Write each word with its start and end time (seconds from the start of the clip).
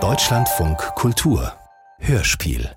Deutschlandfunk 0.00 0.78
Kultur 0.96 1.52
Hörspiel 2.00 2.74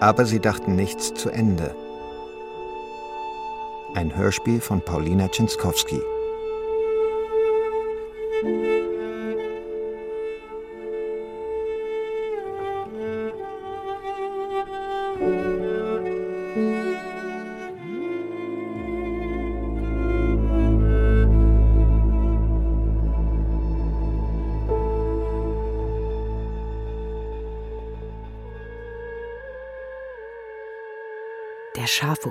Aber 0.00 0.24
sie 0.24 0.40
dachten 0.40 0.74
nichts 0.74 1.12
zu 1.12 1.28
Ende. 1.28 1.74
Ein 3.94 4.16
Hörspiel 4.16 4.62
von 4.62 4.80
Paulina 4.80 5.28
Czynskowski. 5.28 6.00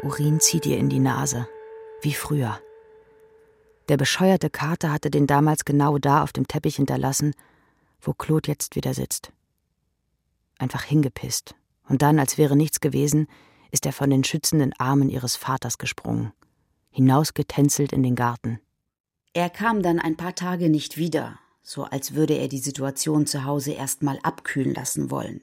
Urin 0.09 0.39
zieht 0.39 0.65
ihr 0.65 0.79
in 0.79 0.89
die 0.89 0.97
Nase, 0.97 1.47
wie 2.01 2.15
früher. 2.15 2.59
Der 3.89 3.97
bescheuerte 3.97 4.49
Kater 4.49 4.91
hatte 4.91 5.11
den 5.11 5.27
damals 5.27 5.65
genau 5.65 5.99
da 5.99 6.23
auf 6.23 6.33
dem 6.33 6.47
Teppich 6.47 6.77
hinterlassen, 6.77 7.35
wo 8.01 8.13
Claude 8.13 8.49
jetzt 8.49 8.75
wieder 8.75 8.95
sitzt. 8.95 9.31
Einfach 10.57 10.81
hingepisst. 10.81 11.53
Und 11.87 12.01
dann, 12.01 12.17
als 12.17 12.39
wäre 12.39 12.55
nichts 12.55 12.79
gewesen, 12.79 13.27
ist 13.69 13.85
er 13.85 13.93
von 13.93 14.09
den 14.09 14.23
schützenden 14.23 14.73
Armen 14.79 15.09
ihres 15.09 15.35
Vaters 15.35 15.77
gesprungen, 15.77 16.33
hinausgetänzelt 16.89 17.93
in 17.93 18.01
den 18.01 18.15
Garten. 18.15 18.59
Er 19.33 19.51
kam 19.51 19.83
dann 19.83 19.99
ein 19.99 20.17
paar 20.17 20.33
Tage 20.33 20.71
nicht 20.71 20.97
wieder, 20.97 21.37
so 21.61 21.83
als 21.83 22.15
würde 22.15 22.33
er 22.33 22.47
die 22.47 22.57
Situation 22.57 23.27
zu 23.27 23.45
Hause 23.45 23.73
erst 23.73 24.01
mal 24.01 24.17
abkühlen 24.23 24.73
lassen 24.73 25.11
wollen. 25.11 25.41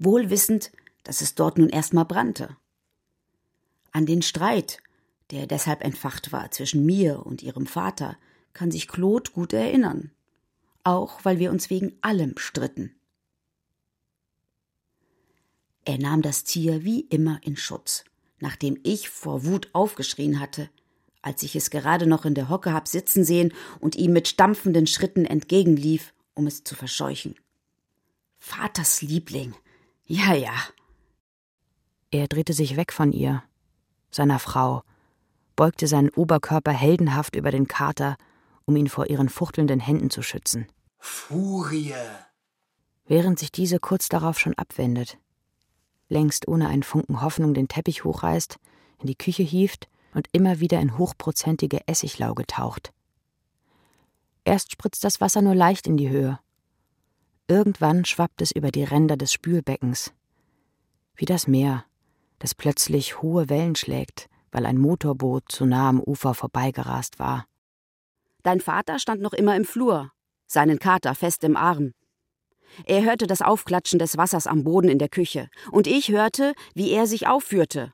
Wohl 0.00 0.28
wissend, 0.28 0.72
dass 1.04 1.20
es 1.20 1.36
dort 1.36 1.56
nun 1.56 1.68
erst 1.68 1.94
mal 1.94 2.02
brannte 2.02 2.56
an 3.92 4.06
den 4.06 4.22
Streit, 4.22 4.78
der 5.30 5.46
deshalb 5.46 5.84
entfacht 5.84 6.32
war 6.32 6.50
zwischen 6.50 6.84
mir 6.84 7.24
und 7.24 7.42
ihrem 7.42 7.66
Vater, 7.66 8.16
kann 8.52 8.70
sich 8.70 8.88
Claude 8.88 9.30
gut 9.30 9.52
erinnern. 9.52 10.10
Auch 10.82 11.24
weil 11.24 11.38
wir 11.38 11.50
uns 11.50 11.70
wegen 11.70 11.92
allem 12.00 12.34
stritten. 12.36 12.94
Er 15.84 15.98
nahm 15.98 16.22
das 16.22 16.44
Tier 16.44 16.84
wie 16.84 17.00
immer 17.00 17.40
in 17.42 17.56
Schutz, 17.56 18.04
nachdem 18.38 18.78
ich 18.82 19.08
vor 19.08 19.44
Wut 19.44 19.70
aufgeschrien 19.72 20.40
hatte, 20.40 20.70
als 21.22 21.42
ich 21.42 21.56
es 21.56 21.70
gerade 21.70 22.06
noch 22.06 22.24
in 22.24 22.34
der 22.34 22.48
Hocke 22.48 22.72
hab 22.72 22.88
sitzen 22.88 23.24
sehen 23.24 23.52
und 23.78 23.96
ihm 23.96 24.12
mit 24.12 24.28
stampfenden 24.28 24.86
Schritten 24.86 25.24
entgegenlief, 25.24 26.14
um 26.34 26.46
es 26.46 26.64
zu 26.64 26.74
verscheuchen. 26.74 27.34
Vaters 28.38 29.02
Liebling. 29.02 29.54
Ja, 30.06 30.34
ja. 30.34 30.54
Er 32.10 32.26
drehte 32.26 32.54
sich 32.54 32.76
weg 32.76 32.92
von 32.92 33.12
ihr, 33.12 33.42
seiner 34.10 34.38
Frau, 34.38 34.82
beugte 35.56 35.86
seinen 35.86 36.10
Oberkörper 36.10 36.72
heldenhaft 36.72 37.36
über 37.36 37.50
den 37.50 37.68
Kater, 37.68 38.16
um 38.64 38.76
ihn 38.76 38.88
vor 38.88 39.08
ihren 39.08 39.28
fuchtelnden 39.28 39.80
Händen 39.80 40.10
zu 40.10 40.22
schützen. 40.22 40.66
Furie! 40.98 41.94
Während 43.06 43.38
sich 43.38 43.50
diese 43.50 43.78
kurz 43.80 44.08
darauf 44.08 44.38
schon 44.38 44.54
abwendet, 44.54 45.18
längst 46.08 46.48
ohne 46.48 46.68
einen 46.68 46.82
Funken 46.82 47.22
Hoffnung 47.22 47.54
den 47.54 47.68
Teppich 47.68 48.04
hochreißt, 48.04 48.58
in 48.98 49.06
die 49.06 49.16
Küche 49.16 49.42
hieft 49.42 49.88
und 50.14 50.28
immer 50.32 50.60
wieder 50.60 50.80
in 50.80 50.98
hochprozentige 50.98 51.86
Essiglauge 51.86 52.46
taucht. 52.46 52.92
Erst 54.44 54.72
spritzt 54.72 55.04
das 55.04 55.20
Wasser 55.20 55.42
nur 55.42 55.54
leicht 55.54 55.86
in 55.86 55.96
die 55.96 56.08
Höhe. 56.08 56.38
Irgendwann 57.48 58.04
schwappt 58.04 58.42
es 58.42 58.52
über 58.52 58.70
die 58.70 58.84
Ränder 58.84 59.16
des 59.16 59.32
Spülbeckens. 59.32 60.12
Wie 61.16 61.24
das 61.24 61.46
Meer, 61.46 61.84
das 62.40 62.54
plötzlich 62.54 63.22
hohe 63.22 63.48
Wellen 63.48 63.76
schlägt, 63.76 64.28
weil 64.50 64.66
ein 64.66 64.78
Motorboot 64.78 65.44
zu 65.48 65.64
nah 65.66 65.88
am 65.88 66.00
Ufer 66.00 66.34
vorbeigerast 66.34 67.20
war. 67.20 67.46
Dein 68.42 68.60
Vater 68.60 68.98
stand 68.98 69.20
noch 69.20 69.34
immer 69.34 69.54
im 69.54 69.64
Flur, 69.64 70.10
seinen 70.46 70.78
Kater 70.78 71.14
fest 71.14 71.44
im 71.44 71.56
Arm. 71.56 71.92
Er 72.86 73.04
hörte 73.04 73.26
das 73.26 73.42
Aufklatschen 73.42 73.98
des 73.98 74.16
Wassers 74.16 74.46
am 74.46 74.64
Boden 74.64 74.88
in 74.88 74.98
der 74.98 75.08
Küche, 75.08 75.48
und 75.70 75.86
ich 75.86 76.08
hörte, 76.08 76.54
wie 76.74 76.90
er 76.90 77.06
sich 77.06 77.26
aufführte. 77.26 77.92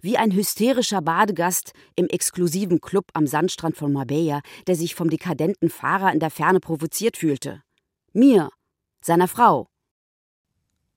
Wie 0.00 0.18
ein 0.18 0.32
hysterischer 0.32 1.00
Badegast 1.00 1.72
im 1.94 2.06
exklusiven 2.06 2.80
Club 2.80 3.06
am 3.14 3.26
Sandstrand 3.26 3.76
von 3.76 3.92
Marbella, 3.92 4.40
der 4.66 4.74
sich 4.74 4.94
vom 4.94 5.10
dekadenten 5.10 5.70
Fahrer 5.70 6.12
in 6.12 6.20
der 6.20 6.30
Ferne 6.30 6.60
provoziert 6.60 7.16
fühlte. 7.16 7.62
Mir, 8.12 8.50
seiner 9.00 9.28
Frau. 9.28 9.68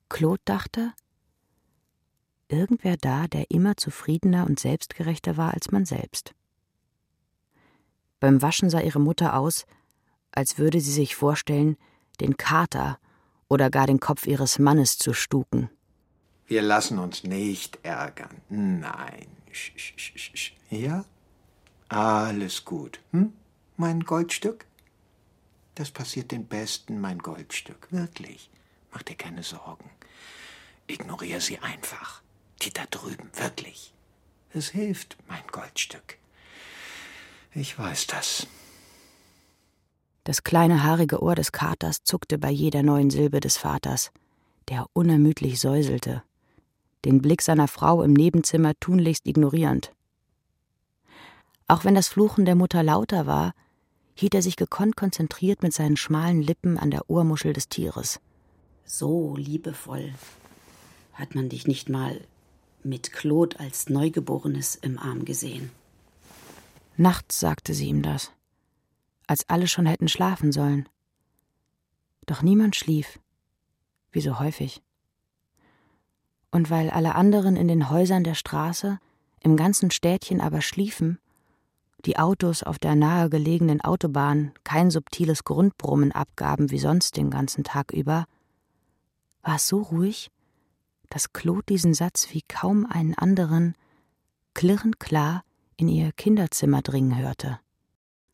Claude 0.10 0.42
dachte, 0.44 0.94
irgendwer 2.50 2.98
da, 2.98 3.28
der 3.28 3.52
immer 3.52 3.78
zufriedener 3.78 4.46
und 4.46 4.60
selbstgerechter 4.60 5.38
war 5.38 5.54
als 5.54 5.72
man 5.72 5.86
selbst. 5.86 6.34
Beim 8.20 8.42
Waschen 8.42 8.70
sah 8.70 8.82
ihre 8.82 9.00
Mutter 9.00 9.38
aus, 9.38 9.66
als 10.32 10.58
würde 10.58 10.82
sie 10.82 10.92
sich 10.92 11.16
vorstellen, 11.16 11.78
den 12.20 12.38
Kater 12.38 13.00
oder 13.48 13.70
gar 13.70 13.88
den 13.88 14.00
Kopf 14.00 14.28
ihres 14.28 14.60
Mannes 14.60 14.98
zu 14.98 15.14
stuken. 15.14 15.70
Wir 16.48 16.62
lassen 16.62 17.00
uns 17.00 17.24
nicht 17.24 17.80
ärgern. 17.84 18.42
Nein. 18.50 19.28
Ja? 20.70 21.06
Alles 21.88 22.66
gut. 22.66 23.00
Hm? 23.12 23.34
Mein 23.78 24.02
Goldstück? 24.02 24.66
Das 25.76 25.92
passiert 25.92 26.32
den 26.32 26.46
Besten, 26.46 27.00
mein 27.00 27.20
Goldstück. 27.20 27.88
Wirklich. 27.92 28.50
Mach 28.92 29.04
dir 29.04 29.16
keine 29.16 29.44
Sorgen. 29.44 29.90
Ignoriere 30.88 31.40
sie 31.40 31.60
einfach. 31.60 32.22
Die 32.62 32.72
da 32.72 32.86
drüben, 32.90 33.30
wirklich. 33.36 33.94
Es 34.54 34.70
hilft, 34.70 35.18
mein 35.28 35.44
Goldstück. 35.52 36.18
Ich 37.54 37.78
weiß 37.78 38.08
das. 38.08 38.48
Das 40.24 40.44
kleine 40.44 40.84
haarige 40.84 41.22
Ohr 41.24 41.36
des 41.36 41.52
Katers 41.52 42.04
zuckte 42.04 42.38
bei 42.38 42.52
jeder 42.52 42.84
neuen 42.84 43.10
Silbe 43.10 43.40
des 43.40 43.58
Vaters, 43.58 44.12
der 44.68 44.86
unermüdlich 44.94 45.60
säuselte, 45.60 46.24
den 47.06 47.22
Blick 47.22 47.42
seiner 47.42 47.68
Frau 47.68 48.04
im 48.04 48.14
Nebenzimmer 48.14 48.74
tunlichst 48.80 49.26
ignorierend. 49.26 49.94
Auch 51.68 51.86
wenn 51.86 51.96
das 51.96 52.08
Fluchen 52.08 52.46
der 52.46 52.56
Mutter 52.56 52.84
lauter 52.84 53.26
war, 53.26 53.54
hielt 54.16 54.36
er 54.36 54.42
sich 54.42 54.56
gekonnt 54.56 54.98
konzentriert 54.98 55.64
mit 55.64 55.74
seinen 55.74 55.98
schmalen 55.98 56.42
Lippen 56.42 56.78
an 56.78 56.92
der 56.92 57.10
Ohrmuschel 57.10 57.54
des 57.54 57.70
Tieres. 57.70 58.20
So 58.86 59.36
liebevoll 59.38 60.14
hat 61.14 61.36
man 61.36 61.48
dich 61.48 61.68
nicht 61.68 61.90
mal 61.90 62.20
mit 62.84 63.12
Claude 63.14 63.60
als 63.60 63.90
Neugeborenes 63.90 64.76
im 64.76 64.98
Arm 64.98 65.26
gesehen. 65.26 65.72
Nachts 66.98 67.40
sagte 67.40 67.74
sie 67.74 67.88
ihm 67.88 68.02
das, 68.02 68.32
als 69.28 69.48
alle 69.50 69.68
schon 69.68 69.86
hätten 69.86 70.08
schlafen 70.08 70.52
sollen. 70.52 70.90
Doch 72.26 72.42
niemand 72.42 72.76
schlief, 72.76 73.20
wie 74.12 74.22
so 74.22 74.40
häufig. 74.40 74.82
Und 76.52 76.70
weil 76.70 76.90
alle 76.90 77.16
anderen 77.16 77.56
in 77.56 77.68
den 77.68 77.90
Häusern 77.90 78.24
der 78.24 78.36
Straße, 78.36 79.00
im 79.42 79.56
ganzen 79.56 79.92
Städtchen 79.92 80.42
aber 80.42 80.62
schliefen, 80.62 81.20
die 82.06 82.18
Autos 82.18 82.64
auf 82.64 82.80
der 82.80 82.96
nahegelegenen 82.96 83.82
Autobahn 83.82 84.54
kein 84.64 84.90
subtiles 84.90 85.44
Grundbrummen 85.44 86.12
abgaben 86.12 86.72
wie 86.72 86.80
sonst 86.80 87.18
den 87.18 87.30
ganzen 87.30 87.64
Tag 87.64 87.92
über, 87.92 88.26
war 89.42 89.56
es 89.56 89.68
so 89.68 89.82
ruhig, 89.82 90.32
dass 91.10 91.34
Claude 91.34 91.64
diesen 91.68 91.94
Satz 91.94 92.28
wie 92.32 92.44
kaum 92.48 92.86
einen 92.86 93.16
anderen 93.16 93.76
klirrend 94.54 95.00
klar 95.00 95.44
in 95.78 95.88
ihr 95.88 96.12
Kinderzimmer 96.12 96.82
dringen 96.82 97.18
hörte. 97.18 97.60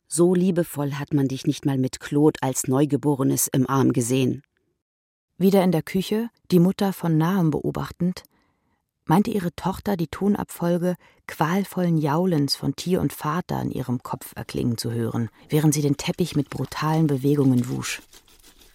So 0.08 0.34
liebevoll 0.34 0.94
hat 0.94 1.14
man 1.14 1.28
dich 1.28 1.46
nicht 1.46 1.66
mal 1.66 1.78
mit 1.78 2.00
Claude 2.00 2.38
als 2.42 2.68
Neugeborenes 2.68 3.48
im 3.48 3.68
Arm 3.68 3.92
gesehen. 3.92 4.42
Wieder 5.38 5.62
in 5.64 5.72
der 5.72 5.82
Küche, 5.82 6.30
die 6.50 6.60
Mutter 6.60 6.92
von 6.92 7.18
nahem 7.18 7.50
beobachtend, 7.50 8.22
meinte 9.04 9.30
ihre 9.30 9.54
Tochter 9.54 9.96
die 9.96 10.08
Tonabfolge 10.08 10.96
qualvollen 11.26 11.98
Jaulens 11.98 12.56
von 12.56 12.74
Tier 12.74 13.00
und 13.00 13.12
Vater 13.12 13.60
in 13.62 13.70
ihrem 13.70 14.02
Kopf 14.02 14.32
erklingen 14.34 14.78
zu 14.78 14.92
hören, 14.92 15.28
während 15.48 15.74
sie 15.74 15.82
den 15.82 15.96
Teppich 15.96 16.36
mit 16.36 16.50
brutalen 16.50 17.06
Bewegungen 17.06 17.68
wusch. 17.68 18.02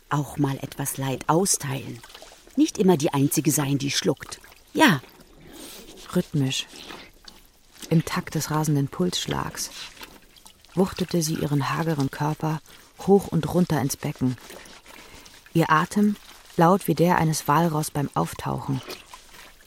Auch 0.09 0.37
mal 0.37 0.57
etwas 0.61 0.97
Leid 0.97 1.27
austeilen, 1.27 1.99
nicht 2.57 2.77
immer 2.77 2.97
die 2.97 3.13
Einzige 3.13 3.51
sein, 3.51 3.77
die 3.77 3.91
schluckt. 3.91 4.39
Ja. 4.73 5.01
Rhythmisch, 6.15 6.67
im 7.89 8.03
Takt 8.03 8.35
des 8.35 8.51
rasenden 8.51 8.87
Pulsschlags, 8.87 9.71
wuchtete 10.75 11.21
sie 11.21 11.35
ihren 11.35 11.69
hageren 11.69 12.11
Körper 12.11 12.61
hoch 13.07 13.27
und 13.27 13.53
runter 13.53 13.81
ins 13.81 13.97
Becken. 13.97 14.37
Ihr 15.53 15.69
Atem 15.69 16.15
laut 16.57 16.87
wie 16.87 16.95
der 16.95 17.17
eines 17.17 17.47
Walross 17.47 17.91
beim 17.91 18.09
Auftauchen. 18.13 18.81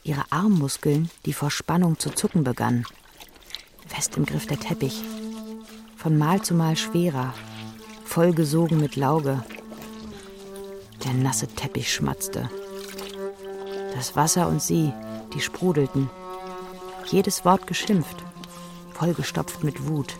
Ihre 0.03 0.23
Armmuskeln, 0.29 1.09
die 1.25 1.33
vor 1.33 1.51
Spannung 1.51 1.99
zu 1.99 2.09
zucken 2.11 2.43
begannen. 2.43 2.85
Fest 3.87 4.17
im 4.17 4.25
Griff 4.25 4.45
der 4.45 4.59
Teppich. 4.59 5.03
Von 5.97 6.17
Mal 6.17 6.41
zu 6.41 6.53
Mal 6.53 6.77
schwerer, 6.77 7.33
vollgesogen 8.05 8.79
mit 8.79 8.95
Lauge. 8.95 9.43
Der 11.03 11.13
nasse 11.13 11.47
Teppich 11.47 11.91
schmatzte. 11.91 12.49
Das 13.95 14.15
Wasser 14.17 14.47
und 14.47 14.61
sie, 14.61 14.91
die 15.33 15.39
sprudelten. 15.39 16.09
Jedes 17.05 17.45
Wort 17.45 17.65
geschimpft, 17.65 18.17
vollgestopft 18.93 19.63
mit 19.63 19.87
Wut. 19.87 20.17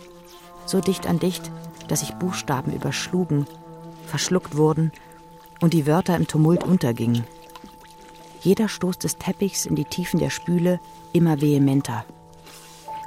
So 0.64 0.80
dicht 0.80 1.06
an 1.06 1.18
dicht, 1.18 1.50
dass 1.88 2.00
sich 2.00 2.14
Buchstaben 2.14 2.72
überschlugen, 2.72 3.46
verschluckt 4.06 4.56
wurden 4.56 4.92
und 5.60 5.74
die 5.74 5.86
Wörter 5.86 6.16
im 6.16 6.26
Tumult 6.26 6.64
untergingen. 6.64 7.24
Jeder 8.40 8.68
Stoß 8.68 8.98
des 8.98 9.18
Teppichs 9.18 9.66
in 9.66 9.76
die 9.76 9.84
Tiefen 9.84 10.20
der 10.20 10.30
Spüle 10.30 10.80
immer 11.12 11.40
vehementer. 11.40 12.04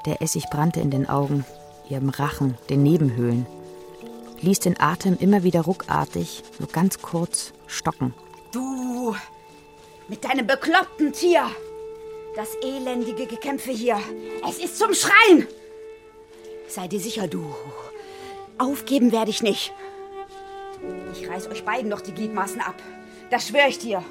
Der 0.06 0.22
Essig 0.22 0.50
brannte 0.50 0.82
in 0.82 0.92
den 0.92 1.10
Augen, 1.10 1.46
ihrem 1.90 2.10
Rachen, 2.10 2.58
den 2.70 2.84
Nebenhöhlen, 2.84 3.46
ließ 4.42 4.60
den 4.60 4.80
Atem 4.80 5.18
immer 5.18 5.44
wieder 5.44 5.62
ruckartig, 5.62 6.44
nur 6.60 6.70
ganz 6.70 7.02
kurz, 7.02 7.54
stocken. 7.68 8.14
Du, 8.52 9.16
mit 10.10 10.24
deinem 10.24 10.48
bekloppten 10.48 11.14
Tier! 11.14 11.44
Das 12.36 12.56
elendige 12.64 13.26
Gekämpfe 13.26 13.72
hier, 13.72 14.00
es 14.48 14.60
ist 14.60 14.78
zum 14.78 14.94
Schreien! 14.94 15.48
Sei 16.68 16.88
dir 16.88 17.00
sicher, 17.00 17.28
du. 17.28 17.56
Aufgeben 18.58 19.12
werde 19.12 19.32
ich 19.32 19.42
nicht. 19.42 19.74
Ich 21.14 21.28
reiß 21.28 21.48
euch 21.48 21.66
beiden 21.66 21.90
noch 21.90 22.02
die 22.02 22.14
Gliedmaßen 22.14 22.62
ab. 22.62 22.76
Das 23.32 23.48
schwöre 23.48 23.70
ich 23.70 23.80
dir. 23.80 24.04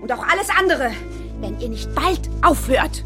Und 0.00 0.12
auch 0.12 0.26
alles 0.26 0.48
andere, 0.50 0.92
wenn 1.40 1.58
ihr 1.60 1.68
nicht 1.68 1.92
bald 1.94 2.20
aufhört. 2.42 3.02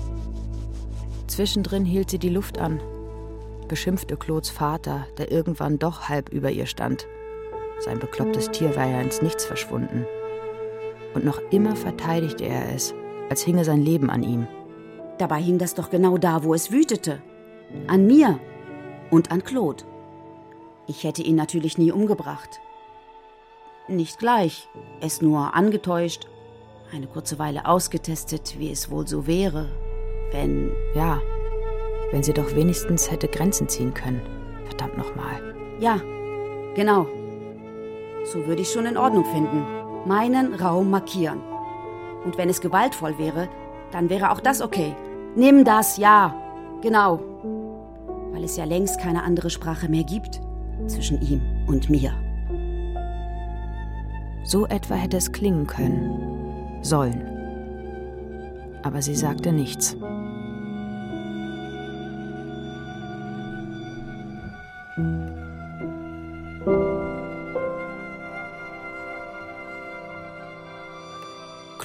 Zwischendrin 1.27 1.85
hielt 1.85 2.11
sie 2.11 2.19
die 2.19 2.29
Luft 2.29 2.59
an, 2.59 2.81
beschimpfte 3.69 4.17
Claudes 4.17 4.51
Vater, 4.51 5.07
der 5.17 5.33
irgendwann 5.33 5.79
doch 5.79 6.09
halb 6.09 6.29
über 6.29 6.51
ihr 6.51 6.67
stand. 6.67 7.07
Sein 7.79 7.99
beklopptes 7.99 8.51
Tier 8.51 8.77
war 8.77 8.87
ja 8.87 9.01
ins 9.01 9.23
Nichts 9.23 9.45
verschwunden. 9.45 10.07
Und 11.15 11.25
noch 11.25 11.41
immer 11.51 11.77
verteidigte 11.77 12.45
er 12.45 12.75
es, 12.75 12.95
als 13.29 13.43
hinge 13.43 13.65
sein 13.65 13.83
Leben 13.83 14.11
an 14.11 14.23
ihm. 14.23 14.47
Dabei 15.19 15.41
hing 15.41 15.59
das 15.59 15.75
doch 15.75 15.91
genau 15.91 16.19
da, 16.19 16.45
wo 16.45 16.55
es 16.55 16.73
wütete. 16.73 17.23
An 17.87 18.07
mir 18.07 18.39
und 19.11 19.31
an 19.31 19.45
Claude. 19.45 19.85
Ich 20.87 21.05
hätte 21.05 21.23
ihn 21.23 21.37
natürlich 21.37 21.79
nie 21.79 21.93
umgebracht. 21.93 22.61
Nicht 23.89 24.19
gleich, 24.19 24.69
es 25.01 25.23
nur 25.23 25.55
angetäuscht, 25.55 26.29
eine 26.93 27.07
kurze 27.07 27.39
Weile 27.39 27.67
ausgetestet, 27.67 28.57
wie 28.59 28.71
es 28.71 28.91
wohl 28.91 29.07
so 29.07 29.27
wäre, 29.27 29.69
wenn. 30.33 30.71
Ja, 30.95 31.21
wenn 32.11 32.23
sie 32.23 32.35
doch 32.35 32.55
wenigstens 32.55 33.11
hätte 33.11 33.29
Grenzen 33.29 33.69
ziehen 33.69 33.95
können. 33.95 34.21
Verdammt 34.67 34.99
nochmal. 34.99 35.55
Ja, 35.81 36.01
genau. 36.75 37.07
So 38.25 38.47
würde 38.47 38.63
ich 38.63 38.71
schon 38.71 38.87
in 38.87 38.97
Ordnung 38.97 39.25
finden. 39.25 39.65
Meinen 40.07 40.55
Raum 40.55 40.91
markieren. 40.91 41.41
Und 42.25 42.39
wenn 42.39 42.49
es 42.49 42.61
gewaltvoll 42.61 43.19
wäre, 43.19 43.49
dann 43.91 44.11
wäre 44.11 44.31
auch 44.31 44.41
das 44.41 44.61
okay. 44.61 44.95
Nimm 45.37 45.65
das, 45.65 45.97
ja. 45.97 46.35
Genau. 46.83 47.21
Weil 48.33 48.45
es 48.45 48.57
ja 48.57 48.65
längst 48.65 49.01
keine 49.01 49.23
andere 49.23 49.51
Sprache 49.51 49.89
mehr 49.89 50.05
gibt 50.05 50.41
zwischen 50.87 51.21
ihm 51.21 51.41
und 51.67 51.91
mir. 51.91 52.13
So 54.45 54.67
etwa 54.67 54.95
hätte 54.95 55.17
es 55.17 55.31
klingen 55.31 55.67
können, 55.67 56.81
sollen. 56.83 57.23
Aber 58.83 59.01
sie 59.01 59.15
sagte 59.15 59.53
nichts. 59.53 59.97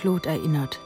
Claude 0.07 0.29
erinnert. 0.29 0.79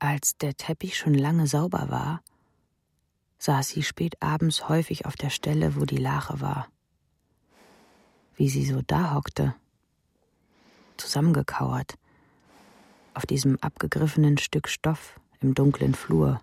Als 0.00 0.36
der 0.38 0.56
Teppich 0.56 0.98
schon 0.98 1.14
lange 1.14 1.46
sauber 1.46 1.88
war, 1.88 2.20
saß 3.38 3.68
sie 3.68 3.84
spät 3.84 4.20
abends 4.20 4.68
häufig 4.68 5.06
auf 5.06 5.14
der 5.14 5.30
Stelle, 5.30 5.76
wo 5.76 5.84
die 5.84 5.98
Lache 5.98 6.40
war. 6.40 6.66
Wie 8.34 8.48
sie 8.48 8.66
so 8.66 8.82
da 8.84 9.14
hockte, 9.14 9.54
zusammengekauert, 10.96 11.94
auf 13.14 13.24
diesem 13.24 13.56
abgegriffenen 13.60 14.36
Stück 14.36 14.66
Stoff 14.66 15.20
im 15.40 15.54
dunklen 15.54 15.94
Flur. 15.94 16.40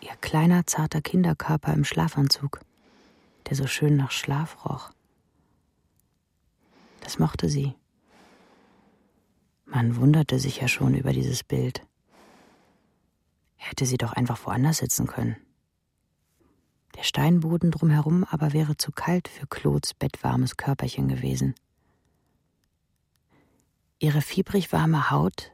Ihr 0.00 0.16
kleiner, 0.20 0.66
zarter 0.66 1.00
Kinderkörper 1.00 1.72
im 1.74 1.84
Schlafanzug, 1.84 2.58
der 3.48 3.54
so 3.54 3.68
schön 3.68 3.94
nach 3.94 4.10
Schlaf 4.10 4.64
roch. 4.64 4.90
Das 7.00 7.18
mochte 7.18 7.48
sie. 7.48 7.74
Man 9.64 9.96
wunderte 9.96 10.38
sich 10.38 10.60
ja 10.60 10.68
schon 10.68 10.94
über 10.94 11.12
dieses 11.12 11.44
Bild. 11.44 11.86
Hätte 13.56 13.86
sie 13.86 13.98
doch 13.98 14.12
einfach 14.12 14.46
woanders 14.46 14.78
sitzen 14.78 15.06
können. 15.06 15.36
Der 16.96 17.02
Steinboden 17.02 17.70
drumherum 17.70 18.24
aber 18.24 18.52
wäre 18.52 18.76
zu 18.76 18.92
kalt 18.92 19.28
für 19.28 19.46
Claudes 19.46 19.94
bettwarmes 19.94 20.56
Körperchen 20.56 21.08
gewesen. 21.08 21.54
Ihre 24.00 24.22
fiebrig 24.22 24.72
warme 24.72 25.10
Haut 25.10 25.52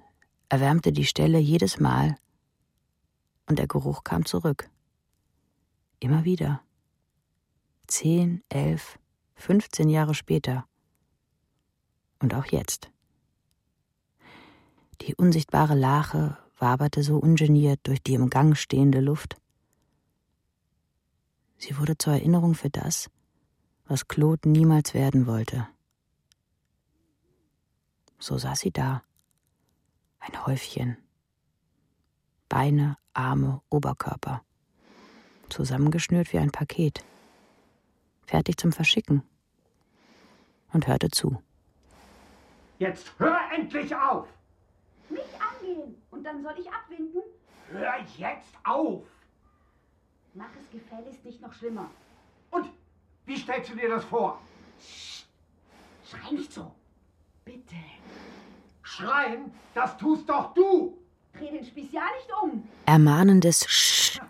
erwärmte 0.49 0.93
die 0.93 1.07
Stelle 1.07 1.39
jedes 1.39 1.81
Mal, 1.81 2.17
und 3.47 3.59
der 3.59 3.67
Geruch 3.67 4.05
kam 4.05 4.25
zurück. 4.25 4.71
Immer 5.99 6.25
wieder. 6.25 6.63
Zehn, 7.87 8.43
elf, 8.49 8.99
fünfzehn 9.35 9.89
Jahre 9.89 10.15
später. 10.15 10.67
Und 12.25 12.33
auch 12.33 12.47
jetzt. 12.47 12.91
Die 15.03 15.15
unsichtbare 15.15 15.75
Lache 15.75 16.39
waberte 16.59 17.03
so 17.03 17.19
ungeniert 17.19 17.81
durch 17.83 18.03
die 18.03 18.15
im 18.15 18.31
Gang 18.31 18.57
stehende 18.57 19.01
Luft. 19.01 19.37
Sie 21.59 21.77
wurde 21.77 21.99
zur 21.99 22.15
Erinnerung 22.15 22.55
für 22.55 22.71
das, 22.71 23.11
was 23.85 24.09
Claude 24.09 24.49
niemals 24.49 24.95
werden 24.95 25.27
wollte. 25.27 25.69
So 28.19 28.39
saß 28.39 28.59
sie 28.59 28.73
da, 28.73 29.03
ein 30.19 30.47
Häufchen. 30.47 30.97
Beine, 32.49 32.97
Arme, 33.13 33.61
Oberkörper. 33.69 34.43
Zusammengeschnürt 35.51 36.33
wie 36.33 36.39
ein 36.39 36.53
Paket. 36.53 37.05
Fertig 38.25 38.57
zum 38.57 38.73
Verschicken. 38.73 39.25
Und 40.73 40.87
hörte 40.87 41.11
zu. 41.11 41.43
Jetzt 42.85 43.15
hör 43.17 43.39
endlich 43.51 43.97
auf! 43.97 44.29
Mich 45.09 45.23
angehen 45.41 45.95
und 46.11 46.23
dann 46.23 46.43
soll 46.43 46.53
ich 46.59 46.71
abwinken? 46.71 47.23
Hör 47.71 47.95
jetzt 48.19 48.53
auf! 48.63 49.05
Mach 50.35 50.51
es 50.61 50.71
gefälligst 50.71 51.25
nicht 51.25 51.41
noch 51.41 51.55
schlimmer. 51.55 51.91
Und 52.51 52.67
wie 53.25 53.39
stellst 53.39 53.71
du 53.71 53.77
dir 53.77 53.89
das 53.89 54.05
vor? 54.05 54.39
Schrei 56.07 56.31
nicht 56.33 56.53
so. 56.53 56.75
Bitte. 57.47 57.77
Schreien, 58.83 59.51
das 59.73 59.97
tust 59.97 60.29
doch 60.29 60.53
du! 60.53 60.99
Dreh 61.39 61.53
den 61.53 61.65
Spieß 61.65 61.91
ja 61.91 62.03
nicht 62.19 62.31
um. 62.43 62.69
Ermahnendes 62.85 63.65
Sch 63.67 64.21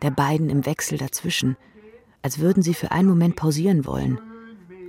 der 0.00 0.12
beiden 0.12 0.48
im 0.48 0.64
Wechsel 0.64 0.96
dazwischen, 0.96 1.58
als 2.22 2.38
würden 2.38 2.62
sie 2.62 2.72
für 2.72 2.90
einen 2.90 3.08
Moment 3.08 3.36
pausieren 3.36 3.84
wollen. 3.84 4.18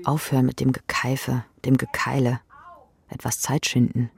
Aufhören 0.06 0.46
mit 0.46 0.62
dem 0.62 0.72
Gekeife, 0.72 1.44
dem 1.66 1.76
Gekeile. 1.76 2.40
Etwas 3.14 3.40
Zeit 3.40 3.66
schinden. 3.66 4.12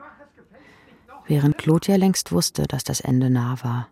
Während 1.27 1.57
Claude 1.57 1.91
ja 1.91 1.97
längst 1.97 2.31
wusste, 2.31 2.63
dass 2.63 2.83
das 2.83 3.01
Ende 3.01 3.29
nah 3.29 3.63
war. 3.63 3.89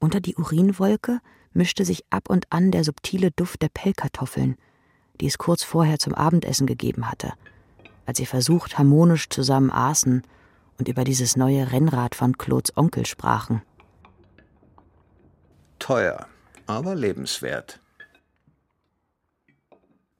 Unter 0.00 0.20
die 0.20 0.36
Urinwolke 0.36 1.20
mischte 1.52 1.84
sich 1.84 2.04
ab 2.10 2.28
und 2.28 2.52
an 2.52 2.70
der 2.70 2.84
subtile 2.84 3.30
Duft 3.30 3.62
der 3.62 3.68
Pellkartoffeln, 3.68 4.56
die 5.20 5.26
es 5.26 5.38
kurz 5.38 5.62
vorher 5.62 5.98
zum 5.98 6.14
Abendessen 6.14 6.66
gegeben 6.66 7.10
hatte, 7.10 7.32
als 8.04 8.18
sie 8.18 8.26
versucht 8.26 8.78
harmonisch 8.78 9.28
zusammen 9.28 9.70
aßen 9.70 10.22
und 10.78 10.88
über 10.88 11.04
dieses 11.04 11.36
neue 11.36 11.72
Rennrad 11.72 12.14
von 12.14 12.36
Claudes 12.36 12.76
Onkel 12.76 13.06
sprachen. 13.06 13.62
Teuer, 15.78 16.26
aber 16.66 16.94
lebenswert. 16.94 17.80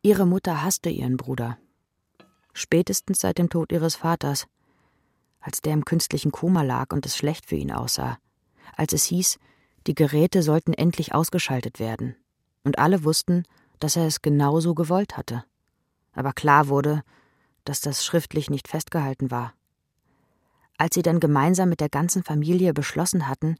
Ihre 0.03 0.27
Mutter 0.27 0.63
hasste 0.63 0.89
ihren 0.89 1.17
Bruder. 1.17 1.59
Spätestens 2.59 3.21
seit 3.21 3.37
dem 3.37 3.51
Tod 3.51 3.71
ihres 3.71 3.97
Vaters, 3.97 4.47
als 5.41 5.61
der 5.61 5.75
im 5.75 5.85
künstlichen 5.85 6.33
Koma 6.33 6.63
lag 6.63 6.91
und 6.91 7.05
es 7.05 7.15
schlecht 7.15 7.45
für 7.45 7.55
ihn 7.55 7.71
aussah, 7.71 8.17
als 8.75 8.95
es 8.95 9.05
hieß, 9.05 9.39
die 9.87 9.95
Geräte 9.95 10.43
sollten 10.43 10.73
endlich 10.73 11.15
ausgeschaltet 11.15 11.79
werden, 11.79 12.17
Und 12.65 12.79
alle 12.79 13.05
wussten, 13.05 13.45
dass 13.79 13.95
er 13.95 14.07
es 14.07 14.23
genauso 14.23 14.75
gewollt 14.75 15.19
hatte. 15.19 15.45
Aber 16.15 16.33
klar 16.33 16.69
wurde, 16.69 17.03
dass 17.65 17.83
das 17.83 18.07
schriftlich 18.07 18.49
nicht 18.49 18.69
festgehalten 18.69 19.31
war. 19.31 19.53
Als 20.79 20.95
sie 20.95 21.03
dann 21.03 21.21
gemeinsam 21.21 21.69
mit 21.69 21.81
der 21.81 21.91
ganzen 21.91 22.25
Familie 22.25 22.73
beschlossen 22.73 23.29
hatten, 23.29 23.57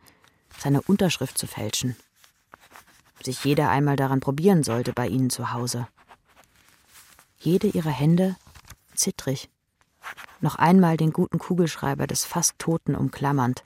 seine 0.59 0.81
Unterschrift 0.81 1.37
zu 1.37 1.47
fälschen, 1.47 1.97
sich 3.23 3.45
jeder 3.45 3.69
einmal 3.69 3.97
daran 3.97 4.21
probieren 4.21 4.63
sollte 4.63 4.95
bei 4.95 5.07
ihnen 5.07 5.29
zu 5.29 5.53
Hause. 5.53 5.87
Jede 7.39 7.67
ihrer 7.67 7.91
Hände 7.91 8.37
zittrig, 8.97 9.51
noch 10.41 10.57
einmal 10.57 10.97
den 10.97 11.13
guten 11.13 11.39
Kugelschreiber 11.39 12.07
des 12.07 12.25
fast 12.25 12.59
Toten 12.59 12.95
umklammernd, 12.95 13.65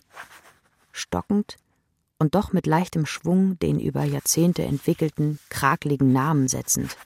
stockend 0.93 1.57
und 2.19 2.35
doch 2.35 2.53
mit 2.53 2.67
leichtem 2.67 3.07
Schwung 3.07 3.59
den 3.59 3.81
über 3.81 4.05
Jahrzehnte 4.05 4.63
entwickelten, 4.63 5.39
krakligen 5.49 6.13
Namen 6.13 6.49
setzend. 6.49 6.97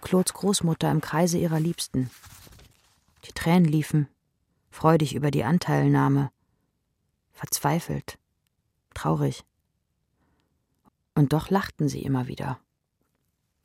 Claudes 0.00 0.34
Großmutter 0.34 0.90
im 0.90 1.00
Kreise 1.00 1.38
ihrer 1.38 1.60
Liebsten. 1.60 2.10
Die 3.24 3.32
Tränen 3.32 3.64
liefen, 3.64 4.08
freudig 4.70 5.14
über 5.14 5.30
die 5.30 5.44
Anteilnahme, 5.44 6.30
verzweifelt, 7.32 8.18
traurig. 8.92 9.44
Und 11.14 11.32
doch 11.32 11.50
lachten 11.50 11.88
sie 11.88 12.02
immer 12.02 12.26
wieder. 12.28 12.58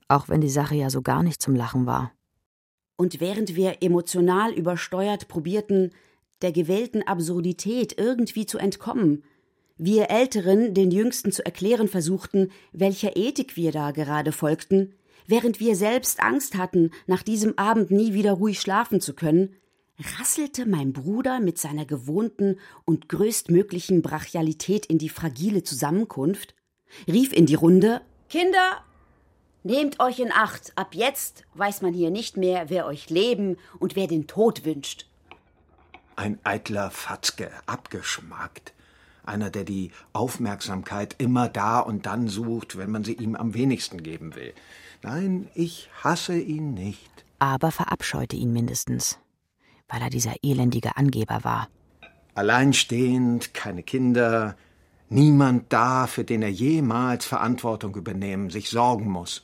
Auch 0.07 0.29
wenn 0.29 0.41
die 0.41 0.49
Sache 0.49 0.75
ja 0.75 0.89
so 0.89 1.01
gar 1.01 1.23
nicht 1.23 1.41
zum 1.41 1.55
Lachen 1.55 1.85
war. 1.85 2.11
Und 2.99 3.21
während 3.21 3.55
wir 3.55 3.77
emotional 3.79 4.51
übersteuert 4.51 5.29
probierten, 5.29 5.91
der 6.41 6.51
gewählten 6.51 7.01
Absurdität 7.01 7.97
irgendwie 7.97 8.45
zu 8.45 8.57
entkommen, 8.57 9.23
wir 9.77 10.09
Älteren 10.09 10.73
den 10.73 10.91
Jüngsten 10.91 11.31
zu 11.31 11.45
erklären 11.45 11.87
versuchten, 11.87 12.51
welcher 12.73 13.15
Ethik 13.15 13.55
wir 13.55 13.71
da 13.71 13.91
gerade 13.91 14.33
folgten, 14.33 14.95
während 15.27 15.61
wir 15.61 15.77
selbst 15.77 16.19
Angst 16.21 16.57
hatten, 16.57 16.91
nach 17.07 17.23
diesem 17.23 17.57
Abend 17.57 17.89
nie 17.89 18.11
wieder 18.11 18.33
ruhig 18.33 18.59
schlafen 18.59 18.99
zu 18.99 19.13
können, 19.13 19.55
rasselte 20.19 20.65
mein 20.65 20.91
Bruder 20.91 21.39
mit 21.39 21.57
seiner 21.57 21.85
gewohnten 21.85 22.57
und 22.83 23.07
größtmöglichen 23.07 24.01
Brachialität 24.01 24.85
in 24.87 24.97
die 24.97 25.07
fragile 25.07 25.63
Zusammenkunft, 25.63 26.53
rief 27.07 27.31
in 27.31 27.45
die 27.45 27.55
Runde 27.55 28.01
Kinder, 28.27 28.83
nehmt 29.69 29.99
euch 30.01 30.19
in 30.19 30.31
Acht, 30.33 30.73
ab 30.75 30.93
jetzt 30.93 31.45
weiß 31.53 31.81
man 31.81 31.93
hier 31.93 32.11
nicht 32.11 32.35
mehr, 32.35 32.69
wer 32.69 32.85
euch 32.85 33.09
Leben 33.09 33.57
und 33.79 33.95
wer 33.95 34.07
den 34.07 34.27
Tod 34.27 34.65
wünscht. 34.65 35.05
Ein 36.15 36.37
eitler 36.43 36.91
Fatzke, 36.91 37.49
abgeschmackt. 37.65 38.73
Einer, 39.23 39.49
der 39.49 39.63
die 39.63 39.91
Aufmerksamkeit 40.11 41.15
immer 41.19 41.47
da 41.47 41.79
und 41.79 42.05
dann 42.07 42.27
sucht, 42.27 42.77
wenn 42.77 42.89
man 42.89 43.03
sie 43.03 43.13
ihm 43.13 43.35
am 43.35 43.53
wenigsten 43.53 44.03
geben 44.03 44.35
will. 44.35 44.53
Nein, 45.01 45.47
ich 45.53 45.89
hasse 46.03 46.37
ihn 46.37 46.73
nicht. 46.73 47.25
Aber 47.37 47.71
verabscheute 47.71 48.35
ihn 48.35 48.51
mindestens, 48.51 49.19
weil 49.87 50.01
er 50.01 50.09
dieser 50.09 50.33
elendige 50.41 50.97
Angeber 50.97 51.43
war. 51.43 51.69
Alleinstehend, 52.33 53.53
keine 53.53 53.83
Kinder, 53.83 54.57
niemand 55.09 55.71
da, 55.71 56.07
für 56.07 56.23
den 56.23 56.41
er 56.41 56.51
jemals 56.51 57.25
Verantwortung 57.25 57.95
übernehmen, 57.95 58.49
sich 58.49 58.69
sorgen 58.69 59.09
muss. 59.09 59.43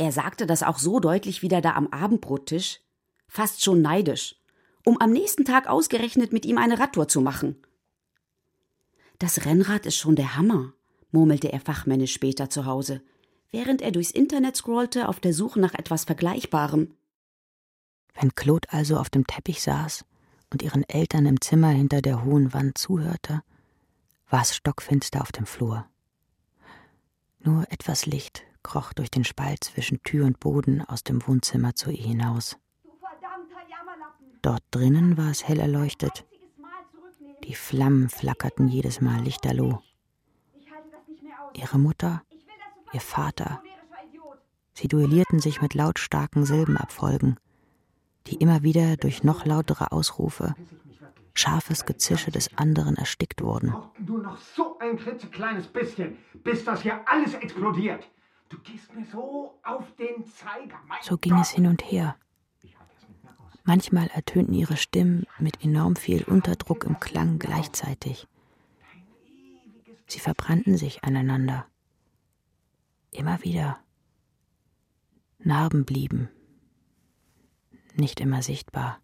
Er 0.00 0.12
sagte 0.12 0.46
das 0.46 0.62
auch 0.62 0.78
so 0.78 0.98
deutlich 0.98 1.42
wieder 1.42 1.60
da 1.60 1.74
am 1.74 1.88
Abendbrottisch, 1.88 2.80
fast 3.28 3.62
schon 3.62 3.82
neidisch, 3.82 4.34
um 4.82 4.98
am 4.98 5.12
nächsten 5.12 5.44
Tag 5.44 5.66
ausgerechnet 5.66 6.32
mit 6.32 6.46
ihm 6.46 6.56
eine 6.56 6.78
Radtour 6.78 7.06
zu 7.06 7.20
machen. 7.20 7.56
Das 9.18 9.44
Rennrad 9.44 9.84
ist 9.84 9.96
schon 9.98 10.16
der 10.16 10.36
Hammer, 10.36 10.72
murmelte 11.10 11.52
er 11.52 11.60
fachmännisch 11.60 12.14
später 12.14 12.48
zu 12.48 12.64
Hause, 12.64 13.02
während 13.50 13.82
er 13.82 13.92
durchs 13.92 14.10
Internet 14.10 14.56
scrollte 14.56 15.06
auf 15.06 15.20
der 15.20 15.34
Suche 15.34 15.60
nach 15.60 15.74
etwas 15.74 16.04
Vergleichbarem. 16.04 16.94
Wenn 18.14 18.34
Claude 18.34 18.72
also 18.72 18.96
auf 18.96 19.10
dem 19.10 19.26
Teppich 19.26 19.60
saß 19.60 20.06
und 20.48 20.62
ihren 20.62 20.88
Eltern 20.88 21.26
im 21.26 21.42
Zimmer 21.42 21.68
hinter 21.68 22.00
der 22.00 22.24
hohen 22.24 22.54
Wand 22.54 22.78
zuhörte, 22.78 23.42
war 24.30 24.40
es 24.40 24.56
stockfinster 24.56 25.20
auf 25.20 25.30
dem 25.30 25.44
Flur. 25.44 25.84
Nur 27.40 27.70
etwas 27.70 28.06
Licht 28.06 28.46
kroch 28.62 28.92
durch 28.92 29.10
den 29.10 29.24
Spalt 29.24 29.64
zwischen 29.64 30.02
Tür 30.02 30.26
und 30.26 30.40
Boden 30.40 30.82
aus 30.82 31.04
dem 31.04 31.26
Wohnzimmer 31.26 31.74
zu 31.74 31.90
ihr 31.90 32.04
hinaus. 32.04 32.56
Dort 34.42 34.62
drinnen 34.70 35.16
war 35.16 35.30
es 35.30 35.46
hell 35.46 35.60
erleuchtet. 35.60 36.26
Die 37.44 37.54
Flammen 37.54 38.08
flackerten 38.08 38.68
jedes 38.68 39.00
Mal 39.00 39.22
lichterloh. 39.22 39.82
Ihre 41.54 41.78
Mutter, 41.78 42.22
ihr 42.92 43.00
Vater, 43.00 43.62
sie 44.72 44.88
duellierten 44.88 45.40
sich 45.40 45.60
mit 45.60 45.74
lautstarken 45.74 46.44
Silbenabfolgen, 46.44 47.38
die 48.26 48.36
immer 48.36 48.62
wieder 48.62 48.96
durch 48.96 49.24
noch 49.24 49.44
lautere 49.44 49.92
Ausrufe, 49.92 50.54
scharfes 51.34 51.86
Gezische 51.86 52.30
des 52.30 52.56
anderen 52.56 52.96
erstickt 52.96 53.42
wurden. 53.42 53.74
Nur 53.98 54.22
noch 54.22 54.36
so 54.36 54.78
ein 54.78 54.96
klitzekleines 54.96 55.66
bisschen, 55.66 56.18
bis 56.44 56.64
das 56.64 56.82
hier 56.82 57.00
alles 57.08 57.34
explodiert. 57.34 58.08
So 58.50 59.60
So 61.02 61.18
ging 61.18 61.38
es 61.38 61.50
hin 61.50 61.66
und 61.66 61.82
her. 61.82 62.16
Manchmal 63.64 64.08
ertönten 64.08 64.54
ihre 64.54 64.76
Stimmen 64.76 65.26
mit 65.38 65.62
enorm 65.62 65.94
viel 65.96 66.24
Unterdruck 66.24 66.84
im 66.84 66.98
Klang 66.98 67.38
gleichzeitig. 67.38 68.26
Sie 70.06 70.18
verbrannten 70.18 70.76
sich 70.76 71.04
aneinander. 71.04 71.66
Immer 73.12 73.42
wieder. 73.44 73.78
Narben 75.38 75.84
blieben. 75.84 76.28
Nicht 77.94 78.20
immer 78.20 78.42
sichtbar. 78.42 79.00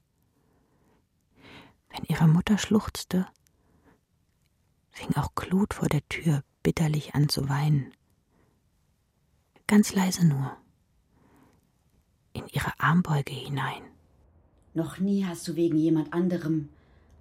Wenn 1.91 2.05
ihre 2.05 2.27
Mutter 2.27 2.59
schluchzte, 2.59 3.27
fing 4.91 5.15
auch 5.17 5.35
Claude 5.35 5.75
vor 5.75 5.89
der 5.89 6.07
Tür 6.09 6.43
bitterlich 6.63 7.15
an 7.15 7.29
zu 7.29 7.49
weinen. 7.49 7.93
Ganz 9.69 9.95
leise 9.95 10.25
nur. 10.25 10.57
In 12.33 12.47
ihre 12.53 12.73
Armbeuge 12.79 13.33
hinein. 13.33 13.83
Noch 14.75 14.99
nie 14.99 15.25
hast 15.25 15.49
du 15.49 15.57
wegen 15.57 15.77
jemand 15.77 16.13
anderem 16.13 16.69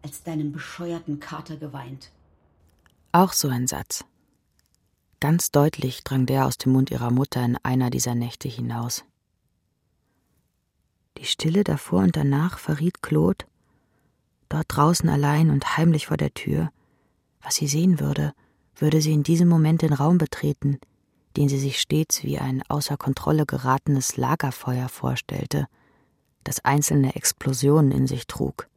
als 0.03 0.21
deinem 0.21 0.51
bescheuerten 0.51 1.19
Kater 1.19 1.57
geweint. 1.57 2.11
Auch 3.11 3.33
so 3.33 3.47
ein 3.47 3.65
Satz. 3.65 4.05
Ganz 5.19 5.49
deutlich 5.49 6.03
drang 6.03 6.27
der 6.27 6.45
aus 6.45 6.59
dem 6.59 6.73
Mund 6.73 6.91
ihrer 6.91 7.09
Mutter 7.09 7.43
in 7.43 7.57
einer 7.63 7.89
dieser 7.89 8.13
Nächte 8.13 8.47
hinaus. 8.47 9.05
Die 11.17 11.25
Stille 11.25 11.63
davor 11.63 12.03
und 12.03 12.15
danach 12.15 12.59
verriet 12.59 13.01
Claude, 13.01 13.45
dort 14.49 14.65
draußen 14.67 15.09
allein 15.09 15.49
und 15.49 15.77
heimlich 15.77 16.07
vor 16.07 16.17
der 16.17 16.33
Tür, 16.33 16.71
was 17.41 17.55
sie 17.55 17.67
sehen 17.67 17.99
würde, 17.99 18.33
würde 18.75 19.01
sie 19.01 19.13
in 19.13 19.23
diesem 19.23 19.47
Moment 19.47 19.81
den 19.81 19.93
Raum 19.93 20.17
betreten, 20.17 20.79
den 21.37 21.49
sie 21.49 21.59
sich 21.59 21.79
stets 21.81 22.23
wie 22.23 22.39
ein 22.39 22.63
außer 22.69 22.97
Kontrolle 22.97 23.45
geratenes 23.45 24.17
Lagerfeuer 24.17 24.89
vorstellte, 24.89 25.67
das 26.43 26.63
einzelne 26.63 27.15
Explosionen 27.15 27.91
in 27.91 28.07
sich 28.07 28.27
trug. 28.27 28.69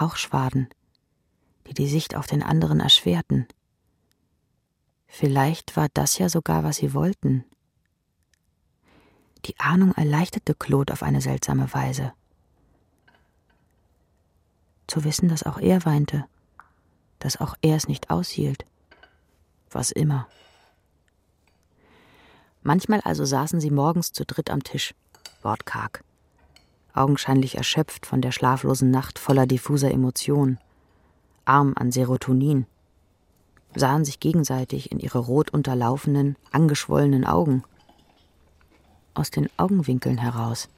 Rauchschwaden, 0.00 0.68
die 1.68 1.74
die 1.74 1.88
Sicht 1.88 2.16
auf 2.16 2.26
den 2.26 2.42
anderen 2.42 2.80
erschwerten. 2.80 3.46
Vielleicht 5.06 5.76
war 5.76 5.88
das 5.94 6.18
ja 6.18 6.28
sogar, 6.28 6.64
was 6.64 6.76
sie 6.76 6.92
wollten. 6.92 7.44
Die 9.44 9.58
Ahnung 9.60 9.92
erleichterte 9.92 10.54
Claude 10.54 10.92
auf 10.92 11.02
eine 11.02 11.20
seltsame 11.20 11.72
Weise. 11.72 12.12
Zu 14.86 15.04
wissen, 15.04 15.28
dass 15.28 15.44
auch 15.44 15.58
er 15.58 15.84
weinte, 15.84 16.24
dass 17.18 17.40
auch 17.40 17.54
er 17.62 17.76
es 17.76 17.88
nicht 17.88 18.10
aushielt. 18.10 18.64
Was 19.70 19.90
immer. 19.90 20.28
Manchmal 22.66 23.00
also 23.02 23.24
saßen 23.24 23.60
sie 23.60 23.70
morgens 23.70 24.10
zu 24.10 24.24
dritt 24.24 24.50
am 24.50 24.64
Tisch, 24.64 24.92
wortkarg, 25.40 26.02
augenscheinlich 26.94 27.56
erschöpft 27.56 28.06
von 28.06 28.20
der 28.20 28.32
schlaflosen 28.32 28.90
Nacht 28.90 29.20
voller 29.20 29.46
diffuser 29.46 29.92
Emotionen, 29.92 30.58
arm 31.44 31.74
an 31.76 31.92
Serotonin, 31.92 32.66
sahen 33.76 34.04
sich 34.04 34.18
gegenseitig 34.18 34.90
in 34.90 34.98
ihre 34.98 35.18
rot 35.18 35.50
unterlaufenen, 35.50 36.34
angeschwollenen 36.50 37.24
Augen. 37.24 37.62
Aus 39.14 39.30
den 39.30 39.48
Augenwinkeln 39.56 40.18
heraus. 40.18 40.68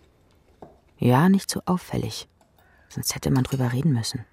Ja, 0.99 1.31
nicht 1.31 1.49
so 1.49 1.63
auffällig, 1.65 2.29
sonst 2.91 3.15
hätte 3.15 3.31
man 3.31 3.45
drüber 3.45 3.73
reden 3.73 3.95
müssen. 3.95 4.27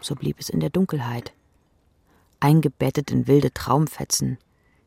So 0.00 0.14
blieb 0.14 0.40
es 0.40 0.48
in 0.48 0.60
der 0.60 0.70
Dunkelheit, 0.70 1.34
eingebettet 2.40 3.10
in 3.10 3.26
wilde 3.26 3.52
Traumfetzen, 3.52 4.38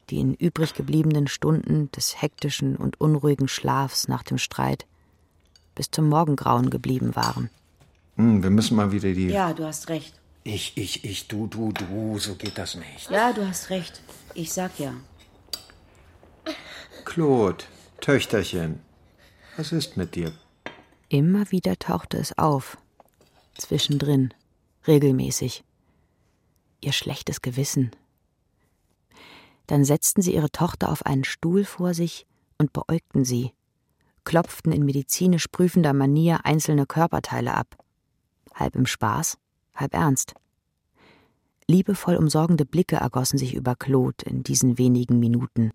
die 0.10 0.20
in 0.20 0.34
übrig 0.34 0.74
gebliebenen 0.74 1.28
Stunden 1.28 1.92
des 1.92 2.22
hektischen 2.22 2.76
und 2.76 3.00
unruhigen 3.00 3.48
Schlafs 3.48 4.08
nach 4.08 4.24
dem 4.24 4.38
Streit 4.38 4.86
bis 5.76 5.92
zum 5.92 6.08
Morgengrauen 6.10 6.70
geblieben 6.70 7.16
waren. 7.16 7.50
Hm, 8.16 8.42
wir 8.42 8.50
müssen 8.50 8.78
mal 8.78 8.92
wieder 8.92 9.12
die. 9.12 9.28
Ja, 9.28 9.54
du 9.54 9.66
hast 9.66 9.90
recht. 9.90 10.14
Ich, 10.44 10.78
ich, 10.78 11.04
ich, 11.04 11.28
du, 11.28 11.48
du, 11.48 11.72
du, 11.72 12.18
so 12.20 12.36
geht 12.36 12.58
das 12.58 12.76
nicht. 12.76 13.10
Ja, 13.10 13.34
du 13.34 13.48
hast 13.48 13.70
recht. 13.70 14.02
Ich 14.34 14.54
sag 14.54 14.80
ja. 14.80 14.94
Claude, 17.04 17.64
Töchterchen, 18.00 18.80
was 19.58 19.72
ist 19.72 19.98
mit 19.98 20.16
dir? 20.16 20.32
Immer 21.10 21.52
wieder 21.52 21.78
tauchte 21.78 22.18
es 22.18 22.38
auf. 22.38 22.78
Zwischendrin. 23.58 24.34
Regelmäßig. 24.88 25.64
Ihr 26.82 26.92
schlechtes 26.92 27.42
Gewissen. 27.42 27.92
Dann 29.68 29.84
setzten 29.84 30.22
sie 30.22 30.34
ihre 30.36 30.52
Tochter 30.52 30.92
auf 30.92 31.06
einen 31.06 31.24
Stuhl 31.24 31.64
vor 31.64 31.94
sich 31.94 32.28
und 32.58 32.74
beäugten 32.74 33.26
sie, 33.26 33.52
klopften 34.24 34.72
in 34.72 34.86
medizinisch 34.86 35.48
prüfender 35.48 35.94
Manier 35.94 36.46
einzelne 36.46 36.86
Körperteile 36.86 37.54
ab. 37.54 37.78
Halb 38.54 38.76
im 38.76 38.86
Spaß, 38.86 39.38
halb 39.74 39.94
ernst. 39.94 40.34
Liebevoll 41.68 42.16
umsorgende 42.16 42.66
Blicke 42.66 42.98
ergossen 42.98 43.40
sich 43.40 43.56
über 43.56 43.76
Claude 43.76 44.26
in 44.26 44.44
diesen 44.44 44.78
wenigen 44.78 45.20
Minuten. 45.20 45.72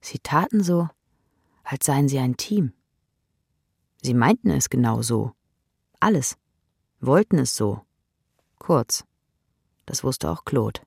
Sie 0.00 0.18
taten 0.18 0.62
so, 0.62 0.88
als 1.64 1.86
seien 1.86 2.08
sie 2.08 2.18
ein 2.18 2.36
Team. 2.36 2.72
Sie 4.02 4.14
meinten 4.14 4.50
es 4.50 4.68
genau 4.68 5.00
so. 5.00 5.32
Alles. 6.00 6.36
Wollten 7.00 7.38
es 7.38 7.56
so. 7.56 7.82
Kurz. 8.58 9.04
Das 9.86 10.04
wusste 10.04 10.30
auch 10.30 10.44
Claude. 10.44 10.80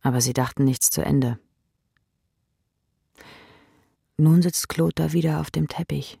Aber 0.00 0.20
sie 0.20 0.32
dachten 0.32 0.64
nichts 0.64 0.90
zu 0.90 1.04
Ende. 1.04 1.38
Nun 4.16 4.42
sitzt 4.42 4.68
Claude 4.68 4.94
da 4.94 5.12
wieder 5.12 5.40
auf 5.40 5.50
dem 5.50 5.68
Teppich, 5.68 6.18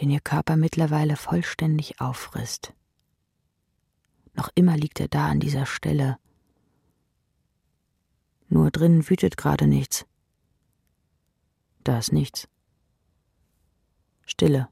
den 0.00 0.10
ihr 0.10 0.20
Körper 0.20 0.56
mittlerweile 0.56 1.16
vollständig 1.16 2.00
auffrisst. 2.00 2.74
Noch 4.34 4.50
immer 4.54 4.76
liegt 4.76 5.00
er 5.00 5.08
da 5.08 5.28
an 5.28 5.40
dieser 5.40 5.66
Stelle. 5.66 6.18
Nur 8.48 8.70
drinnen 8.70 9.08
wütet 9.08 9.36
gerade 9.36 9.66
nichts. 9.66 10.06
Da 11.84 11.98
ist 11.98 12.12
nichts. 12.12 12.48
Stille. 14.24 14.68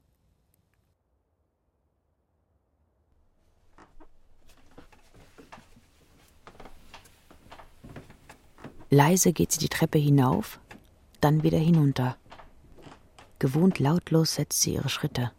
Leise 8.89 9.33
geht 9.33 9.51
sie 9.51 9.59
die 9.59 9.67
Treppe 9.67 9.97
hinauf, 9.97 10.59
dann 11.19 11.43
wieder 11.43 11.57
hinunter. 11.57 12.15
Gewohnt 13.37 13.79
lautlos 13.79 14.35
setzt 14.35 14.61
sie 14.61 14.75
ihre 14.75 14.87
Schritte. 14.87 15.31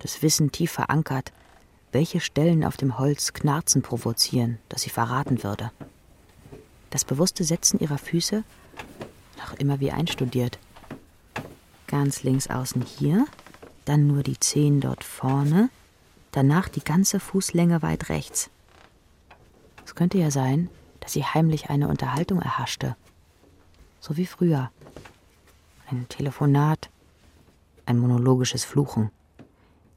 Das 0.00 0.20
Wissen 0.20 0.52
tief 0.52 0.70
verankert, 0.72 1.32
welche 1.92 2.20
Stellen 2.20 2.62
auf 2.62 2.76
dem 2.76 2.98
Holz 2.98 3.32
Knarzen 3.32 3.80
provozieren, 3.80 4.58
das 4.68 4.82
sie 4.82 4.90
verraten 4.90 5.42
würde. 5.42 5.70
Das 6.90 7.06
bewusste 7.06 7.42
Setzen 7.42 7.80
ihrer 7.80 7.98
Füße, 7.98 8.44
noch 9.38 9.54
immer 9.54 9.80
wie 9.80 9.90
einstudiert. 9.90 10.58
Ganz 11.86 12.22
links 12.22 12.48
außen 12.48 12.82
hier, 12.82 13.26
dann 13.86 14.06
nur 14.06 14.22
die 14.22 14.38
Zehen 14.38 14.80
dort 14.80 15.04
vorne, 15.04 15.70
danach 16.32 16.68
die 16.68 16.84
ganze 16.84 17.18
Fußlänge 17.18 17.80
weit 17.80 18.10
rechts. 18.10 18.50
Es 19.86 19.94
könnte 19.94 20.18
ja 20.18 20.30
sein, 20.30 20.68
dass 21.02 21.12
sie 21.12 21.24
heimlich 21.24 21.68
eine 21.68 21.88
Unterhaltung 21.88 22.40
erhaschte. 22.40 22.96
So 24.00 24.16
wie 24.16 24.26
früher. 24.26 24.70
Ein 25.90 26.08
Telefonat, 26.08 26.88
ein 27.84 27.98
monologisches 27.98 28.64
Fluchen 28.64 29.10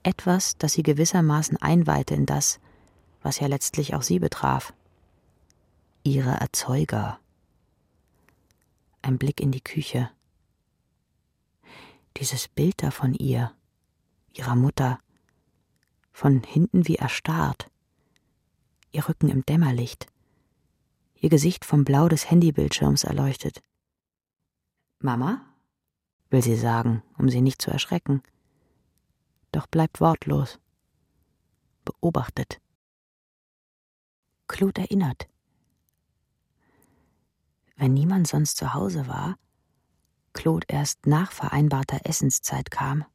etwas, 0.06 0.58
das 0.58 0.74
sie 0.74 0.84
gewissermaßen 0.84 1.58
einweihte 1.58 2.14
in 2.14 2.26
das, 2.26 2.60
was 3.22 3.40
ja 3.40 3.48
letztlich 3.48 3.96
auch 3.96 4.04
sie 4.04 4.20
betraf. 4.20 4.74
Ihre 6.04 6.32
Erzeuger. 6.32 7.20
Ein 9.02 9.18
Blick 9.18 9.40
in 9.40 9.52
die 9.52 9.62
Küche. 9.62 10.12
Dieses 12.18 12.48
Bild 12.48 12.84
da 12.84 12.92
von 12.92 13.14
ihr, 13.16 13.52
ihrer 14.34 14.56
Mutter, 14.56 15.00
von 16.14 16.44
hinten 16.44 16.88
wie 16.88 16.96
erstarrt, 16.96 17.70
ihr 18.92 19.10
Rücken 19.10 19.30
im 19.30 19.46
Dämmerlicht, 19.46 20.08
ihr 21.26 21.30
Gesicht 21.30 21.66
vom 21.66 21.84
Blau 21.84 22.08
des 22.08 22.32
Handybildschirms 22.32 23.04
erleuchtet. 23.04 23.62
Mama? 25.00 25.42
will 26.30 26.42
sie 26.42 26.56
sagen, 26.56 27.04
um 27.18 27.30
sie 27.30 27.42
nicht 27.42 27.62
zu 27.62 27.70
erschrecken 27.70 28.22
doch 29.56 29.68
bleibt 29.68 30.02
wortlos. 30.02 30.60
Beobachtet. 31.86 32.60
Claude 34.48 34.82
erinnert. 34.82 35.30
Wenn 37.78 37.94
niemand 37.94 38.28
sonst 38.28 38.58
zu 38.58 38.74
Hause 38.74 39.08
war, 39.08 39.38
Claude 40.34 40.66
erst 40.68 41.08
nach 41.08 41.32
vereinbarter 41.32 42.02
Essenszeit 42.04 42.70
kam, 42.70 43.06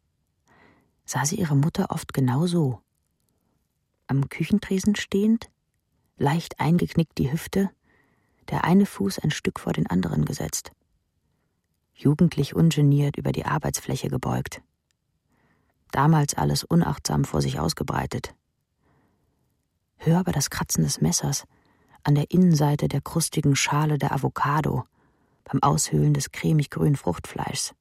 sah 1.05 1.27
sie 1.27 1.37
ihre 1.37 1.57
Mutter 1.57 1.91
oft 1.91 2.15
genau 2.15 2.47
so. 2.47 2.81
Am 4.07 4.29
Küchentresen 4.31 4.97
stehend, 4.97 5.51
leicht 6.17 6.59
eingeknickt 6.59 7.19
die 7.19 7.31
Hüfte, 7.31 7.71
der 8.51 8.65
eine 8.65 8.87
Fuß 8.87 9.21
ein 9.21 9.31
Stück 9.31 9.61
vor 9.61 9.73
den 9.73 9.87
anderen 9.87 10.25
gesetzt. 10.25 10.73
Jugendlich 11.95 12.55
ungeniert 12.55 13.17
über 13.17 13.33
die 13.33 13.45
Arbeitsfläche 13.45 14.09
gebeugt 14.09 14.63
damals 15.91 16.35
alles 16.35 16.65
unachtsam 16.65 17.25
vor 17.25 17.43
sich 17.43 17.59
ausgebreitet. 17.59 18.35
Hör 19.97 20.19
aber 20.19 20.33
das 20.33 20.51
Kratzen 20.51 20.85
des 20.85 21.01
Messers 21.01 21.45
an 22.03 22.15
der 22.15 22.31
Innenseite 22.31 22.89
der 22.89 23.03
krustigen 23.03 23.55
Schale 23.57 23.99
der 23.99 24.13
Avocado, 24.13 24.85
beim 25.45 25.63
Aushöhlen 25.63 26.15
des 26.15 26.33
cremig 26.33 26.71
grünen 26.71 26.97
Fruchtfleischs. 26.97 27.75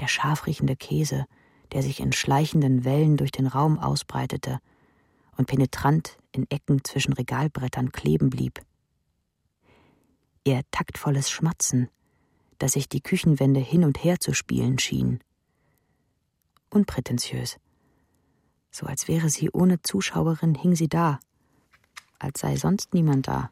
Der 0.00 0.08
scharf 0.08 0.46
riechende 0.46 0.74
Käse, 0.74 1.26
der 1.70 1.82
sich 1.82 2.00
in 2.00 2.12
schleichenden 2.12 2.84
Wellen 2.84 3.16
durch 3.16 3.30
den 3.30 3.46
Raum 3.46 3.78
ausbreitete 3.78 4.58
und 5.36 5.46
penetrant 5.46 6.18
in 6.32 6.50
Ecken 6.50 6.82
zwischen 6.82 7.12
Regalbrettern 7.12 7.92
kleben 7.92 8.30
blieb. 8.30 8.60
Ihr 10.44 10.62
taktvolles 10.70 11.30
Schmatzen, 11.30 11.88
das 12.58 12.72
sich 12.72 12.88
die 12.88 13.00
Küchenwände 13.00 13.60
hin 13.60 13.84
und 13.84 14.02
her 14.02 14.20
zu 14.20 14.34
spielen 14.34 14.78
schien 14.78 15.20
unprätentiös. 16.72 17.58
So 18.70 18.86
als 18.86 19.08
wäre 19.08 19.28
sie 19.28 19.50
ohne 19.50 19.82
Zuschauerin, 19.82 20.54
hing 20.54 20.74
sie 20.74 20.88
da, 20.88 21.20
als 22.18 22.40
sei 22.40 22.56
sonst 22.56 22.94
niemand 22.94 23.28
da, 23.28 23.50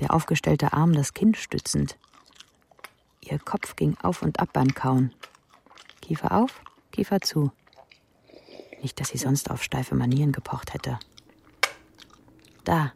der 0.00 0.12
aufgestellte 0.12 0.72
Arm 0.72 0.92
das 0.92 1.14
Kinn 1.14 1.34
stützend. 1.34 1.96
Ihr 3.20 3.38
Kopf 3.38 3.76
ging 3.76 3.96
auf 4.02 4.22
und 4.22 4.40
ab 4.40 4.50
beim 4.52 4.74
Kauen. 4.74 5.14
Kiefer 6.02 6.32
auf, 6.32 6.60
Kiefer 6.90 7.20
zu. 7.20 7.52
Nicht, 8.82 9.00
dass 9.00 9.08
sie 9.08 9.18
sonst 9.18 9.50
auf 9.50 9.62
steife 9.62 9.94
Manieren 9.94 10.32
gepocht 10.32 10.74
hätte. 10.74 10.98
Da, 12.64 12.92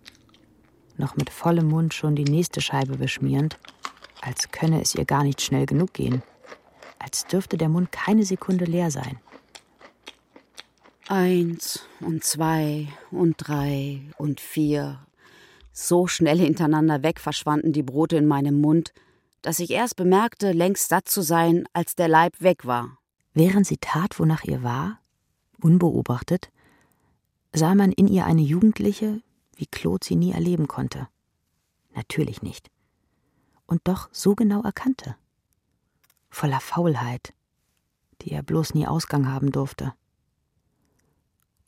noch 0.99 1.17
mit 1.17 1.31
vollem 1.31 1.69
Mund 1.69 1.95
schon 1.95 2.17
die 2.17 2.25
nächste 2.25 2.61
Scheibe 2.61 2.97
beschmierend, 2.97 3.59
als 4.21 4.51
könne 4.51 4.81
es 4.81 4.95
ihr 4.95 5.05
gar 5.05 5.25
nicht 5.25 5.41
schnell 5.41 5.67
genug 5.67 5.93
gehen, 5.93 6.23
als 6.99 7.27
dürfte 7.27 7.57
der 7.57 7.69
Mund 7.69 7.93
keine 7.93 8.25
Sekunde 8.25 8.65
leer 8.65 8.91
sein. 8.91 9.19
Eins 11.09 11.87
und 12.01 12.25
zwei 12.25 12.89
und 13.11 13.37
drei 13.39 14.03
und 14.19 14.41
vier. 14.41 15.07
So 15.73 16.07
schnell 16.07 16.39
hintereinander 16.39 17.03
weg 17.03 17.21
verschwanden 17.21 17.73
die 17.73 17.83
Brote 17.83 18.17
in 18.17 18.27
meinem 18.27 18.61
Mund, 18.61 18.93
dass 19.41 19.61
ich 19.61 19.71
erst 19.71 19.97
bemerkte, 19.97 20.53
längst 20.53 20.89
satt 20.89 21.09
zu 21.09 21.23
sein, 21.23 21.65
als 21.73 21.95
der 21.95 22.09
Leib 22.09 22.41
weg 22.41 22.67
war. 22.67 22.99
Während 23.33 23.67
sie 23.67 23.79
tat, 23.81 24.19
wonach 24.19 24.45
ihr 24.45 24.63
war, 24.63 24.99
unbeobachtet, 25.63 26.51
sah 27.53 27.75
man 27.75 27.93
in 27.93 28.09
ihr 28.09 28.27
eine 28.27 28.43
Jugendliche, 28.43 29.23
wie 29.59 29.67
Claude 29.67 30.07
sie 30.07 30.17
nie 30.17 30.33
erleben 30.33 30.69
konnte. 30.69 31.09
Natürlich 31.95 32.43
nicht. 32.43 32.71
Und 33.67 33.83
doch 33.85 34.09
so 34.13 34.35
genau 34.35 34.63
erkannte. 34.63 35.17
Voller 36.31 36.61
Faulheit, 36.61 37.35
die 38.23 38.31
er 38.31 38.43
bloß 38.43 38.75
nie 38.75 38.87
Ausgang 38.87 39.29
haben 39.29 39.51
durfte. 39.51 39.95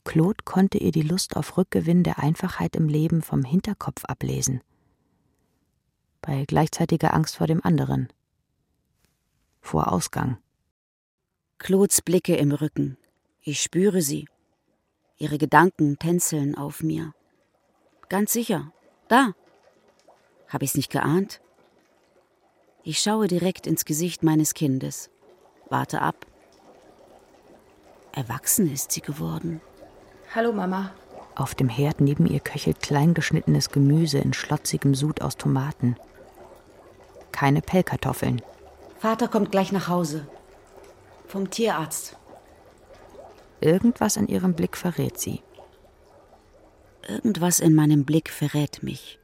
Claude 0.05 0.43
konnte 0.45 0.77
ihr 0.77 0.91
die 0.91 1.03
Lust 1.03 1.35
auf 1.35 1.57
Rückgewinn 1.57 2.03
der 2.03 2.17
Einfachheit 2.17 2.75
im 2.75 2.87
Leben 2.87 3.21
vom 3.21 3.43
Hinterkopf 3.43 4.05
ablesen. 4.05 4.61
Bei 6.21 6.45
gleichzeitiger 6.45 7.13
Angst 7.13 7.35
vor 7.35 7.47
dem 7.47 7.63
anderen. 7.63 8.07
Vor 9.59 9.91
Ausgang. 9.91 10.37
Claudes 11.57 12.01
Blicke 12.01 12.35
im 12.37 12.51
Rücken. 12.51 12.97
Ich 13.41 13.61
spüre 13.61 14.01
sie. 14.01 14.27
Ihre 15.17 15.37
Gedanken 15.37 15.99
tänzeln 15.99 16.55
auf 16.55 16.81
mir. 16.81 17.13
Ganz 18.11 18.33
sicher. 18.33 18.73
Da. 19.07 19.31
Hab 20.49 20.61
ich's 20.63 20.75
nicht 20.75 20.91
geahnt? 20.91 21.39
Ich 22.83 22.99
schaue 22.99 23.29
direkt 23.29 23.65
ins 23.65 23.85
Gesicht 23.85 24.21
meines 24.21 24.53
Kindes. 24.53 25.09
Warte 25.69 26.01
ab. 26.01 26.25
Erwachsen 28.11 28.69
ist 28.69 28.91
sie 28.91 28.99
geworden. 28.99 29.61
Hallo 30.35 30.51
Mama. 30.51 30.91
Auf 31.35 31.55
dem 31.55 31.69
Herd 31.69 32.01
neben 32.01 32.25
ihr 32.25 32.41
köchelt 32.41 32.81
kleingeschnittenes 32.81 33.69
Gemüse 33.69 34.17
in 34.17 34.33
schlotzigem 34.33 34.93
Sud 34.93 35.21
aus 35.21 35.37
Tomaten. 35.37 35.95
Keine 37.31 37.61
Pellkartoffeln. 37.61 38.41
Vater 38.99 39.29
kommt 39.29 39.53
gleich 39.53 39.71
nach 39.71 39.87
Hause. 39.87 40.27
Vom 41.27 41.49
Tierarzt. 41.49 42.17
Irgendwas 43.61 44.17
in 44.17 44.27
ihrem 44.27 44.53
Blick 44.53 44.75
verrät 44.75 45.17
sie. 45.17 45.41
Irgendwas 47.07 47.59
in 47.59 47.73
meinem 47.73 48.05
Blick 48.05 48.29
verrät 48.29 48.83
mich. 48.83 49.19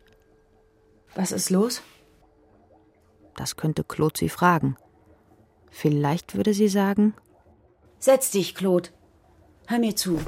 Was 1.16 1.32
ist 1.32 1.50
los? 1.50 1.82
Das 3.36 3.56
könnte 3.56 3.84
Claude 3.84 4.18
sie 4.18 4.30
fragen. 4.30 4.78
Vielleicht 5.70 6.36
würde 6.36 6.54
sie 6.54 6.68
sagen: 6.68 7.14
Setz 8.00 8.32
dich, 8.32 8.56
Claude. 8.56 8.90
Hör 9.68 9.80
mir 9.80 9.96
zu. 9.96 10.20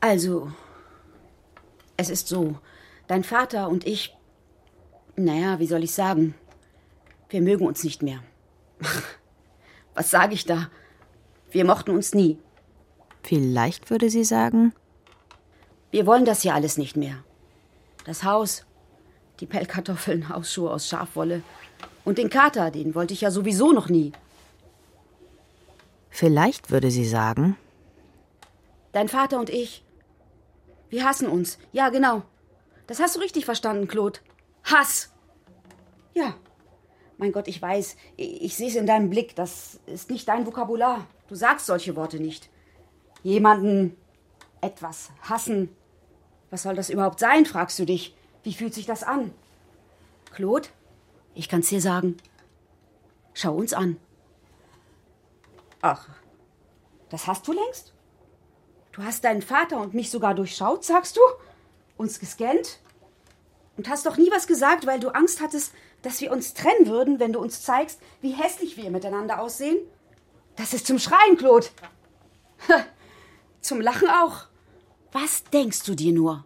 Also, 0.00 0.52
es 1.96 2.10
ist 2.10 2.28
so, 2.28 2.58
dein 3.06 3.24
Vater 3.24 3.68
und 3.68 3.86
ich, 3.86 4.14
naja, 5.16 5.58
wie 5.60 5.66
soll 5.66 5.84
ich 5.84 5.92
sagen, 5.92 6.34
wir 7.30 7.40
mögen 7.40 7.66
uns 7.66 7.84
nicht 7.84 8.02
mehr. 8.02 8.22
Was 9.94 10.10
sage 10.10 10.34
ich 10.34 10.44
da? 10.44 10.70
Wir 11.50 11.64
mochten 11.64 11.92
uns 11.92 12.14
nie. 12.14 12.38
Vielleicht 13.22 13.90
würde 13.90 14.10
sie 14.10 14.24
sagen, 14.24 14.74
wir 15.94 16.06
wollen 16.06 16.24
das 16.24 16.42
hier 16.42 16.54
alles 16.54 16.76
nicht 16.76 16.96
mehr. 16.96 17.22
Das 18.04 18.24
Haus, 18.24 18.66
die 19.38 19.46
Pellkartoffeln, 19.46 20.28
Hausschuhe 20.28 20.68
aus 20.72 20.88
Schafwolle 20.88 21.44
und 22.04 22.18
den 22.18 22.30
Kater, 22.30 22.72
den 22.72 22.96
wollte 22.96 23.14
ich 23.14 23.20
ja 23.20 23.30
sowieso 23.30 23.72
noch 23.72 23.88
nie. 23.88 24.10
Vielleicht 26.10 26.72
würde 26.72 26.90
sie 26.90 27.06
sagen, 27.06 27.56
Dein 28.90 29.08
Vater 29.08 29.38
und 29.38 29.50
ich, 29.50 29.84
wir 30.88 31.04
hassen 31.04 31.28
uns. 31.28 31.58
Ja, 31.70 31.90
genau. 31.90 32.22
Das 32.88 32.98
hast 32.98 33.14
du 33.14 33.20
richtig 33.20 33.44
verstanden, 33.44 33.86
Claude. 33.86 34.18
Hass. 34.64 35.12
Ja. 36.12 36.34
Mein 37.18 37.30
Gott, 37.30 37.46
ich 37.46 37.62
weiß, 37.62 37.96
ich, 38.16 38.42
ich 38.42 38.56
sehe 38.56 38.68
es 38.68 38.74
in 38.74 38.86
deinem 38.86 39.10
Blick. 39.10 39.36
Das 39.36 39.78
ist 39.86 40.10
nicht 40.10 40.26
dein 40.26 40.44
Vokabular. 40.44 41.06
Du 41.28 41.36
sagst 41.36 41.66
solche 41.66 41.94
Worte 41.94 42.18
nicht. 42.18 42.48
Jemanden 43.22 43.96
etwas 44.60 45.10
hassen. 45.22 45.68
Was 46.54 46.62
soll 46.62 46.76
das 46.76 46.88
überhaupt 46.88 47.18
sein, 47.18 47.46
fragst 47.46 47.80
du 47.80 47.84
dich. 47.84 48.14
Wie 48.44 48.54
fühlt 48.54 48.74
sich 48.74 48.86
das 48.86 49.02
an? 49.02 49.34
Claude, 50.32 50.68
ich 51.34 51.48
kann's 51.48 51.68
dir 51.68 51.80
sagen. 51.80 52.16
Schau 53.32 53.56
uns 53.56 53.72
an. 53.72 53.96
Ach, 55.82 56.08
das 57.10 57.26
hast 57.26 57.48
du 57.48 57.52
längst? 57.54 57.92
Du 58.92 59.02
hast 59.02 59.24
deinen 59.24 59.42
Vater 59.42 59.80
und 59.80 59.94
mich 59.94 60.12
sogar 60.12 60.32
durchschaut, 60.32 60.84
sagst 60.84 61.16
du? 61.16 61.20
Uns 61.96 62.20
gescannt? 62.20 62.78
Und 63.76 63.88
hast 63.88 64.06
doch 64.06 64.16
nie 64.16 64.30
was 64.30 64.46
gesagt, 64.46 64.86
weil 64.86 65.00
du 65.00 65.08
Angst 65.08 65.40
hattest, 65.40 65.72
dass 66.02 66.20
wir 66.20 66.30
uns 66.30 66.54
trennen 66.54 66.86
würden, 66.86 67.18
wenn 67.18 67.32
du 67.32 67.40
uns 67.40 67.62
zeigst, 67.62 68.00
wie 68.20 68.30
hässlich 68.30 68.76
wir 68.76 68.92
miteinander 68.92 69.40
aussehen? 69.40 69.78
Das 70.54 70.72
ist 70.72 70.86
zum 70.86 71.00
Schreien, 71.00 71.36
Claude. 71.36 71.66
zum 73.60 73.80
Lachen 73.80 74.08
auch. 74.08 74.46
Was 75.14 75.44
denkst 75.44 75.84
du 75.84 75.94
dir 75.94 76.12
nur? 76.12 76.42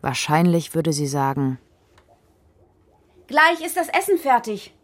Wahrscheinlich 0.00 0.74
würde 0.74 0.94
sie 0.94 1.06
sagen: 1.06 1.58
Gleich 3.26 3.60
ist 3.60 3.76
das 3.76 3.88
Essen 3.88 4.16
fertig. 4.16 4.74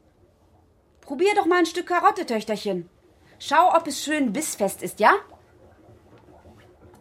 Probier 1.00 1.34
doch 1.34 1.46
mal 1.46 1.60
ein 1.60 1.66
Stück 1.66 1.86
Karotte, 1.86 2.26
Töchterchen. 2.26 2.90
Schau, 3.38 3.74
ob 3.74 3.86
es 3.86 4.04
schön 4.04 4.34
bissfest 4.34 4.82
ist, 4.82 5.00
ja? 5.00 5.14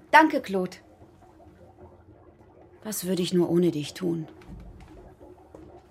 Danke, 0.10 0.42
Claude. 0.42 0.78
Was 2.84 3.06
würde 3.06 3.22
ich 3.22 3.34
nur 3.34 3.50
ohne 3.50 3.72
dich 3.72 3.94
tun? 3.94 4.28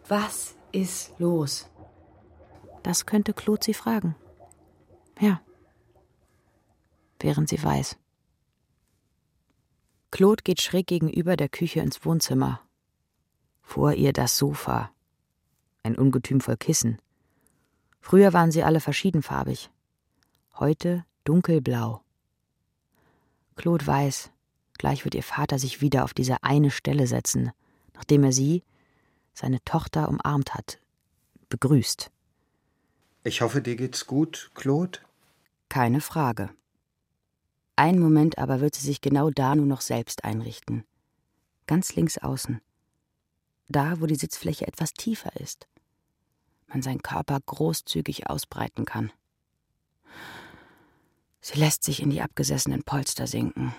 Was 0.09 0.57
ist 0.73 1.12
los? 1.19 1.69
Das 2.83 3.05
könnte 3.05 3.35
Claude 3.35 3.62
sie 3.62 3.75
fragen. 3.75 4.16
Ja. 5.21 5.43
Während 7.21 7.51
sie 7.51 7.62
weiß. 7.62 7.97
Claude 10.11 10.42
geht 10.42 10.61
schräg 10.61 10.88
gegenüber 10.88 11.37
der 11.37 11.49
Küche 11.49 11.81
ins 11.81 12.05
Wohnzimmer. 12.05 12.61
Vor 13.62 13.92
ihr 13.92 14.12
das 14.12 14.37
Sofa. 14.37 14.90
Ein 15.83 15.96
Ungetüm 15.96 16.40
voll 16.40 16.57
Kissen. 16.57 16.99
Früher 18.01 18.33
waren 18.33 18.51
sie 18.51 18.64
alle 18.64 18.81
verschiedenfarbig. 18.81 19.70
Heute 20.55 21.05
dunkelblau. 21.25 22.03
Claude 23.55 23.87
weiß, 23.87 24.33
gleich 24.79 25.05
wird 25.05 25.14
ihr 25.14 25.23
Vater 25.23 25.59
sich 25.59 25.81
wieder 25.81 26.05
auf 26.05 26.14
diese 26.14 26.42
eine 26.42 26.70
Stelle 26.70 27.07
setzen, 27.07 27.53
nachdem 27.94 28.25
er 28.25 28.33
sie, 28.33 28.64
seine 29.33 29.62
Tochter, 29.64 30.09
umarmt 30.09 30.55
hat, 30.55 30.81
begrüßt. 31.51 32.11
Ich 33.23 33.42
hoffe, 33.42 33.62
dir 33.62 33.77
geht's 33.77 34.07
gut, 34.07 34.51
Claude? 34.55 34.99
Keine 35.68 36.01
Frage. 36.01 36.51
Einen 37.81 38.01
Moment 38.01 38.37
aber 38.37 38.61
wird 38.61 38.75
sie 38.75 38.85
sich 38.85 39.01
genau 39.01 39.31
da 39.31 39.57
nur 39.57 39.64
noch 39.64 39.81
selbst 39.81 40.23
einrichten. 40.23 40.85
Ganz 41.66 41.95
links 41.95 42.19
außen. 42.19 42.61
Da, 43.69 44.03
wo 44.03 44.07
die 44.07 44.16
Sitzfläche 44.16 44.66
etwas 44.66 44.93
tiefer 44.93 45.35
ist. 45.40 45.66
Man 46.66 46.83
seinen 46.83 47.01
Körper 47.01 47.40
großzügig 47.40 48.29
ausbreiten 48.29 48.85
kann. 48.85 49.11
Sie 51.40 51.59
lässt 51.59 51.83
sich 51.83 52.03
in 52.03 52.11
die 52.11 52.21
abgesessenen 52.21 52.83
Polster 52.83 53.27
sinken. 53.27 53.75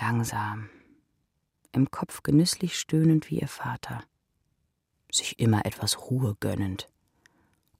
Langsam. 0.00 0.70
Im 1.72 1.90
Kopf 1.90 2.22
genüsslich 2.22 2.78
stöhnend 2.78 3.28
wie 3.28 3.40
ihr 3.40 3.48
Vater. 3.48 4.02
Sich 5.12 5.38
immer 5.38 5.66
etwas 5.66 6.08
Ruhe 6.08 6.38
gönnend. 6.40 6.88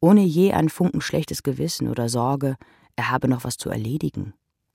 Ohne 0.01 0.21
je 0.21 0.53
ein 0.53 0.69
Funken 0.69 1.01
schlechtes 1.01 1.43
Gewissen 1.43 1.89
oder 1.89 2.11
Sorge, 2.11 2.59
er 2.95 3.11
habe 3.11 3.27
noch 3.27 3.45
was 3.45 3.57
zu 3.57 3.71
erledigen, 3.71 4.35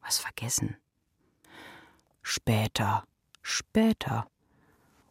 was 0.10 0.17
vergessen. 0.17 0.76
Später, 2.24 3.04
später. 3.43 4.28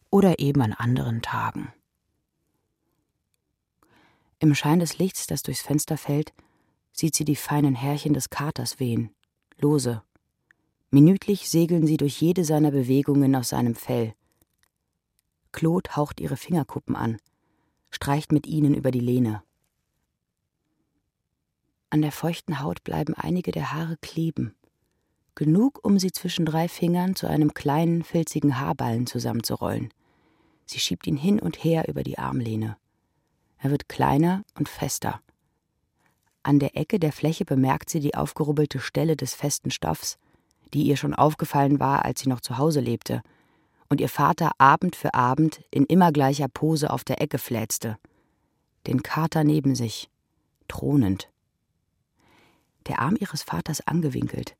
Oder 0.09 0.39
eben 0.39 0.61
an 0.61 0.73
anderen 0.73 1.21
Tagen. 1.21 1.71
Im 4.39 4.53
Schein 4.55 4.79
des 4.79 4.97
Lichts, 4.97 5.25
das 5.25 5.41
durchs 5.41 5.61
Fenster 5.61 5.97
fällt, 5.97 6.33
sieht 6.91 7.15
sie 7.15 7.23
die 7.23 7.37
feinen 7.37 7.75
Härchen 7.75 8.13
des 8.13 8.29
Katers 8.29 8.81
wehen, 8.81 9.15
lose. 9.57 10.03
Minütlich 10.91 11.49
segeln 11.49 11.87
sie 11.87 11.95
durch 11.95 12.19
jede 12.19 12.43
seiner 12.43 12.71
Bewegungen 12.71 13.33
aus 13.37 13.49
seinem 13.49 13.75
Fell. 13.75 14.13
Claude 15.53 15.95
haucht 15.95 16.19
ihre 16.19 16.35
Fingerkuppen 16.35 16.97
an, 16.97 17.19
streicht 17.89 18.33
mit 18.33 18.47
ihnen 18.47 18.73
über 18.73 18.91
die 18.91 18.99
Lehne. 18.99 19.43
An 21.89 22.01
der 22.01 22.11
feuchten 22.11 22.59
Haut 22.59 22.83
bleiben 22.83 23.13
einige 23.13 23.51
der 23.53 23.71
Haare 23.71 23.95
kleben, 24.01 24.55
genug, 25.39 25.79
um 25.83 25.97
sie 25.99 26.11
zwischen 26.11 26.45
drei 26.45 26.67
Fingern 26.67 27.15
zu 27.15 27.25
einem 27.25 27.53
kleinen, 27.53 28.03
filzigen 28.03 28.59
Haarballen 28.59 29.07
zusammenzurollen. 29.07 29.93
Sie 30.65 30.79
schiebt 30.79 31.07
ihn 31.07 31.15
hin 31.15 31.39
und 31.39 31.63
her 31.63 31.87
über 31.87 32.03
die 32.03 32.19
Armlehne. 32.19 32.75
Er 33.57 33.71
wird 33.71 33.87
kleiner 33.87 34.43
und 34.55 34.67
fester. 34.67 35.21
An 36.43 36.59
der 36.59 36.75
Ecke 36.75 36.99
der 36.99 37.13
Fläche 37.13 37.45
bemerkt 37.45 37.89
sie 37.89 38.01
die 38.01 38.15
aufgerubbelte 38.15 38.79
Stelle 38.79 39.15
des 39.15 39.33
festen 39.33 39.71
Stoffs, 39.71 40.17
die 40.73 40.83
ihr 40.83 40.97
schon 40.97 41.15
aufgefallen 41.15 41.79
war, 41.79 42.03
als 42.03 42.19
sie 42.19 42.29
noch 42.29 42.41
zu 42.41 42.57
Hause 42.57 42.81
lebte, 42.81 43.21
und 43.87 44.01
ihr 44.01 44.09
Vater 44.09 44.51
Abend 44.57 44.97
für 44.97 45.13
Abend 45.13 45.61
in 45.71 45.85
immer 45.85 46.11
gleicher 46.11 46.49
Pose 46.49 46.91
auf 46.91 47.05
der 47.05 47.21
Ecke 47.21 47.37
fläzte. 47.37 47.97
Den 48.87 49.03
Kater 49.03 49.45
neben 49.45 49.73
sich, 49.73 50.09
thronend. 50.67 51.29
Der 52.87 52.99
Arm 52.99 53.15
ihres 53.17 53.41
Vaters 53.41 53.79
angewinkelt. 53.87 54.57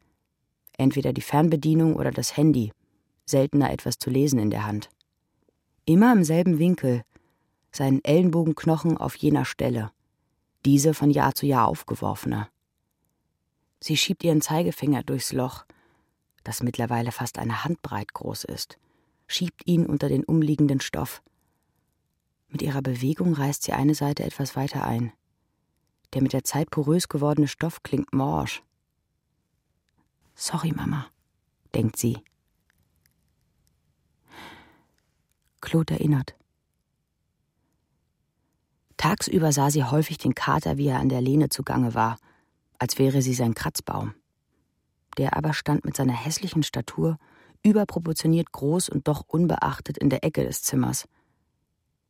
Entweder 0.79 1.13
die 1.13 1.21
Fernbedienung 1.21 1.95
oder 1.95 2.09
das 2.09 2.35
Handy, 2.35 2.71
seltener 3.27 3.71
etwas 3.71 3.99
zu 3.99 4.09
lesen 4.09 4.39
in 4.39 4.49
der 4.49 4.65
Hand. 4.65 4.89
Immer 5.85 6.11
im 6.13 6.23
selben 6.23 6.57
Winkel, 6.57 7.03
seinen 7.71 8.03
Ellenbogenknochen 8.03 8.97
auf 8.97 9.15
jener 9.15 9.45
Stelle 9.45 9.91
diese 10.65 10.93
von 10.93 11.09
Jahr 11.09 11.35
zu 11.35 11.45
Jahr 11.45 11.67
aufgeworfener. 11.67 12.49
Sie 13.79 13.95
schiebt 13.95 14.23
ihren 14.23 14.41
Zeigefinger 14.41 15.03
durchs 15.03 15.31
Loch, 15.31 15.65
das 16.43 16.63
mittlerweile 16.63 17.11
fast 17.11 17.37
eine 17.39 17.63
Handbreit 17.63 18.13
groß 18.13 18.43
ist, 18.43 18.77
schiebt 19.27 19.65
ihn 19.67 19.85
unter 19.85 20.09
den 20.09 20.23
umliegenden 20.23 20.81
Stoff. 20.81 21.21
Mit 22.49 22.61
ihrer 22.61 22.81
Bewegung 22.81 23.33
reißt 23.33 23.63
sie 23.63 23.73
eine 23.73 23.95
Seite 23.95 24.23
etwas 24.23 24.55
weiter 24.55 24.85
ein. 24.85 25.13
Der 26.13 26.23
mit 26.23 26.33
der 26.33 26.43
Zeit 26.43 26.71
porös 26.71 27.07
gewordene 27.07 27.47
Stoff 27.47 27.83
klingt 27.83 28.13
morsch. 28.13 28.63
Sorry, 30.41 30.71
Mama, 30.71 31.05
denkt 31.75 31.97
sie. 31.97 32.23
Claude 35.59 35.95
erinnert. 35.95 36.33
Tagsüber 38.95 39.51
sah 39.51 39.69
sie 39.69 39.83
häufig 39.83 40.17
den 40.17 40.35
Kater, 40.35 40.77
wie 40.77 40.87
er 40.87 40.99
an 40.99 41.09
der 41.09 41.19
Lehne 41.19 41.49
zugange 41.49 41.93
war, 41.93 42.17
als 42.77 42.97
wäre 42.97 43.21
sie 43.21 43.33
sein 43.33 43.53
Kratzbaum. 43.53 44.13
der 45.17 45.35
aber 45.35 45.53
stand 45.53 45.83
mit 45.83 45.97
seiner 45.97 46.13
hässlichen 46.13 46.63
Statur 46.63 47.17
überproportioniert 47.61 48.51
groß 48.53 48.87
und 48.87 49.07
doch 49.09 49.25
unbeachtet 49.27 49.97
in 49.97 50.09
der 50.09 50.23
Ecke 50.23 50.45
des 50.45 50.63
Zimmers. 50.63 51.07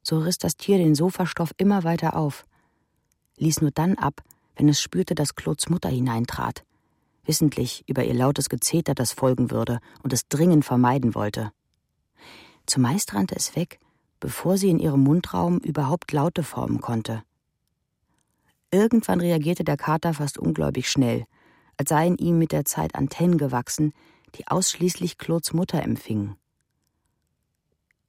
So 0.04 0.20
riss 0.20 0.38
das 0.38 0.56
Tier 0.56 0.78
den 0.78 0.94
Sofastoff 0.94 1.54
immer 1.58 1.84
weiter 1.84 2.16
auf, 2.16 2.46
ließ 3.38 3.62
nur 3.62 3.72
dann 3.72 3.96
ab, 3.96 4.22
wenn 4.56 4.70
es 4.70 4.80
spürte, 4.82 5.16
dass 5.16 5.36
Claudes 5.36 5.70
Mutter 5.70 5.90
hineintrat, 5.90 6.64
wissentlich 7.30 7.84
über 7.88 8.04
ihr 8.04 8.16
lautes 8.16 8.50
Gezeter, 8.50 8.96
das 8.96 9.12
folgen 9.12 9.52
würde 9.52 9.80
und 10.02 10.12
es 10.14 10.28
dringend 10.28 10.66
vermeiden 10.66 11.14
wollte. 11.14 11.52
Zumeist 12.66 13.14
rannte 13.14 13.36
es 13.36 13.56
weg, 13.56 13.80
bevor 14.20 14.58
sie 14.58 14.72
in 14.72 14.80
ihrem 14.80 15.02
Mundraum 15.02 15.60
überhaupt 15.60 16.12
Laute 16.12 16.42
formen 16.42 16.82
konnte. 16.82 17.22
Irgendwann 18.72 19.22
reagierte 19.22 19.64
der 19.64 19.78
Kater 19.78 20.16
fast 20.16 20.40
ungläubig 20.40 20.90
schnell, 20.90 21.26
als 21.78 21.90
seien 21.90 22.18
ihm 22.18 22.40
mit 22.40 22.52
der 22.52 22.66
Zeit 22.66 22.96
Antennen 22.96 23.38
gewachsen, 23.38 23.94
die 24.36 24.48
ausschließlich 24.48 25.20
Claudes 25.20 25.54
Mutter 25.54 25.84
empfingen. 25.84 26.36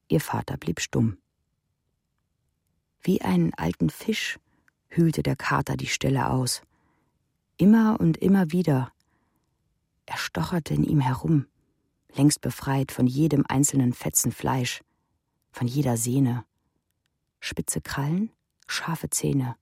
Ihr 0.08 0.20
Vater 0.22 0.56
blieb 0.56 0.80
stumm. 0.80 1.18
Wie 3.02 3.20
einen 3.20 3.52
alten 3.52 3.90
Fisch 3.90 4.38
hühlte 4.88 5.22
der 5.22 5.36
Kater 5.36 5.76
die 5.76 5.86
Stelle 5.86 6.30
aus. 6.30 6.62
Immer 7.58 8.00
und 8.00 8.16
immer 8.16 8.50
wieder. 8.50 8.92
Er 10.10 10.16
stocherte 10.16 10.74
in 10.74 10.82
ihm 10.82 10.98
herum, 10.98 11.46
längst 12.16 12.40
befreit 12.40 12.90
von 12.90 13.06
jedem 13.06 13.44
einzelnen 13.48 13.92
Fetzen 13.92 14.32
Fleisch, 14.32 14.82
von 15.52 15.68
jeder 15.68 15.96
Sehne. 15.96 16.44
Spitze 17.38 17.80
Krallen, 17.80 18.32
scharfe 18.66 19.08
Zähne, 19.10 19.54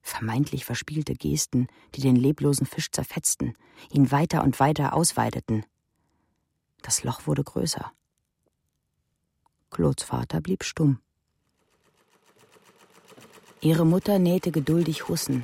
vermeintlich 0.00 0.64
verspielte 0.64 1.12
Gesten, 1.12 1.66
die 1.94 2.00
den 2.00 2.16
leblosen 2.16 2.66
Fisch 2.66 2.90
zerfetzten, 2.90 3.52
ihn 3.92 4.10
weiter 4.10 4.44
und 4.44 4.60
weiter 4.60 4.94
ausweiteten. 4.94 5.66
Das 6.80 7.04
Loch 7.04 7.26
wurde 7.26 7.44
größer. 7.44 7.92
Claudes 9.68 10.06
Vater 10.06 10.40
blieb 10.40 10.64
stumm. 10.64 11.00
Ihre 13.60 13.84
Mutter 13.84 14.18
nähte 14.18 14.52
geduldig 14.52 15.08
Hussen, 15.08 15.42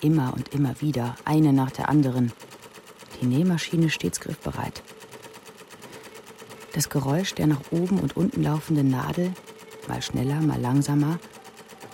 immer 0.00 0.34
und 0.34 0.48
immer 0.48 0.80
wieder, 0.80 1.14
eine 1.24 1.52
nach 1.52 1.70
der 1.70 1.88
anderen. 1.88 2.32
Die 3.20 3.26
Nähmaschine 3.26 3.90
stets 3.90 4.20
griffbereit. 4.20 4.82
Das 6.72 6.88
Geräusch 6.90 7.34
der 7.34 7.46
nach 7.46 7.60
oben 7.70 7.98
und 7.98 8.16
unten 8.16 8.42
laufenden 8.42 8.88
Nadel, 8.88 9.32
mal 9.88 10.02
schneller, 10.02 10.40
mal 10.40 10.60
langsamer, 10.60 11.18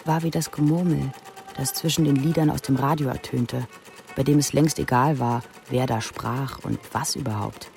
war 0.05 0.23
wie 0.23 0.31
das 0.31 0.51
Gemurmel, 0.51 1.13
das 1.57 1.73
zwischen 1.73 2.05
den 2.05 2.17
Liedern 2.17 2.51
aus 2.51 2.63
dem 2.63 2.77
Radio 2.77 3.09
ertönte, 3.09 3.67
bei 4.17 4.23
dem 4.23 4.39
es 4.39 4.53
längst 4.53 4.79
egal 4.79 5.19
war, 5.19 5.43
wer 5.71 5.87
da 5.87 6.01
sprach 6.01 6.59
und 6.65 6.79
was 6.93 7.17
überhaupt. 7.17 7.71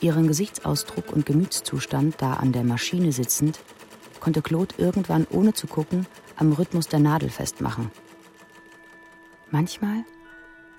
Ihren 0.00 0.26
Gesichtsausdruck 0.26 1.12
und 1.12 1.26
Gemütszustand 1.26 2.16
da 2.18 2.34
an 2.34 2.52
der 2.52 2.64
Maschine 2.64 3.12
sitzend, 3.12 3.60
konnte 4.20 4.42
Claude 4.42 4.74
irgendwann 4.78 5.26
ohne 5.30 5.52
zu 5.52 5.66
gucken 5.66 6.06
am 6.36 6.52
Rhythmus 6.52 6.88
der 6.88 7.00
Nadel 7.00 7.28
festmachen. 7.28 7.90
Manchmal 9.50 10.04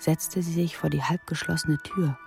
setzte 0.04 0.42
sie 0.42 0.52
sich 0.52 0.76
vor 0.76 0.90
die 0.90 1.02
halbgeschlossene 1.02 1.78
Tür, 1.78 2.18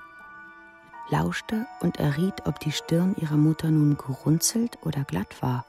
lauschte 1.10 1.66
und 1.82 1.98
erriet, 1.98 2.46
ob 2.46 2.60
die 2.60 2.72
Stirn 2.72 3.16
ihrer 3.16 3.38
Mutter 3.38 3.70
nun 3.70 3.98
gerunzelt 3.98 4.78
oder 4.84 5.04
glatt 5.04 5.42
war, 5.42 5.66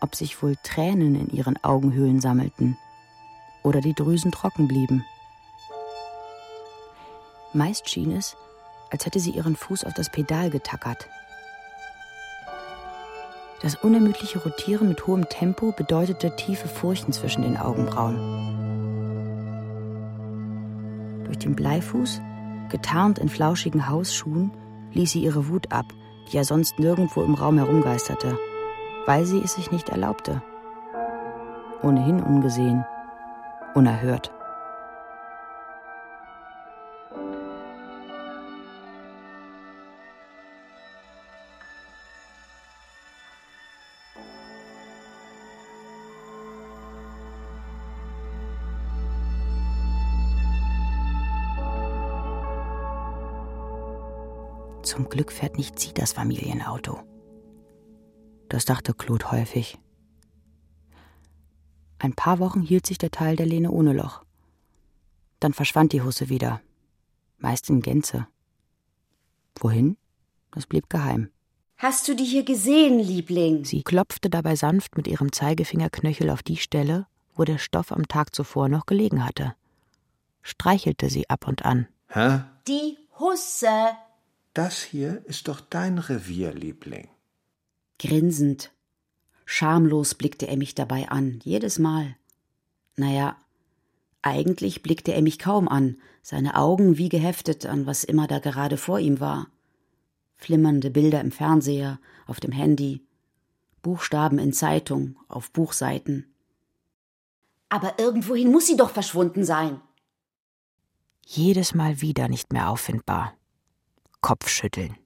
ob 0.00 0.14
sich 0.14 0.42
wohl 0.42 0.56
Tränen 0.62 1.14
in 1.14 1.28
ihren 1.30 1.62
Augenhöhlen 1.64 2.20
sammelten 2.20 2.78
oder 3.62 3.80
die 3.80 3.94
Drüsen 3.94 4.32
trocken 4.32 4.68
blieben. 4.68 5.04
Meist 7.52 7.90
schien 7.90 8.12
es, 8.12 8.36
als 8.90 9.04
hätte 9.04 9.20
sie 9.20 9.32
ihren 9.32 9.56
Fuß 9.56 9.84
auf 9.84 9.94
das 9.94 10.10
Pedal 10.10 10.50
getackert 10.50 11.08
das 13.62 13.74
unermüdliche 13.74 14.38
Rotieren 14.42 14.88
mit 14.88 15.06
hohem 15.06 15.28
Tempo 15.28 15.72
bedeutete 15.72 16.34
tiefe 16.34 16.66
Furchen 16.66 17.12
zwischen 17.12 17.42
den 17.42 17.58
Augenbrauen. 17.58 18.69
Durch 21.30 21.38
den 21.38 21.54
Bleifuß, 21.54 22.20
getarnt 22.70 23.20
in 23.20 23.28
flauschigen 23.28 23.88
Hausschuhen, 23.88 24.50
ließ 24.94 25.12
sie 25.12 25.22
ihre 25.22 25.48
Wut 25.48 25.70
ab, 25.70 25.86
die 26.26 26.36
ja 26.36 26.42
sonst 26.42 26.80
nirgendwo 26.80 27.22
im 27.22 27.34
Raum 27.34 27.56
herumgeisterte, 27.56 28.36
weil 29.06 29.24
sie 29.24 29.38
es 29.38 29.54
sich 29.54 29.70
nicht 29.70 29.90
erlaubte. 29.90 30.42
Ohnehin 31.84 32.20
ungesehen, 32.20 32.84
unerhört. 33.76 34.32
Zum 55.00 55.08
Glück 55.08 55.32
fährt 55.32 55.56
nicht 55.56 55.78
sie 55.78 55.94
das 55.94 56.12
Familienauto. 56.12 57.00
Das 58.50 58.66
dachte 58.66 58.92
Claude 58.92 59.30
häufig. 59.30 59.78
Ein 61.98 62.12
paar 62.12 62.38
Wochen 62.38 62.60
hielt 62.60 62.84
sich 62.84 62.98
der 62.98 63.10
Teil 63.10 63.34
der 63.34 63.46
Lehne 63.46 63.70
ohne 63.70 63.94
Loch. 63.94 64.22
Dann 65.38 65.54
verschwand 65.54 65.94
die 65.94 66.02
Husse 66.02 66.28
wieder, 66.28 66.60
meist 67.38 67.70
in 67.70 67.80
Gänze. 67.80 68.26
Wohin? 69.58 69.96
Das 70.50 70.66
blieb 70.66 70.90
geheim. 70.90 71.30
Hast 71.78 72.06
du 72.06 72.14
die 72.14 72.26
hier 72.26 72.44
gesehen, 72.44 72.98
Liebling? 72.98 73.64
Sie 73.64 73.82
klopfte 73.82 74.28
dabei 74.28 74.54
sanft 74.54 74.98
mit 74.98 75.08
ihrem 75.08 75.32
Zeigefingerknöchel 75.32 76.28
auf 76.28 76.42
die 76.42 76.58
Stelle, 76.58 77.06
wo 77.34 77.44
der 77.44 77.56
Stoff 77.56 77.90
am 77.90 78.06
Tag 78.06 78.34
zuvor 78.34 78.68
noch 78.68 78.84
gelegen 78.84 79.24
hatte. 79.24 79.54
Streichelte 80.42 81.08
sie 81.08 81.30
ab 81.30 81.48
und 81.48 81.64
an. 81.64 81.88
Hä? 82.08 82.40
Die 82.68 82.98
Husse. 83.18 83.96
Das 84.52 84.82
hier 84.82 85.24
ist 85.26 85.46
doch 85.46 85.60
dein 85.60 85.98
Revier, 85.98 86.52
Liebling. 86.52 87.08
Grinsend, 87.98 88.72
schamlos 89.44 90.14
blickte 90.14 90.48
er 90.48 90.56
mich 90.56 90.74
dabei 90.74 91.08
an, 91.08 91.40
jedes 91.44 91.78
Mal. 91.78 92.16
Naja, 92.96 93.36
eigentlich 94.22 94.82
blickte 94.82 95.12
er 95.12 95.22
mich 95.22 95.38
kaum 95.38 95.68
an, 95.68 95.96
seine 96.22 96.56
Augen 96.56 96.98
wie 96.98 97.08
geheftet 97.08 97.64
an 97.64 97.86
was 97.86 98.04
immer 98.04 98.26
da 98.26 98.38
gerade 98.38 98.76
vor 98.76 98.98
ihm 98.98 99.20
war. 99.20 99.48
Flimmernde 100.36 100.90
Bilder 100.90 101.20
im 101.20 101.30
Fernseher, 101.30 102.00
auf 102.26 102.40
dem 102.40 102.52
Handy, 102.52 103.06
Buchstaben 103.82 104.38
in 104.38 104.52
Zeitung, 104.52 105.16
auf 105.28 105.50
Buchseiten. 105.52 106.34
Aber 107.68 107.98
irgendwohin 107.98 108.50
muss 108.50 108.66
sie 108.66 108.76
doch 108.76 108.90
verschwunden 108.90 109.44
sein. 109.44 109.80
Jedes 111.24 111.74
Mal 111.74 112.00
wieder 112.00 112.28
nicht 112.28 112.52
mehr 112.52 112.68
auffindbar. 112.68 113.34
Kopfschütteln. 114.20 114.96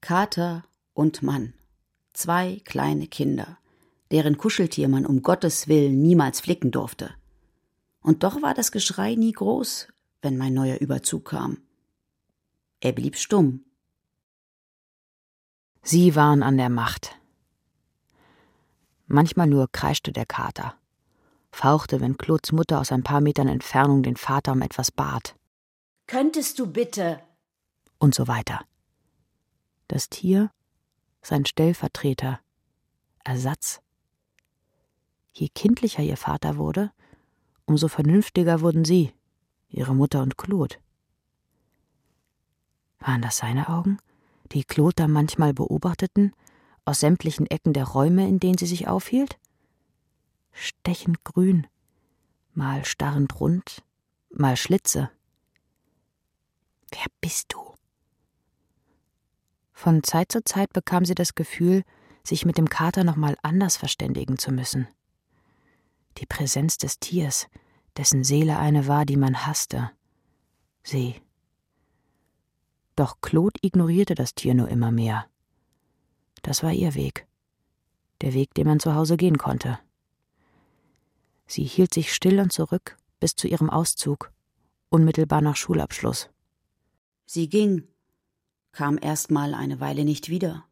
Kater 0.00 0.64
und 0.94 1.22
Mann. 1.22 1.54
Zwei 2.14 2.62
kleine 2.64 3.06
Kinder, 3.06 3.58
deren 4.10 4.38
Kuscheltier 4.38 4.88
man 4.88 5.04
um 5.04 5.22
Gottes 5.22 5.68
Willen 5.68 6.00
niemals 6.00 6.40
flicken 6.40 6.70
durfte. 6.70 7.14
Und 8.00 8.22
doch 8.22 8.40
war 8.40 8.54
das 8.54 8.72
Geschrei 8.72 9.14
nie 9.16 9.32
groß, 9.32 9.88
wenn 10.22 10.38
mein 10.38 10.54
neuer 10.54 10.78
Überzug 10.78 11.26
kam. 11.26 11.58
Er 12.80 12.92
blieb 12.92 13.16
stumm. 13.16 13.64
Sie 15.82 16.14
waren 16.14 16.42
an 16.42 16.56
der 16.56 16.70
Macht. 16.70 17.18
Manchmal 19.06 19.46
nur 19.46 19.70
kreischte 19.70 20.12
der 20.12 20.24
Kater, 20.24 20.74
fauchte, 21.50 22.00
wenn 22.00 22.16
Claudes 22.16 22.52
Mutter 22.52 22.80
aus 22.80 22.92
ein 22.92 23.02
paar 23.02 23.20
Metern 23.20 23.48
Entfernung 23.48 24.02
den 24.02 24.16
Vater 24.16 24.52
um 24.52 24.62
etwas 24.62 24.90
bat. 24.90 25.36
Könntest 26.06 26.58
du 26.58 26.66
bitte? 26.66 27.20
Und 27.98 28.14
so 28.14 28.28
weiter. 28.28 28.64
Das 29.88 30.08
Tier, 30.08 30.50
sein 31.22 31.46
Stellvertreter, 31.46 32.40
Ersatz. 33.24 33.80
Je 35.32 35.48
kindlicher 35.48 36.02
ihr 36.02 36.16
Vater 36.16 36.56
wurde, 36.56 36.92
umso 37.64 37.88
vernünftiger 37.88 38.60
wurden 38.60 38.84
sie, 38.84 39.12
ihre 39.68 39.94
Mutter 39.94 40.22
und 40.22 40.36
Claude. 40.38 40.76
Waren 43.00 43.22
das 43.22 43.38
seine 43.38 43.68
Augen, 43.68 43.98
die 44.52 44.64
Claude 44.64 44.94
da 44.96 45.08
manchmal 45.08 45.52
beobachteten, 45.52 46.32
aus 46.84 47.00
sämtlichen 47.00 47.46
Ecken 47.46 47.72
der 47.72 47.84
Räume, 47.84 48.28
in 48.28 48.38
denen 48.38 48.58
sie 48.58 48.66
sich 48.66 48.88
aufhielt? 48.88 49.38
Stechend 50.52 51.24
grün, 51.24 51.66
mal 52.52 52.84
starrend 52.84 53.40
rund, 53.40 53.82
mal 54.30 54.56
Schlitze. 54.56 55.10
Wer 56.90 57.06
bist 57.20 57.52
du? 57.52 57.73
Von 59.74 60.02
Zeit 60.02 60.32
zu 60.32 60.42
Zeit 60.42 60.72
bekam 60.72 61.04
sie 61.04 61.14
das 61.14 61.34
Gefühl, 61.34 61.82
sich 62.22 62.46
mit 62.46 62.56
dem 62.56 62.70
Kater 62.70 63.04
nochmal 63.04 63.36
anders 63.42 63.76
verständigen 63.76 64.38
zu 64.38 64.50
müssen. 64.50 64.88
Die 66.16 66.26
Präsenz 66.26 66.78
des 66.78 66.98
Tiers, 66.98 67.48
dessen 67.98 68.24
Seele 68.24 68.58
eine 68.58 68.86
war, 68.86 69.04
die 69.04 69.16
man 69.16 69.46
hasste, 69.46 69.90
See. 70.84 71.20
Doch 72.94 73.20
Claude 73.22 73.58
ignorierte 73.62 74.14
das 74.14 74.34
Tier 74.34 74.54
nur 74.54 74.68
immer 74.68 74.92
mehr. 74.92 75.26
Das 76.42 76.62
war 76.62 76.72
ihr 76.72 76.94
Weg. 76.94 77.26
Der 78.20 78.34
Weg, 78.34 78.54
den 78.54 78.66
man 78.66 78.80
zu 78.80 78.94
Hause 78.94 79.16
gehen 79.16 79.38
konnte. 79.38 79.78
Sie 81.46 81.64
hielt 81.64 81.92
sich 81.92 82.14
still 82.14 82.38
und 82.38 82.52
zurück 82.52 82.96
bis 83.18 83.34
zu 83.34 83.48
ihrem 83.48 83.70
Auszug, 83.70 84.30
unmittelbar 84.90 85.40
nach 85.40 85.56
Schulabschluss. 85.56 86.28
Sie 87.24 87.48
ging, 87.48 87.88
kam 88.74 88.98
erst 89.00 89.30
mal 89.30 89.54
eine 89.54 89.80
Weile 89.80 90.04
nicht 90.04 90.28
wieder, 90.28 90.64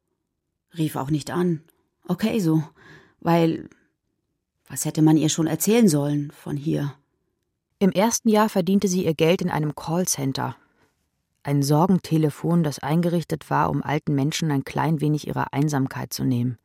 rief 0.76 0.96
auch 0.96 1.10
nicht 1.10 1.30
an. 1.30 1.62
Okay 2.06 2.40
so, 2.40 2.62
weil 3.20 3.68
was 4.68 4.84
hätte 4.84 5.02
man 5.02 5.16
ihr 5.16 5.28
schon 5.28 5.46
erzählen 5.46 5.88
sollen 5.88 6.30
von 6.30 6.56
hier? 6.56 6.94
Im 7.78 7.90
ersten 7.90 8.28
Jahr 8.28 8.48
verdiente 8.48 8.88
sie 8.88 9.04
ihr 9.04 9.14
Geld 9.14 9.42
in 9.42 9.50
einem 9.50 9.74
Callcenter. 9.74 10.56
Ein 11.42 11.62
Sorgentelefon, 11.62 12.62
das 12.62 12.78
eingerichtet 12.78 13.50
war, 13.50 13.70
um 13.70 13.82
alten 13.82 14.14
Menschen 14.14 14.50
ein 14.50 14.64
klein 14.64 15.00
wenig 15.00 15.26
ihrer 15.26 15.52
Einsamkeit 15.52 16.12
zu 16.12 16.24
nehmen. 16.24 16.58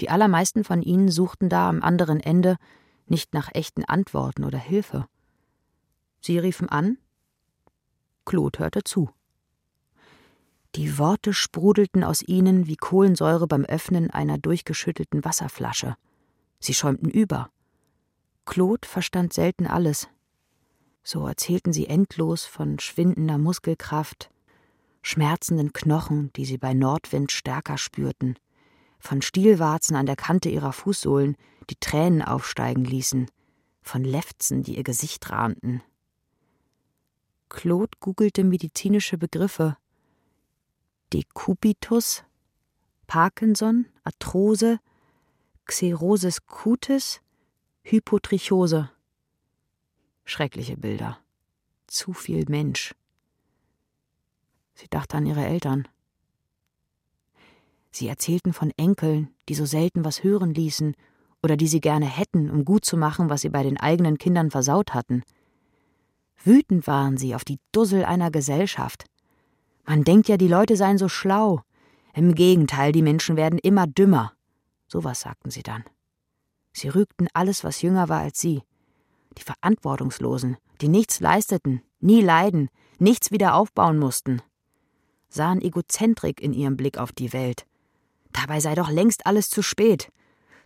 Die 0.00 0.10
allermeisten 0.10 0.64
von 0.64 0.82
ihnen 0.82 1.10
suchten 1.10 1.48
da 1.48 1.68
am 1.68 1.82
anderen 1.82 2.20
Ende 2.20 2.56
nicht 3.06 3.34
nach 3.34 3.50
echten 3.54 3.84
Antworten 3.84 4.44
oder 4.44 4.58
Hilfe. 4.58 5.06
Sie 6.20 6.38
riefen 6.38 6.68
an, 6.68 6.98
Claude 8.24 8.58
hörte 8.58 8.84
zu. 8.84 9.10
Die 10.74 10.98
Worte 10.98 11.32
sprudelten 11.32 12.04
aus 12.04 12.22
ihnen 12.22 12.66
wie 12.66 12.76
Kohlensäure 12.76 13.46
beim 13.46 13.64
Öffnen 13.64 14.10
einer 14.10 14.38
durchgeschüttelten 14.38 15.24
Wasserflasche. 15.24 15.96
Sie 16.60 16.74
schäumten 16.74 17.10
über. 17.10 17.50
Claude 18.44 18.86
verstand 18.86 19.32
selten 19.32 19.66
alles. 19.66 20.08
So 21.02 21.26
erzählten 21.26 21.72
sie 21.72 21.86
endlos 21.86 22.44
von 22.44 22.78
schwindender 22.78 23.38
Muskelkraft, 23.38 24.30
schmerzenden 25.02 25.72
Knochen, 25.72 26.30
die 26.34 26.44
sie 26.44 26.58
bei 26.58 26.74
Nordwind 26.74 27.32
stärker 27.32 27.78
spürten, 27.78 28.38
von 28.98 29.22
Stielwarzen 29.22 29.96
an 29.96 30.06
der 30.06 30.16
Kante 30.16 30.48
ihrer 30.48 30.72
Fußsohlen, 30.72 31.36
die 31.70 31.76
Tränen 31.76 32.22
aufsteigen 32.22 32.84
ließen, 32.84 33.30
von 33.80 34.04
Lefzen, 34.04 34.62
die 34.62 34.76
ihr 34.76 34.84
Gesicht 34.84 35.30
rahmten. 35.30 35.82
Claude 37.48 37.96
googelte 38.00 38.44
medizinische 38.44 39.16
Begriffe. 39.16 39.76
Dekubitus, 41.12 42.24
Parkinson, 43.06 43.86
Arthrose, 44.04 44.80
Xerosis 45.64 46.46
cutis, 46.46 47.20
Hypotrichose. 47.82 48.90
Schreckliche 50.24 50.76
Bilder. 50.76 51.18
Zu 51.86 52.12
viel 52.12 52.44
Mensch. 52.48 52.94
Sie 54.74 54.88
dachte 54.88 55.16
an 55.16 55.26
ihre 55.26 55.44
Eltern. 55.44 55.88
Sie 57.90 58.06
erzählten 58.06 58.52
von 58.52 58.70
Enkeln, 58.76 59.34
die 59.48 59.54
so 59.54 59.64
selten 59.64 60.04
was 60.04 60.22
hören 60.22 60.52
ließen 60.52 60.94
oder 61.42 61.56
die 61.56 61.66
sie 61.66 61.80
gerne 61.80 62.06
hätten, 62.06 62.50
um 62.50 62.64
gut 62.64 62.84
zu 62.84 62.96
machen, 62.96 63.30
was 63.30 63.40
sie 63.40 63.48
bei 63.48 63.62
den 63.62 63.78
eigenen 63.78 64.18
Kindern 64.18 64.50
versaut 64.50 64.92
hatten. 64.92 65.22
Wütend 66.36 66.86
waren 66.86 67.16
sie 67.16 67.34
auf 67.34 67.44
die 67.44 67.58
Dussel 67.72 68.04
einer 68.04 68.30
Gesellschaft. 68.30 69.06
Man 69.88 70.04
denkt 70.04 70.28
ja, 70.28 70.36
die 70.36 70.48
Leute 70.48 70.76
seien 70.76 70.98
so 70.98 71.08
schlau. 71.08 71.62
Im 72.12 72.34
Gegenteil, 72.34 72.92
die 72.92 73.00
Menschen 73.00 73.36
werden 73.36 73.58
immer 73.58 73.86
dümmer. 73.86 74.34
So 74.86 75.02
was 75.02 75.20
sagten 75.22 75.50
sie 75.50 75.62
dann. 75.62 75.82
Sie 76.74 76.88
rügten 76.88 77.26
alles, 77.32 77.64
was 77.64 77.80
jünger 77.80 78.10
war 78.10 78.20
als 78.20 78.38
sie. 78.38 78.60
Die 79.38 79.42
Verantwortungslosen, 79.42 80.58
die 80.82 80.88
nichts 80.88 81.20
leisteten, 81.20 81.80
nie 82.00 82.20
leiden, 82.20 82.68
nichts 82.98 83.30
wieder 83.30 83.54
aufbauen 83.54 83.98
mussten. 83.98 84.42
Sahen 85.30 85.62
Egozentrik 85.62 86.42
in 86.42 86.52
ihrem 86.52 86.76
Blick 86.76 86.98
auf 86.98 87.12
die 87.12 87.32
Welt. 87.32 87.64
Dabei 88.32 88.60
sei 88.60 88.74
doch 88.74 88.90
längst 88.90 89.24
alles 89.24 89.48
zu 89.48 89.62
spät. 89.62 90.12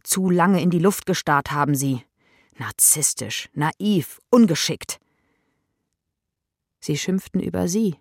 Zu 0.03 0.31
lange 0.31 0.61
in 0.61 0.71
die 0.71 0.81
Luft 0.81 1.07
gestarrt 1.07 1.53
haben 1.53 1.77
sie. 1.77 2.03
Narzisstisch, 2.59 3.51
naiv, 3.55 4.21
ungeschickt. 4.31 4.99
Sie 6.81 6.99
schimpften 6.99 7.41
über 7.41 7.69
sie, 7.69 7.95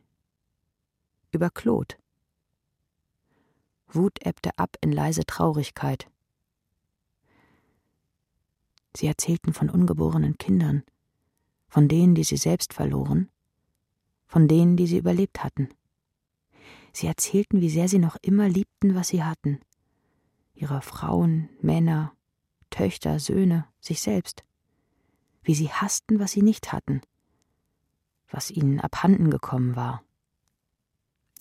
über 1.32 1.50
Claude. 1.50 1.96
Wut 3.88 4.26
ebbte 4.26 4.58
ab 4.58 4.78
in 4.82 4.92
leise 4.92 5.26
Traurigkeit. 5.26 6.10
Sie 8.96 9.08
erzählten 9.08 9.54
von 9.54 9.70
ungeborenen 9.70 10.38
Kindern, 10.38 10.84
von 11.68 11.88
denen, 11.88 12.16
die 12.16 12.24
sie 12.24 12.38
selbst 12.38 12.74
verloren, 12.74 13.30
von 14.28 14.48
denen, 14.48 14.78
die 14.78 14.88
sie 14.88 14.98
überlebt 14.98 15.44
hatten. 15.44 15.70
Sie 16.94 17.08
erzählten, 17.08 17.62
wie 17.62 17.70
sehr 17.70 17.88
sie 17.88 18.00
noch 18.00 18.18
immer 18.22 18.50
liebten, 18.50 18.96
was 18.96 19.10
sie 19.10 19.24
hatten, 19.24 19.60
ihre 20.54 20.82
Frauen, 20.82 21.50
Männer, 21.62 22.14
Töchter, 22.70 23.20
Söhne, 23.20 23.68
sich 23.80 24.02
selbst, 24.02 24.44
wie 25.44 25.56
sie 25.56 25.70
hassten, 25.70 26.20
was 26.20 26.32
sie 26.32 26.42
nicht 26.42 26.72
hatten, 26.72 27.02
was 28.30 28.52
ihnen 28.52 28.80
abhanden 28.80 29.30
gekommen 29.32 29.76
war. 29.76 30.04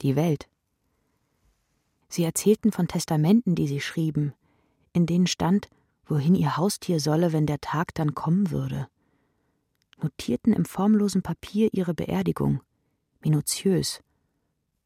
Die 0.03 0.17
Welt. 0.17 0.49
Sie 2.09 2.25
erzählten 2.25 2.73
von 2.73 2.89
Testamenten, 2.89 3.55
die 3.55 3.69
sie 3.69 3.81
schrieben, 3.81 4.33
in 4.93 5.07
denen 5.07 5.27
stand, 5.27 5.69
wohin 6.07 6.35
ihr 6.35 6.57
Haustier 6.57 6.99
solle, 6.99 7.33
wenn 7.33 7.47
der 7.47 7.61
Tag 7.61 7.95
dann 7.95 8.15
kommen 8.15 8.51
würde, 8.51 8.89
notierten 10.03 10.53
im 10.53 10.65
formlosen 10.65 11.23
Papier 11.23 11.73
ihre 11.73 11.95
Beerdigung, 11.95 12.61
minutiös, 13.21 14.03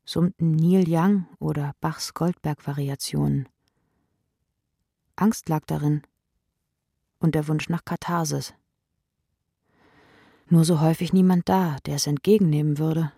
summten 0.04 0.52
Neil 0.52 0.84
Young 0.86 1.26
oder 1.38 1.74
Bachs 1.80 2.12
Goldberg-Variationen. 2.12 3.48
Angst 5.16 5.48
lag 5.48 5.64
darin 5.66 6.02
und 7.20 7.34
der 7.34 7.48
Wunsch 7.48 7.68
nach 7.68 7.84
Katharsis. 7.84 8.52
Nur 10.50 10.64
so 10.64 10.80
häufig 10.80 11.12
niemand 11.12 11.48
da, 11.48 11.78
der 11.86 11.94
es 11.94 12.06
entgegennehmen 12.06 12.76
würde, 12.76 13.12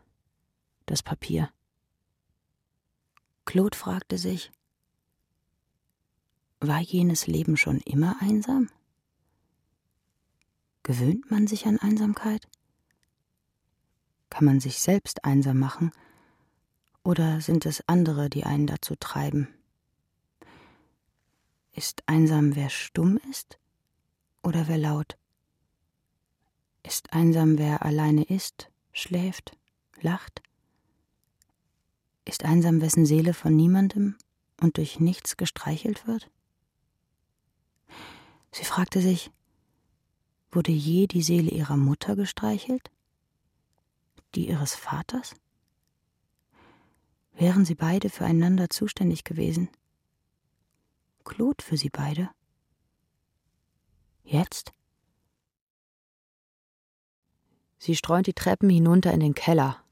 das 0.85 1.03
Papier. 1.03 1.51
Claude 3.47 3.79
fragte 3.79 4.19
sich, 4.19 4.51
war 6.61 6.81
jenes 6.81 7.29
Leben 7.29 7.57
schon 7.57 7.79
immer 7.79 8.17
einsam? 8.21 8.69
Gewöhnt 10.83 11.31
man 11.31 11.47
sich 11.47 11.67
an 11.67 11.79
Einsamkeit? 11.79 12.49
Kann 14.31 14.45
man 14.45 14.59
sich 14.59 14.81
selbst 14.81 15.25
einsam 15.25 15.61
machen? 15.61 15.93
Oder 17.05 17.41
sind 17.41 17.67
es 17.67 17.89
andere, 17.89 18.29
die 18.29 18.45
einen 18.45 18.67
dazu 18.67 18.97
treiben? 18.97 19.49
Ist 21.73 22.03
einsam, 22.07 22.57
wer 22.57 22.69
stumm 22.69 23.19
ist? 23.31 23.61
Oder 24.43 24.67
wer 24.67 24.79
laut? 24.79 25.17
Ist 26.83 27.13
einsam, 27.13 27.59
wer 27.59 27.85
alleine 27.85 28.25
ist, 28.25 28.71
schläft, 28.93 29.57
lacht? 30.01 30.43
Ist 32.27 32.45
einsam, 32.45 32.81
wessen 32.81 33.07
Seele 33.07 33.33
von 33.33 33.55
niemandem 33.55 34.17
und 34.61 34.79
durch 34.79 34.99
nichts 34.99 35.37
gestreichelt 35.37 36.09
wird? 36.09 36.29
Sie 38.51 38.65
fragte 38.65 39.01
sich, 39.01 39.31
wurde 40.51 40.73
je 40.73 41.07
die 41.07 41.23
Seele 41.23 41.51
ihrer 41.51 41.77
Mutter 41.77 42.17
gestreichelt? 42.17 42.91
Die 44.35 44.49
ihres 44.49 44.75
Vaters? 44.75 45.35
Wären 47.33 47.65
sie 47.65 47.77
beide 47.77 48.11
füreinander 48.11 48.71
zuständig 48.71 49.23
gewesen? 49.23 49.69
Claude 51.25 51.63
für 51.63 51.77
sie 51.77 51.91
beide? 51.91 52.31
Jetzt? 54.25 54.73
Sie 57.79 57.95
streunt 57.95 58.27
die 58.27 58.35
Treppen 58.35 58.69
hinunter 58.69 59.13
in 59.13 59.21
den 59.21 59.35
Keller, 59.35 59.85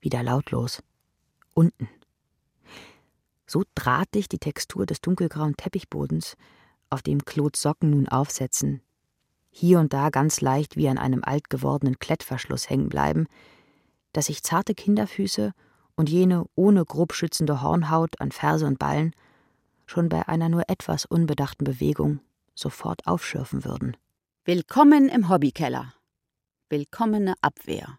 wieder 0.00 0.22
lautlos. 0.22 0.80
Unten. 1.54 1.88
So 3.46 3.62
drahtig 3.74 4.28
die 4.28 4.38
Textur 4.38 4.86
des 4.86 5.00
dunkelgrauen 5.00 5.56
Teppichbodens, 5.56 6.36
auf 6.90 7.02
dem 7.02 7.24
Claudes 7.24 7.62
Socken 7.62 7.90
nun 7.90 8.08
aufsetzen, 8.08 8.82
hier 9.50 9.78
und 9.78 9.92
da 9.92 10.10
ganz 10.10 10.40
leicht 10.40 10.76
wie 10.76 10.88
an 10.88 10.98
einem 10.98 11.22
alt 11.22 11.48
gewordenen 11.48 12.00
Klettverschluss 12.00 12.68
hängen 12.68 12.88
bleiben, 12.88 13.28
dass 14.12 14.26
sich 14.26 14.42
zarte 14.42 14.74
Kinderfüße 14.74 15.52
und 15.94 16.08
jene 16.08 16.46
ohne 16.56 16.84
grob 16.84 17.12
schützende 17.12 17.62
Hornhaut 17.62 18.20
an 18.20 18.32
Ferse 18.32 18.66
und 18.66 18.80
Ballen 18.80 19.14
schon 19.86 20.08
bei 20.08 20.26
einer 20.26 20.48
nur 20.48 20.68
etwas 20.68 21.04
unbedachten 21.04 21.62
Bewegung 21.62 22.18
sofort 22.56 23.06
aufschürfen 23.06 23.64
würden. 23.64 23.96
Willkommen 24.44 25.08
im 25.08 25.28
Hobbykeller. 25.28 25.94
Willkommene 26.68 27.34
Abwehr. 27.40 27.98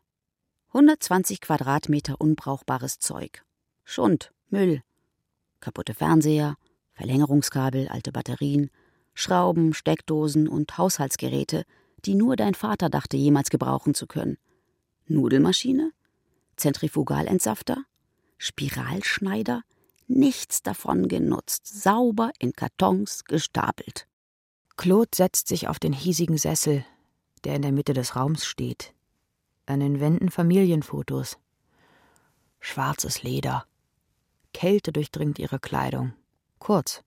120 0.73 1.39
Quadratmeter 1.39 2.19
unbrauchbares 2.19 2.99
Zeug. 2.99 3.44
Schund, 3.85 4.33
Müll, 4.49 4.81
kaputte 5.61 5.93
Fernseher, 5.93 6.57
Verlängerungskabel, 6.93 7.87
alte 7.87 8.11
Batterien, 8.11 8.71
Schrauben, 9.13 9.73
Steckdosen 9.73 10.47
und 10.47 10.77
Haushaltsgeräte, 10.77 11.63
die 12.03 12.15
nur 12.15 12.35
dein 12.35 12.55
Vater 12.55 12.89
dachte 12.89 13.15
jemals 13.15 13.49
gebrauchen 13.49 13.93
zu 13.93 14.07
können. 14.07 14.37
Nudelmaschine? 15.07 15.91
Zentrifugalentsafter? 16.57 17.85
Spiralschneider? 18.37 19.61
Nichts 20.07 20.61
davon 20.61 21.07
genutzt, 21.07 21.65
sauber 21.65 22.31
in 22.39 22.53
Kartons 22.53 23.23
gestapelt. 23.23 24.07
Claude 24.77 25.11
setzt 25.15 25.47
sich 25.47 25.67
auf 25.67 25.79
den 25.79 25.93
hiesigen 25.93 26.37
Sessel, 26.37 26.85
der 27.43 27.55
in 27.55 27.61
der 27.61 27.71
Mitte 27.71 27.93
des 27.93 28.15
Raums 28.15 28.45
steht. 28.45 28.93
An 29.65 29.79
den 29.79 29.99
Wänden 29.99 30.29
Familienfotos. 30.29 31.37
Schwarzes 32.59 33.23
Leder. 33.23 33.65
Kälte 34.55 34.93
durchdringt 34.93 35.37
ihre 35.37 35.59
Kleidung. 35.59 36.13
Kurz. 36.59 37.03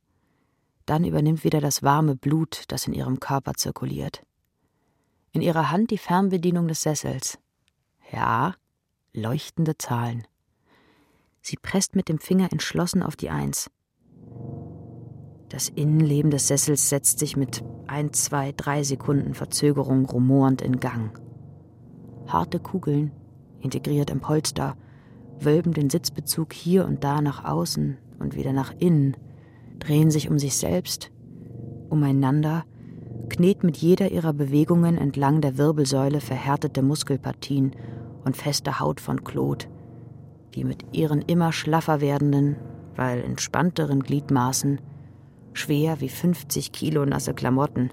Dann 0.84 1.04
übernimmt 1.04 1.44
wieder 1.44 1.62
das 1.62 1.82
warme 1.82 2.14
Blut, 2.14 2.64
das 2.68 2.86
in 2.86 2.92
ihrem 2.92 3.20
Körper 3.20 3.54
zirkuliert. 3.54 4.22
In 5.32 5.40
ihrer 5.40 5.70
Hand 5.70 5.90
die 5.90 5.96
Fernbedienung 5.96 6.68
des 6.68 6.82
Sessels. 6.82 7.38
Ja, 8.12 8.54
leuchtende 9.14 9.78
Zahlen. 9.78 10.26
Sie 11.40 11.56
presst 11.56 11.96
mit 11.96 12.10
dem 12.10 12.18
Finger 12.18 12.52
entschlossen 12.52 13.02
auf 13.02 13.16
die 13.16 13.30
Eins. 13.30 13.70
Das 15.48 15.70
Innenleben 15.70 16.30
des 16.30 16.48
Sessels 16.48 16.90
setzt 16.90 17.18
sich 17.18 17.34
mit 17.34 17.64
ein, 17.86 18.12
zwei, 18.12 18.52
drei 18.52 18.82
Sekunden 18.82 19.32
Verzögerung 19.32 20.04
rumorend 20.04 20.60
in 20.60 20.80
Gang. 20.80 21.18
Harte 22.26 22.60
Kugeln, 22.60 23.10
integriert 23.60 24.10
im 24.10 24.20
Polster, 24.20 24.76
wölben 25.44 25.72
den 25.72 25.90
Sitzbezug 25.90 26.52
hier 26.52 26.86
und 26.86 27.04
da 27.04 27.20
nach 27.20 27.44
außen 27.44 27.98
und 28.18 28.34
wieder 28.34 28.52
nach 28.52 28.72
innen, 28.78 29.16
drehen 29.78 30.10
sich 30.10 30.28
um 30.28 30.38
sich 30.38 30.56
selbst, 30.56 31.10
umeinander, 31.88 32.64
knet 33.28 33.62
mit 33.62 33.76
jeder 33.76 34.10
ihrer 34.10 34.32
Bewegungen 34.32 34.98
entlang 34.98 35.40
der 35.40 35.58
Wirbelsäule 35.58 36.20
verhärtete 36.20 36.82
Muskelpartien 36.82 37.72
und 38.24 38.36
feste 38.36 38.80
Haut 38.80 39.00
von 39.00 39.24
Claude, 39.24 39.66
die 40.54 40.64
mit 40.64 40.84
ihren 40.92 41.22
immer 41.22 41.52
schlaffer 41.52 42.00
werdenden, 42.00 42.56
weil 42.96 43.22
entspannteren 43.22 44.02
Gliedmaßen, 44.02 44.80
schwer 45.52 46.00
wie 46.00 46.08
50 46.08 46.72
Kilo 46.72 47.04
nasse 47.04 47.34
Klamotten, 47.34 47.90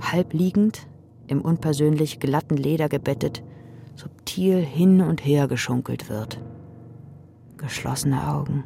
halb 0.00 0.32
liegend, 0.32 0.88
im 1.26 1.40
unpersönlich 1.40 2.20
glatten 2.20 2.56
Leder 2.56 2.88
gebettet, 2.88 3.42
subtil 3.94 4.60
hin 4.60 5.00
und 5.00 5.24
her 5.24 5.48
geschunkelt 5.48 6.08
wird. 6.08 6.40
Geschlossene 7.64 8.28
Augen, 8.28 8.64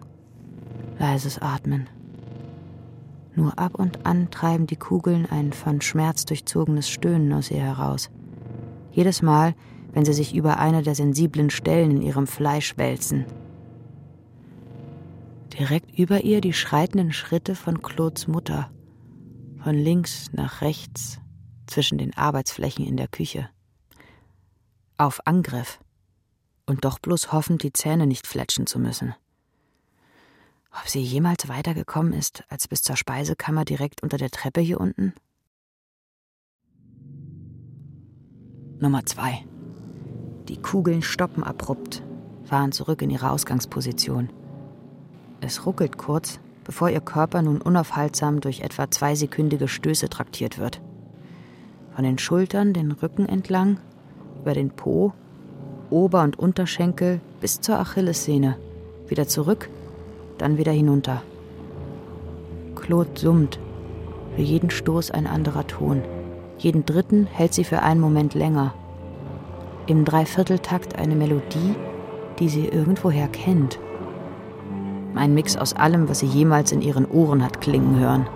leises 0.99 1.39
Atmen. 1.39 1.89
Nur 3.37 3.57
ab 3.57 3.77
und 3.77 4.05
an 4.05 4.29
treiben 4.33 4.67
die 4.67 4.75
Kugeln 4.75 5.25
ein 5.25 5.53
von 5.53 5.81
Schmerz 5.81 6.25
durchzogenes 6.25 6.91
Stöhnen 6.91 7.33
aus 7.33 7.53
ihr 7.53 7.61
heraus. 7.61 8.11
Jedes 8.91 9.23
Mal, 9.23 9.55
wenn 9.93 10.05
sie 10.05 10.13
sich 10.13 10.35
über 10.35 10.59
eine 10.59 10.83
der 10.83 10.97
sensiblen 10.97 11.51
Stellen 11.51 11.93
in 11.93 12.03
ihrem 12.03 12.27
Fleisch 12.27 12.77
wälzen. 12.77 13.25
Direkt 15.57 15.97
über 15.97 16.25
ihr 16.25 16.41
die 16.41 16.53
schreitenden 16.53 17.13
Schritte 17.13 17.55
von 17.55 17.81
Claudes 17.81 18.27
Mutter, 18.27 18.69
von 19.63 19.77
links 19.77 20.33
nach 20.33 20.61
rechts 20.61 21.21
zwischen 21.69 21.99
den 21.99 22.17
Arbeitsflächen 22.17 22.85
in 22.85 22.97
der 22.97 23.07
Küche. 23.07 23.49
Auf 24.97 25.25
Angriff 25.25 25.79
und 26.69 26.85
doch 26.85 26.99
bloß 26.99 27.33
hoffend, 27.33 27.63
die 27.63 27.73
Zähne 27.73 28.07
nicht 28.07 28.27
fletschen 28.27 28.67
zu 28.67 28.79
müssen. 28.79 29.15
Ob 30.71 30.87
sie 30.89 31.01
jemals 31.01 31.49
weitergekommen 31.49 32.13
ist 32.13 32.45
als 32.49 32.69
bis 32.69 32.83
zur 32.83 32.97
Speisekammer 32.97 33.65
direkt 33.65 34.03
unter 34.03 34.19
der 34.19 34.31
Treppe 34.31 34.61
hier 34.61 34.81
unten? 34.81 35.15
Nummer 38.81 39.05
zwei. 39.07 39.45
Die 40.49 40.61
Kugeln 40.61 41.03
stoppen 41.03 41.43
abrupt, 41.43 42.03
fahren 42.45 42.73
zurück 42.73 43.03
in 43.03 43.11
ihre 43.11 43.31
Ausgangsposition. 43.31 44.31
Es 45.41 45.67
ruckelt 45.67 45.99
kurz, 45.99 46.39
bevor 46.65 46.91
ihr 46.91 47.01
Körper 47.01 47.43
nun 47.43 47.61
unaufhaltsam 47.61 48.41
durch 48.41 48.61
etwa 48.61 48.91
zweisekündige 48.91 49.69
Stöße 49.69 50.09
traktiert 50.09 50.59
wird. 50.59 50.81
Von 51.95 52.05
den 52.05 52.19
Schultern 52.19 52.73
den 52.73 52.93
Rücken 52.93 53.27
entlang, 53.27 53.81
über 54.41 54.55
den 54.55 54.71
Po, 54.71 55.13
Ober- 55.91 56.23
und 56.23 56.39
Unterschenkel 56.39 57.21
bis 57.41 57.61
zur 57.61 57.79
Achillessehne, 57.79 58.57
wieder 59.09 59.27
zurück 59.27 59.69
dann 60.39 60.57
wieder 60.57 60.73
hinunter. 60.73 61.23
Claude 62.77 63.11
summt, 63.15 63.59
für 64.35 64.43
jeden 64.43 64.71
Stoß 64.71 65.11
ein 65.11 65.27
anderer 65.27 65.67
Ton. 65.67 66.03
Jeden 66.59 66.87
dritten 66.87 67.27
hält 67.27 67.55
sie 67.55 67.65
für 67.65 67.83
einen 67.83 68.01
Moment 68.01 68.35
länger. 68.35 68.75
Im 69.87 70.05
Dreivierteltakt 70.05 70.99
eine 70.99 71.15
Melodie, 71.15 71.75
die 72.39 72.49
sie 72.49 72.67
irgendwoher 72.67 73.29
kennt. 73.29 73.79
Ein 75.15 75.35
Mix 75.35 75.57
aus 75.57 75.75
allem, 75.75 76.09
was 76.09 76.21
sie 76.21 76.27
jemals 76.27 76.73
in 76.73 76.83
ihren 76.83 77.07
Ohren 77.07 77.43
hat 77.43 77.61
klingen 77.61 77.99
hören. 77.99 78.27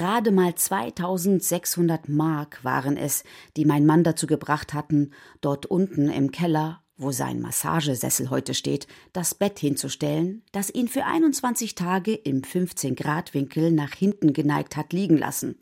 Gerade 0.00 0.30
mal 0.30 0.54
2600 0.54 2.08
Mark 2.08 2.64
waren 2.64 2.96
es, 2.96 3.22
die 3.58 3.66
mein 3.66 3.84
Mann 3.84 4.02
dazu 4.02 4.26
gebracht 4.26 4.72
hatten, 4.72 5.10
dort 5.42 5.66
unten 5.66 6.08
im 6.08 6.30
Keller, 6.32 6.82
wo 6.96 7.12
sein 7.12 7.42
Massagesessel 7.42 8.30
heute 8.30 8.54
steht, 8.54 8.86
das 9.12 9.34
Bett 9.34 9.58
hinzustellen, 9.58 10.42
das 10.52 10.70
ihn 10.70 10.88
für 10.88 11.04
21 11.04 11.74
Tage 11.74 12.14
im 12.14 12.40
15-Grad-Winkel 12.40 13.72
nach 13.72 13.92
hinten 13.92 14.32
geneigt 14.32 14.74
hat 14.74 14.94
liegen 14.94 15.18
lassen. 15.18 15.58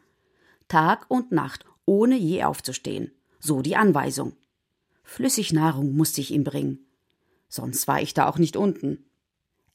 Tag 0.68 1.06
und 1.08 1.32
Nacht, 1.32 1.64
ohne 1.84 2.16
je 2.16 2.44
aufzustehen. 2.44 3.10
So 3.40 3.60
die 3.60 3.74
Anweisung. 3.74 4.36
Flüssignahrung 5.02 5.96
musste 5.96 6.20
ich 6.20 6.30
ihm 6.30 6.44
bringen. 6.44 6.86
Sonst 7.48 7.88
war 7.88 8.00
ich 8.00 8.14
da 8.14 8.28
auch 8.28 8.38
nicht 8.38 8.56
unten. 8.56 9.10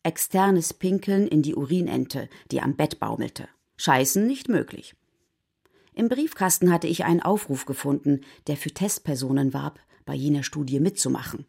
Externes 0.03 0.73
Pinkeln 0.73 1.27
in 1.27 1.41
die 1.41 1.53
Urinente, 1.55 2.29
die 2.49 2.61
am 2.61 2.77
Bett 2.77 3.01
baumelte. 3.01 3.49
Scheißen 3.83 4.25
nicht 4.25 4.47
möglich. 4.47 4.95
Im 5.93 6.07
Briefkasten 6.07 6.71
hatte 6.71 6.87
ich 6.87 7.03
einen 7.03 7.21
Aufruf 7.21 7.65
gefunden, 7.65 8.21
der 8.47 8.55
für 8.55 8.71
Testpersonen 8.71 9.53
warb, 9.53 9.77
bei 10.05 10.13
jener 10.13 10.43
Studie 10.43 10.79
mitzumachen. 10.79 11.45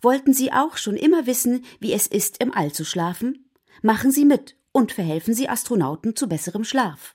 Wollten 0.00 0.32
Sie 0.32 0.52
auch 0.52 0.78
schon 0.78 0.96
immer 0.96 1.26
wissen, 1.26 1.66
wie 1.80 1.92
es 1.92 2.06
ist, 2.06 2.42
im 2.42 2.50
All 2.50 2.72
zu 2.72 2.86
schlafen? 2.86 3.50
Machen 3.82 4.10
Sie 4.10 4.24
mit 4.24 4.56
und 4.72 4.92
verhelfen 4.92 5.34
Sie 5.34 5.46
Astronauten 5.46 6.16
zu 6.16 6.30
besserem 6.30 6.64
Schlaf. 6.64 7.14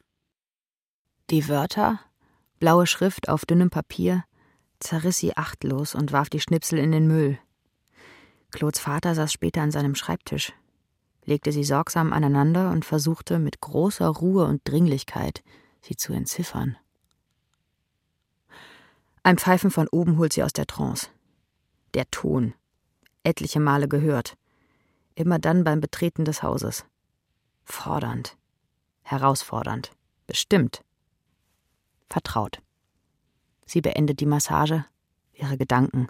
Die 1.31 1.47
Wörter, 1.47 1.99
blaue 2.59 2.85
Schrift 2.85 3.29
auf 3.29 3.47
dünnem 3.47 3.71
Papier, 3.71 4.25
zerriss 4.79 5.17
sie 5.17 5.37
achtlos 5.37 5.95
und 5.95 6.11
warf 6.11 6.29
die 6.29 6.39
Schnipsel 6.39 6.77
in 6.77 6.91
den 6.91 7.07
Müll. 7.07 7.39
Claudes 8.51 8.79
Vater 8.79 9.15
saß 9.15 9.33
später 9.33 9.61
an 9.61 9.71
seinem 9.71 9.95
Schreibtisch 9.95 10.53
legte 11.29 11.51
sie 11.51 11.63
sorgsam 11.63 12.11
aneinander 12.11 12.71
und 12.71 12.83
versuchte 12.83 13.39
mit 13.39 13.61
großer 13.61 14.07
Ruhe 14.07 14.45
und 14.45 14.67
Dringlichkeit, 14.67 15.43
sie 15.81 15.95
zu 15.95 16.11
entziffern. 16.11 16.75
Ein 19.23 19.37
Pfeifen 19.37 19.69
von 19.69 19.87
oben 19.89 20.17
holt 20.17 20.33
sie 20.33 20.43
aus 20.43 20.53
der 20.53 20.65
Trance. 20.65 21.07
Der 21.93 22.09
Ton. 22.09 22.53
Etliche 23.23 23.59
Male 23.59 23.87
gehört. 23.87 24.37
Immer 25.13 25.39
dann 25.39 25.63
beim 25.63 25.81
Betreten 25.81 26.25
des 26.25 26.41
Hauses. 26.41 26.85
Fordernd. 27.63 28.35
Herausfordernd. 29.03 29.91
Bestimmt. 30.25 30.83
Vertraut. 32.07 32.61
Sie 33.65 33.81
beendet 33.81 34.19
die 34.19 34.25
Massage, 34.25 34.85
ihre 35.33 35.57
Gedanken, 35.57 36.07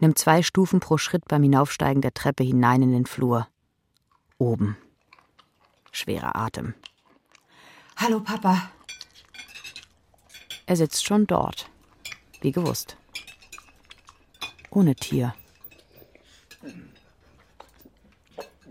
nimmt 0.00 0.18
zwei 0.18 0.42
Stufen 0.42 0.80
pro 0.80 0.96
Schritt 0.96 1.26
beim 1.28 1.42
Hinaufsteigen 1.42 2.00
der 2.00 2.14
Treppe 2.14 2.44
hinein 2.44 2.80
in 2.80 2.92
den 2.92 3.04
Flur. 3.04 3.46
Oben. 4.40 4.76
Schwerer 5.90 6.36
Atem. 6.36 6.74
Hallo, 7.96 8.20
Papa. 8.20 8.70
Er 10.64 10.76
sitzt 10.76 11.04
schon 11.04 11.26
dort. 11.26 11.68
Wie 12.40 12.52
gewusst. 12.52 12.96
Ohne 14.70 14.94
Tier. 14.94 15.34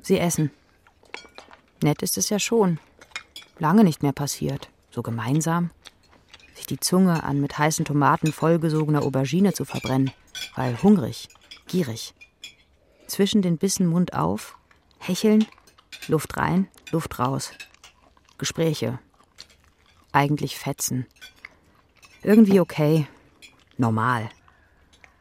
Sie 0.01 0.17
essen. 0.17 0.51
Nett 1.83 2.01
ist 2.01 2.17
es 2.17 2.29
ja 2.29 2.39
schon. 2.39 2.79
Lange 3.59 3.83
nicht 3.83 4.03
mehr 4.03 4.13
passiert. 4.13 4.69
So 4.89 5.01
gemeinsam. 5.01 5.71
Sich 6.55 6.65
die 6.65 6.79
Zunge 6.79 7.23
an 7.23 7.41
mit 7.41 7.57
heißen 7.57 7.83
Tomaten 7.83 8.31
vollgesogener 8.31 9.01
Aubergine 9.01 9.51
zu 9.51 9.65
verbrennen. 9.65 10.11
Weil 10.55 10.81
hungrig, 10.81 11.27
gierig. 11.67 12.13
Zwischen 13.07 13.41
den 13.41 13.57
Bissen 13.57 13.85
Mund 13.85 14.13
auf, 14.13 14.57
hecheln, 14.99 15.45
Luft 16.07 16.37
rein, 16.37 16.67
Luft 16.91 17.19
raus. 17.19 17.51
Gespräche. 18.37 18.99
Eigentlich 20.11 20.57
fetzen. 20.57 21.05
Irgendwie 22.23 22.59
okay. 22.59 23.07
Normal. 23.77 24.29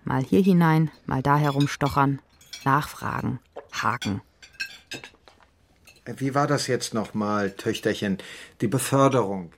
Mal 0.05 0.23
hier 0.23 0.43
hinein, 0.43 0.91
mal 1.07 1.23
da 1.23 1.37
herumstochern, 1.37 2.21
nachfragen, 2.65 3.41
haken. 3.73 4.23
Wie 6.05 6.35
war 6.35 6.47
das 6.47 6.69
jetzt 6.69 6.95
nochmal, 6.95 7.51
Töchterchen? 7.51 8.19
Die 8.61 8.69
Beförderung. 8.69 9.53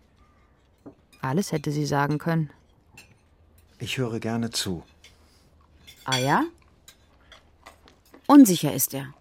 Alles 1.21 1.53
hätte 1.53 1.71
sie 1.71 1.85
sagen 1.85 2.19
können. 2.19 2.51
Ich 3.79 3.99
höre 3.99 4.19
gerne 4.19 4.51
zu. 4.51 4.83
Ah 6.05 6.17
ja? 6.17 6.45
Unsicher 8.27 8.73
ist 8.73 8.95
er. 8.95 9.13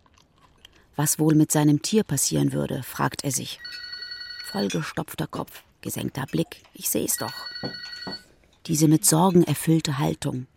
Was 0.98 1.20
wohl 1.20 1.36
mit 1.36 1.52
seinem 1.52 1.84
Tier 1.84 2.04
passieren 2.04 2.54
würde, 2.54 2.82
fragt 2.82 3.24
er 3.24 3.32
sich. 3.32 3.60
Vollgestopfter 4.46 5.28
Kopf, 5.28 5.64
gesenkter 5.82 6.26
Blick, 6.26 6.64
ich 6.74 6.90
seh's 6.90 7.18
doch. 7.18 7.34
Diese 8.66 8.88
mit 8.88 9.06
Sorgen 9.06 9.44
erfüllte 9.44 10.00
Haltung. 10.00 10.48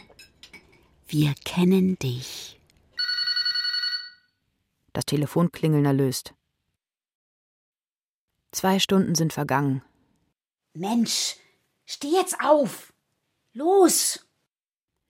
Wir 1.07 1.35
kennen 1.45 1.99
dich. 1.99 2.59
Das 4.95 5.05
Telefonklingeln 5.05 5.85
erlöst. 5.85 6.33
Zwei 8.51 8.79
Stunden 8.79 9.15
sind 9.15 9.35
vergangen. 9.35 9.83
Mensch, 10.73 11.37
steh 11.85 12.13
jetzt 12.13 12.41
auf! 12.43 12.95
Los! 13.53 14.27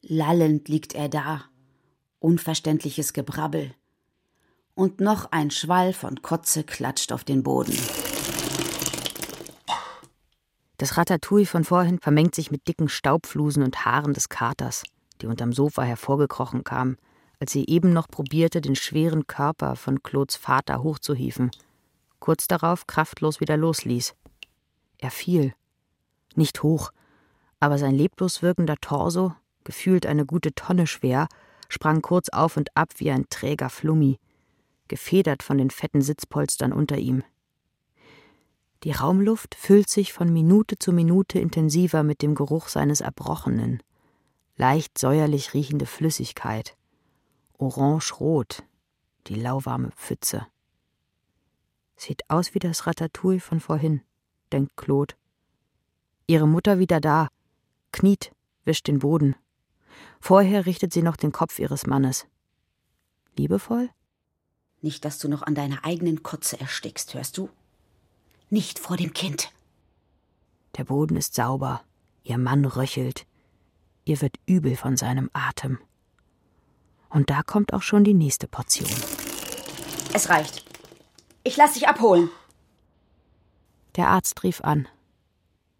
Lallend 0.02 0.68
liegt 0.68 0.94
er 0.94 1.08
da. 1.08 1.44
Unverständliches 2.18 3.12
Gebrabbel. 3.12 3.76
Und 4.80 4.98
noch 4.98 5.30
ein 5.30 5.50
Schwall 5.50 5.92
von 5.92 6.22
Kotze 6.22 6.64
klatscht 6.64 7.12
auf 7.12 7.22
den 7.22 7.42
Boden. 7.42 7.78
Das 10.78 10.96
Ratatouille 10.96 11.44
von 11.44 11.64
vorhin 11.64 11.98
vermengt 11.98 12.34
sich 12.34 12.50
mit 12.50 12.66
dicken 12.66 12.88
Staubflusen 12.88 13.62
und 13.62 13.84
Haaren 13.84 14.14
des 14.14 14.30
Katers, 14.30 14.84
die 15.20 15.26
unterm 15.26 15.52
Sofa 15.52 15.82
hervorgekrochen 15.82 16.64
kamen, 16.64 16.96
als 17.40 17.52
sie 17.52 17.66
eben 17.66 17.92
noch 17.92 18.08
probierte, 18.08 18.62
den 18.62 18.74
schweren 18.74 19.26
Körper 19.26 19.76
von 19.76 20.02
Claudes 20.02 20.36
Vater 20.36 20.82
hochzuhieven, 20.82 21.50
kurz 22.18 22.48
darauf 22.48 22.86
kraftlos 22.86 23.38
wieder 23.38 23.58
losließ. 23.58 24.14
Er 24.96 25.10
fiel. 25.10 25.52
Nicht 26.36 26.62
hoch, 26.62 26.90
aber 27.58 27.76
sein 27.76 27.94
leblos 27.94 28.40
wirkender 28.40 28.76
Torso, 28.80 29.34
gefühlt 29.62 30.06
eine 30.06 30.24
gute 30.24 30.54
Tonne 30.54 30.86
schwer, 30.86 31.28
sprang 31.68 32.00
kurz 32.00 32.30
auf 32.30 32.56
und 32.56 32.74
ab 32.74 32.94
wie 32.96 33.10
ein 33.10 33.26
träger 33.28 33.68
Flummi, 33.68 34.18
gefedert 34.90 35.42
von 35.42 35.56
den 35.56 35.70
fetten 35.70 36.02
Sitzpolstern 36.02 36.72
unter 36.74 36.98
ihm. 36.98 37.22
Die 38.82 38.90
Raumluft 38.90 39.54
füllt 39.54 39.88
sich 39.88 40.12
von 40.12 40.32
Minute 40.32 40.78
zu 40.78 40.92
Minute 40.92 41.38
intensiver 41.38 42.02
mit 42.02 42.22
dem 42.22 42.34
Geruch 42.34 42.68
seines 42.68 43.00
Erbrochenen, 43.00 43.82
leicht 44.56 44.98
säuerlich 44.98 45.54
riechende 45.54 45.86
Flüssigkeit, 45.86 46.76
orange-rot, 47.58 48.64
die 49.28 49.36
lauwarme 49.36 49.92
Pfütze. 49.92 50.46
Sieht 51.96 52.28
aus 52.28 52.54
wie 52.54 52.58
das 52.58 52.86
Ratatouille 52.86 53.40
von 53.40 53.60
vorhin, 53.60 54.00
denkt 54.52 54.76
Claude. 54.76 55.14
Ihre 56.26 56.48
Mutter 56.48 56.78
wieder 56.78 57.00
da, 57.00 57.28
kniet, 57.92 58.32
wischt 58.64 58.88
den 58.88 58.98
Boden. 58.98 59.36
Vorher 60.20 60.66
richtet 60.66 60.92
sie 60.92 61.02
noch 61.02 61.16
den 61.16 61.32
Kopf 61.32 61.58
ihres 61.58 61.86
Mannes. 61.86 62.26
Liebevoll? 63.36 63.90
Nicht, 64.82 65.04
dass 65.04 65.18
du 65.18 65.28
noch 65.28 65.42
an 65.42 65.54
deiner 65.54 65.84
eigenen 65.84 66.22
Kotze 66.22 66.58
erstickst, 66.60 67.14
hörst 67.14 67.36
du? 67.36 67.50
Nicht 68.48 68.78
vor 68.78 68.96
dem 68.96 69.12
Kind. 69.12 69.52
Der 70.76 70.84
Boden 70.84 71.16
ist 71.16 71.34
sauber, 71.34 71.82
ihr 72.22 72.38
Mann 72.38 72.64
röchelt, 72.64 73.26
ihr 74.04 74.20
wird 74.20 74.36
übel 74.46 74.76
von 74.76 74.96
seinem 74.96 75.30
Atem. 75.32 75.78
Und 77.10 77.28
da 77.28 77.42
kommt 77.42 77.72
auch 77.72 77.82
schon 77.82 78.04
die 78.04 78.14
nächste 78.14 78.46
Portion. 78.46 78.90
Es 80.12 80.28
reicht. 80.28 80.64
Ich 81.42 81.56
lass 81.56 81.74
dich 81.74 81.88
abholen. 81.88 82.30
Der 83.96 84.08
Arzt 84.08 84.42
rief 84.44 84.60
an, 84.60 84.88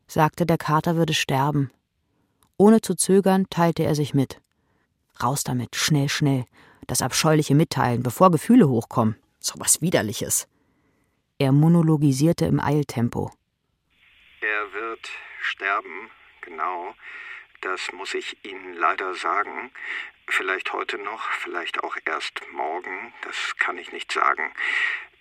sagte, 0.07 0.45
der 0.45 0.59
Kater 0.59 0.97
würde 0.97 1.15
sterben. 1.15 1.71
Ohne 2.57 2.81
zu 2.81 2.95
zögern 2.95 3.47
teilte 3.49 3.85
er 3.85 3.95
sich 3.95 4.13
mit. 4.13 4.41
Raus 5.23 5.45
damit, 5.45 5.77
schnell, 5.77 6.09
schnell. 6.09 6.45
Das 6.91 7.03
abscheuliche 7.03 7.55
Mitteilen, 7.55 8.03
bevor 8.03 8.33
Gefühle 8.33 8.69
hochkommen. 8.69 9.15
So 9.39 9.55
was 9.61 9.81
Widerliches. 9.81 10.49
Er 11.39 11.53
monologisierte 11.53 12.47
im 12.47 12.59
Eiltempo. 12.59 13.31
Er 14.41 14.73
wird 14.73 15.09
sterben, 15.41 16.11
genau. 16.41 16.97
Das 17.61 17.93
muss 17.93 18.15
ich 18.15 18.45
Ihnen 18.45 18.75
leider 18.75 19.15
sagen. 19.15 19.71
Vielleicht 20.27 20.73
heute 20.73 20.99
noch, 20.99 21.31
vielleicht 21.31 21.85
auch 21.85 21.97
erst 22.07 22.43
morgen, 22.51 23.15
das 23.23 23.37
kann 23.59 23.79
ich 23.79 23.93
nicht 23.93 24.11
sagen. 24.11 24.53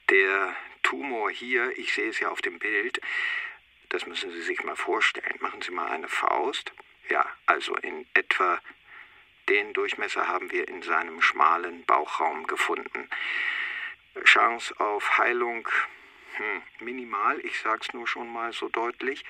Der 0.10 0.56
Tumor 0.82 1.30
hier, 1.30 1.78
ich 1.78 1.94
sehe 1.94 2.10
es 2.10 2.20
ja 2.20 2.30
auf 2.30 2.42
dem 2.42 2.58
Bild, 2.58 3.00
das 3.90 4.08
müssen 4.08 4.32
Sie 4.32 4.42
sich 4.42 4.64
mal 4.64 4.76
vorstellen. 4.76 5.38
Machen 5.40 5.62
Sie 5.62 5.72
mal 5.72 5.92
eine 5.92 6.08
Faust. 6.08 6.72
Ja, 7.12 7.28
also 7.46 7.76
in 7.76 8.08
etwa 8.16 8.60
den 9.50 9.74
Durchmesser 9.74 10.28
haben 10.28 10.52
wir 10.52 10.68
in 10.68 10.82
seinem 10.82 11.22
schmalen 11.22 11.84
Bauchraum 11.86 12.48
gefunden. 12.48 13.10
Chance 14.24 14.80
auf 14.80 15.18
Heilung 15.18 15.68
hm, 16.36 16.62
minimal, 16.80 17.40
ich 17.44 17.60
sag's 17.60 17.94
nur 17.94 18.08
schon 18.08 18.32
mal 18.32 18.54
so 18.54 18.70
deutlich. 18.70 19.26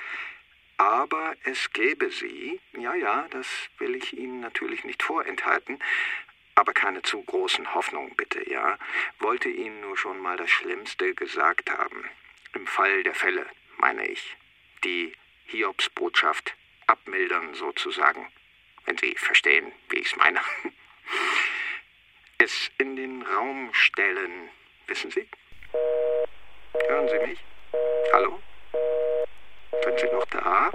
Aber 0.77 1.35
es 1.43 1.73
gäbe 1.73 2.09
sie, 2.09 2.61
ja, 2.73 2.95
ja, 2.95 3.27
das 3.31 3.47
will 3.79 3.95
ich 3.95 4.13
Ihnen 4.17 4.39
natürlich 4.39 4.85
nicht 4.85 5.03
vorenthalten, 5.03 5.79
aber 6.55 6.73
keine 6.73 7.01
zu 7.01 7.21
großen 7.21 7.73
Hoffnungen 7.73 8.15
bitte, 8.15 8.49
ja. 8.49 8.77
Wollte 9.19 9.49
Ihnen 9.49 9.81
nur 9.81 9.97
schon 9.97 10.19
mal 10.19 10.37
das 10.37 10.49
Schlimmste 10.49 11.13
gesagt 11.15 11.69
haben. 11.69 12.09
Im 12.53 12.65
Fall 12.65 13.03
der 13.03 13.15
Fälle, 13.15 13.45
meine 13.77 14.07
ich. 14.07 14.37
Die 14.83 15.13
Hiobsbotschaft 15.47 16.55
abmildern 16.87 17.53
sozusagen, 17.55 18.31
wenn 18.89 18.97
Sie 18.97 19.15
verstehen, 19.15 19.71
wie 19.89 19.97
ich 19.97 20.07
es 20.07 20.15
meine. 20.17 20.39
Es 22.39 22.71
in 22.79 22.95
den 22.95 23.21
Raum 23.21 23.69
stellen, 23.73 24.49
wissen 24.87 25.11
Sie? 25.11 25.27
Hören 26.87 27.07
Sie 27.07 27.27
mich? 27.27 27.39
Hallo? 28.13 28.39
Sind 29.83 29.99
Sie 29.99 30.07
noch 30.07 30.25
da? 30.25 30.71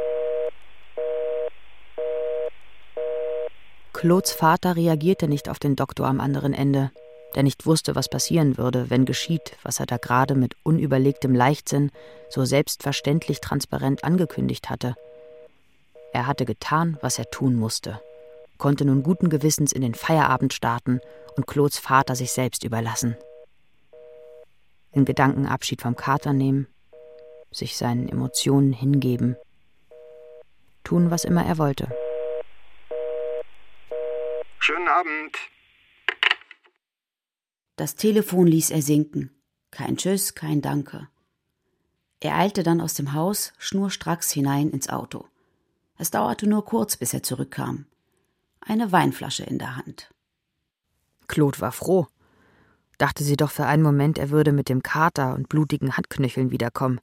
Claudes 3.92 4.32
Vater 4.32 4.76
reagierte 4.76 5.26
nicht 5.26 5.48
auf 5.48 5.58
den 5.58 5.74
Doktor 5.74 6.06
am 6.06 6.20
anderen 6.20 6.52
Ende, 6.52 6.92
der 7.34 7.42
nicht 7.42 7.66
wusste, 7.66 7.96
was 7.96 8.08
passieren 8.08 8.58
würde, 8.58 8.90
wenn 8.90 9.06
geschieht, 9.06 9.56
was 9.62 9.80
er 9.80 9.86
da 9.86 9.96
gerade 9.96 10.34
mit 10.36 10.54
unüberlegtem 10.62 11.34
Leichtsinn 11.34 11.90
so 12.28 12.44
selbstverständlich 12.44 13.40
transparent 13.40 14.04
angekündigt 14.04 14.70
hatte. 14.70 14.94
Er 16.14 16.28
hatte 16.28 16.44
getan, 16.44 16.96
was 17.00 17.18
er 17.18 17.28
tun 17.28 17.56
musste, 17.56 18.00
konnte 18.56 18.84
nun 18.84 19.02
guten 19.02 19.30
Gewissens 19.30 19.72
in 19.72 19.82
den 19.82 19.94
Feierabend 19.94 20.54
starten 20.54 21.00
und 21.36 21.48
Claudes 21.48 21.80
Vater 21.80 22.14
sich 22.14 22.30
selbst 22.30 22.62
überlassen. 22.62 23.16
In 24.92 25.04
Gedanken 25.04 25.44
Abschied 25.44 25.82
vom 25.82 25.96
Kater 25.96 26.32
nehmen, 26.32 26.68
sich 27.50 27.76
seinen 27.76 28.08
Emotionen 28.08 28.72
hingeben, 28.72 29.36
tun, 30.84 31.10
was 31.10 31.24
immer 31.24 31.44
er 31.44 31.58
wollte. 31.58 31.92
Schönen 34.60 34.86
Abend. 34.86 35.36
Das 37.74 37.96
Telefon 37.96 38.46
ließ 38.46 38.70
er 38.70 38.82
sinken. 38.82 39.34
Kein 39.72 39.96
Tschüss, 39.96 40.36
kein 40.36 40.62
Danke. 40.62 41.08
Er 42.20 42.36
eilte 42.36 42.62
dann 42.62 42.80
aus 42.80 42.94
dem 42.94 43.14
Haus 43.14 43.52
schnurstracks 43.58 44.30
hinein 44.30 44.70
ins 44.70 44.88
Auto. 44.88 45.26
Es 45.97 46.11
dauerte 46.11 46.47
nur 46.47 46.64
kurz, 46.64 46.97
bis 46.97 47.14
er 47.14 47.22
zurückkam. 47.22 47.86
Eine 48.61 48.92
Weinflasche 48.92 49.45
in 49.45 49.59
der 49.59 49.76
Hand. 49.76 50.11
Claude 51.28 51.61
war 51.61 51.72
froh. 51.72 52.07
Dachte 52.99 53.24
sie 53.24 53.36
doch 53.36 53.51
für 53.51 53.66
einen 53.66 53.82
Moment, 53.82 54.18
er 54.18 54.30
würde 54.30 54.53
mit 54.53 54.68
dem 54.68 54.82
Kater 54.82 55.34
und 55.34 55.49
blutigen 55.49 55.97
Handknöcheln 55.97 56.51
wiederkommen. 56.51 57.01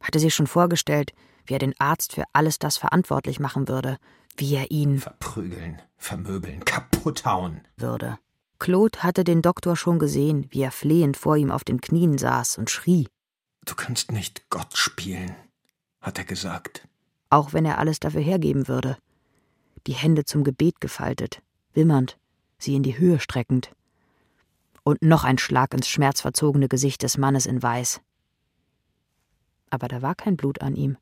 Hatte 0.00 0.18
sie 0.18 0.30
schon 0.30 0.46
vorgestellt, 0.46 1.12
wie 1.46 1.54
er 1.54 1.58
den 1.58 1.78
Arzt 1.78 2.12
für 2.14 2.24
alles 2.32 2.58
das 2.58 2.76
verantwortlich 2.76 3.40
machen 3.40 3.68
würde, 3.68 3.98
wie 4.36 4.54
er 4.54 4.70
ihn 4.70 4.98
Verprügeln, 4.98 5.82
vermöbeln, 5.96 6.64
kaputthauen. 6.64 7.62
würde. 7.76 8.18
Claude 8.58 9.02
hatte 9.02 9.24
den 9.24 9.42
Doktor 9.42 9.74
schon 9.76 9.98
gesehen, 9.98 10.46
wie 10.50 10.62
er 10.62 10.70
flehend 10.70 11.16
vor 11.16 11.36
ihm 11.36 11.50
auf 11.50 11.64
den 11.64 11.80
Knien 11.80 12.18
saß 12.18 12.58
und 12.58 12.70
schrie, 12.70 13.08
Du 13.64 13.74
kannst 13.74 14.10
nicht 14.12 14.48
Gott 14.50 14.76
spielen, 14.76 15.34
hat 16.00 16.18
er 16.18 16.24
gesagt. 16.24 16.86
Auch 17.30 17.52
wenn 17.52 17.64
er 17.64 17.78
alles 17.78 18.00
dafür 18.00 18.20
hergeben 18.20 18.68
würde. 18.68 18.98
Die 19.86 19.94
Hände 19.94 20.24
zum 20.24 20.44
Gebet 20.44 20.80
gefaltet, 20.80 21.42
wimmernd, 21.72 22.18
sie 22.58 22.74
in 22.74 22.82
die 22.82 22.98
Höhe 22.98 23.18
streckend. 23.18 23.72
Und 24.82 25.02
noch 25.02 25.24
ein 25.24 25.38
Schlag 25.38 25.72
ins 25.72 25.88
schmerzverzogene 25.88 26.68
Gesicht 26.68 27.02
des 27.02 27.16
Mannes 27.16 27.46
in 27.46 27.62
Weiß. 27.62 28.00
Aber 29.70 29.88
da 29.88 30.02
war 30.02 30.14
kein 30.14 30.36
Blut 30.36 30.60
an 30.60 30.74
ihm. 30.74 30.98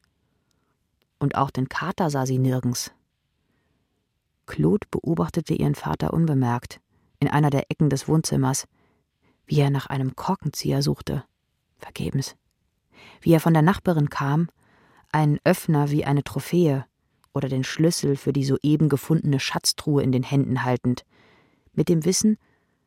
Und 1.18 1.35
auch 1.35 1.51
den 1.51 1.68
Kater 1.68 2.11
sah 2.11 2.26
sie 2.26 2.39
nirgends. 2.39 2.93
Claude 4.47 4.87
beobachtete 4.91 5.55
ihren 5.55 5.74
Vater 5.74 6.12
unbemerkt, 6.12 6.81
in 7.20 7.29
einer 7.29 7.51
der 7.51 7.70
Ecken 7.70 7.91
des 7.91 8.09
Wohnzimmers, 8.09 8.66
wie 9.47 9.61
er 9.61 9.70
nach 9.70 9.87
einem 9.87 10.14
Korkenzieher 10.14 10.83
suchte. 10.83 11.24
Vergebens. 11.79 12.37
Wie 13.20 13.33
er 13.33 13.41
von 13.41 13.55
der 13.55 13.62
Nachbarin 13.62 14.11
kam, 14.11 14.49
einen 15.13 15.39
Öffner 15.45 15.91
wie 15.91 16.05
eine 16.05 16.25
Trophäe 16.25 16.87
oder 17.35 17.49
den 17.49 17.65
Schlüssel 17.65 18.17
für 18.17 18.33
die 18.33 18.45
soeben 18.45 18.89
gefundene 18.89 19.41
Schatztruhe 19.41 20.03
in 20.03 20.13
den 20.13 20.23
Händen 20.23 20.65
haltend, 20.65 21.05
mit 21.73 21.89
dem 21.89 22.05
Wissen, 22.05 22.39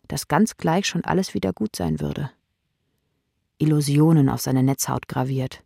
dass 0.08 0.28
ganz 0.28 0.58
gleich 0.58 0.88
schon 0.88 1.06
alles 1.06 1.34
wieder 1.34 1.54
gut 1.54 1.76
sein 1.76 2.00
würde. 2.00 2.32
Illusionen 3.58 4.28
auf 4.28 4.42
seine 4.42 4.64
Netzhaut 4.64 5.08
graviert. 5.08 5.64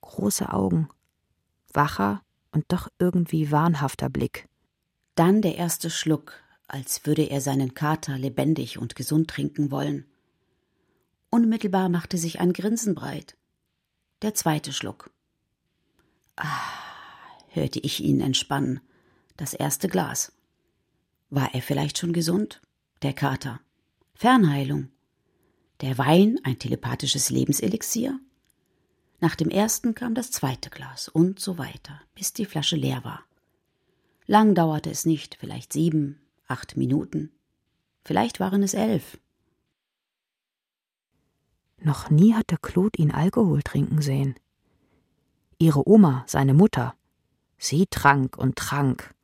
Große 0.00 0.52
Augen, 0.52 0.88
wacher 1.72 2.22
und 2.50 2.64
doch 2.68 2.88
irgendwie 2.98 3.50
wahnhafter 3.50 4.08
Blick. 4.08 4.48
Dann 5.14 5.42
der 5.42 5.56
erste 5.56 5.90
Schluck, 5.90 6.42
als 6.66 7.06
würde 7.06 7.22
er 7.22 7.40
seinen 7.40 7.74
Kater 7.74 8.18
lebendig 8.18 8.78
und 8.78 8.96
gesund 8.96 9.28
trinken 9.28 9.70
wollen. 9.70 10.06
Unmittelbar 11.30 11.88
machte 11.88 12.18
sich 12.18 12.40
ein 12.40 12.52
Grinsen 12.52 12.94
breit. 12.94 13.36
Der 14.22 14.34
zweite 14.34 14.72
Schluck. 14.72 15.10
Ah, 16.36 16.70
hörte 17.48 17.80
ich 17.80 18.02
ihn 18.02 18.20
entspannen. 18.20 18.80
Das 19.36 19.54
erste 19.54 19.88
Glas. 19.88 20.32
War 21.30 21.54
er 21.54 21.62
vielleicht 21.62 21.98
schon 21.98 22.12
gesund? 22.12 22.60
Der 23.02 23.12
Kater. 23.12 23.60
Fernheilung. 24.14 24.88
Der 25.80 25.98
Wein 25.98 26.38
ein 26.44 26.58
telepathisches 26.58 27.30
Lebenselixier? 27.30 28.18
Nach 29.20 29.34
dem 29.34 29.48
ersten 29.48 29.94
kam 29.94 30.14
das 30.14 30.30
zweite 30.30 30.70
Glas 30.70 31.08
und 31.08 31.40
so 31.40 31.58
weiter, 31.58 32.00
bis 32.14 32.32
die 32.32 32.44
Flasche 32.44 32.76
leer 32.76 33.04
war. 33.04 33.24
Lang 34.26 34.54
dauerte 34.54 34.90
es 34.90 35.06
nicht, 35.06 35.36
vielleicht 35.36 35.72
sieben, 35.72 36.20
acht 36.46 36.76
Minuten. 36.76 37.30
Vielleicht 38.04 38.40
waren 38.40 38.62
es 38.62 38.74
elf. 38.74 39.18
Noch 41.78 42.10
nie 42.10 42.34
hatte 42.34 42.56
Claude 42.56 42.98
ihn 42.98 43.10
Alkohol 43.10 43.62
trinken 43.62 44.00
sehen. 44.00 44.36
Ihre 45.58 45.88
Oma, 45.88 46.24
seine 46.26 46.54
Mutter, 46.54 46.94
sie 47.58 47.86
trank 47.86 48.36
und 48.36 48.56
trank 48.56 49.14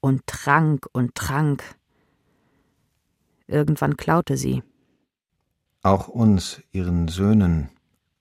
und 0.00 0.26
trank 0.26 0.86
und 0.92 1.14
trank. 1.14 1.62
Irgendwann 3.46 3.96
klaute 3.96 4.36
sie. 4.36 4.62
Auch 5.82 6.08
uns, 6.08 6.62
ihren 6.72 7.08
Söhnen, 7.08 7.70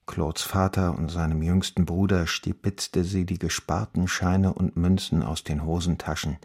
Claudes 0.06 0.44
Vater 0.44 0.98
und 0.98 1.10
seinem 1.10 1.42
jüngsten 1.42 1.86
Bruder, 1.86 2.28
stibitzte 2.28 3.04
sie 3.06 3.26
die 3.26 3.40
gesparten 3.40 4.08
Scheine 4.08 4.54
und 4.54 4.76
Münzen 4.76 5.24
aus 5.24 5.44
den 5.44 5.66
Hosentaschen, 5.66 6.38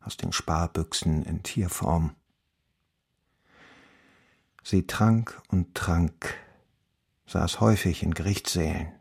aus 0.00 0.18
den 0.18 0.32
Sparbüchsen 0.32 1.22
in 1.22 1.42
Tierform. 1.42 2.14
Sie 4.62 4.86
trank 4.86 5.40
und 5.48 5.74
trank, 5.74 6.34
saß 7.26 7.60
häufig 7.60 8.02
in 8.02 8.12
Gerichtssälen, 8.12 8.92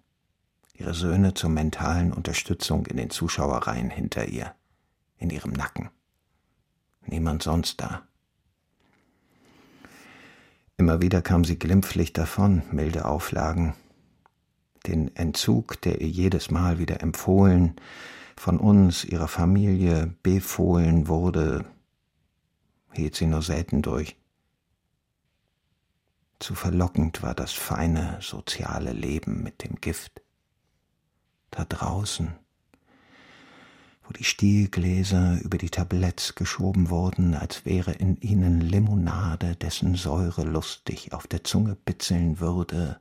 ihre 0.74 0.93
Söhne 0.93 1.34
zur 1.34 1.49
mentalen 1.49 2.11
Unterstützung 2.11 2.86
in 2.88 2.97
den 2.97 3.09
Zuschauerreihen 3.09 3.89
hinter 3.89 4.28
ihr, 4.28 4.53
in 5.17 5.30
ihrem 5.30 5.51
Nacken. 5.51 5.89
Niemand 7.05 7.43
sonst 7.43 7.82
da. 7.82 8.03
Immer 10.78 11.01
wieder 11.01 11.21
kam 11.21 11.45
sie 11.45 11.59
glimpflich 11.59 12.13
davon, 12.13 12.63
milde 12.71 13.05
Auflagen, 13.05 13.76
den 14.88 15.15
Entzug, 15.15 15.80
der 15.82 16.01
ihr 16.01 16.09
jedes 16.09 16.51
Mal 16.51 16.80
wieder 16.80 17.01
empfohlen, 17.01 17.76
von 18.36 18.59
uns, 18.59 19.05
ihrer 19.05 19.28
Familie, 19.28 20.15
befohlen 20.24 21.07
wurde, 21.07 21.65
hielt 22.91 23.15
sie 23.15 23.28
nur 23.28 23.43
selten 23.43 23.82
durch. 23.82 24.17
Zu 26.39 26.55
verlockend 26.55 27.21
war 27.21 27.36
das 27.36 27.53
feine 27.53 28.17
soziale 28.19 28.91
Leben 28.91 29.43
mit 29.43 29.63
dem 29.63 29.76
Gift. 29.76 30.22
Da 31.55 31.65
draußen, 31.65 32.33
wo 34.03 34.13
die 34.13 34.23
Stielgläser 34.23 35.39
über 35.41 35.59
die 35.59 35.69
Tabletts 35.69 36.33
geschoben 36.33 36.89
wurden, 36.89 37.35
als 37.35 37.63
wäre 37.63 37.91
in 37.91 38.17
ihnen 38.21 38.59
Limonade, 38.59 39.55
dessen 39.55 39.93
Säure 39.93 40.45
lustig 40.45 41.13
auf 41.13 41.27
der 41.27 41.43
Zunge 41.43 41.75
bitzeln 41.75 42.39
würde, 42.39 42.99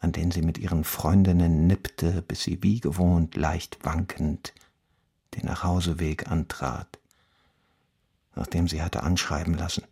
an 0.00 0.12
den 0.12 0.30
sie 0.30 0.42
mit 0.42 0.58
ihren 0.58 0.84
Freundinnen 0.84 1.66
nippte, 1.66 2.20
bis 2.20 2.42
sie 2.42 2.62
wie 2.62 2.80
gewohnt 2.80 3.36
leicht 3.36 3.82
wankend 3.84 4.52
den 5.34 5.46
Nachhauseweg 5.46 6.30
antrat, 6.30 6.98
nachdem 8.34 8.68
sie 8.68 8.82
hatte 8.82 9.02
anschreiben 9.02 9.54
lassen. 9.54 9.84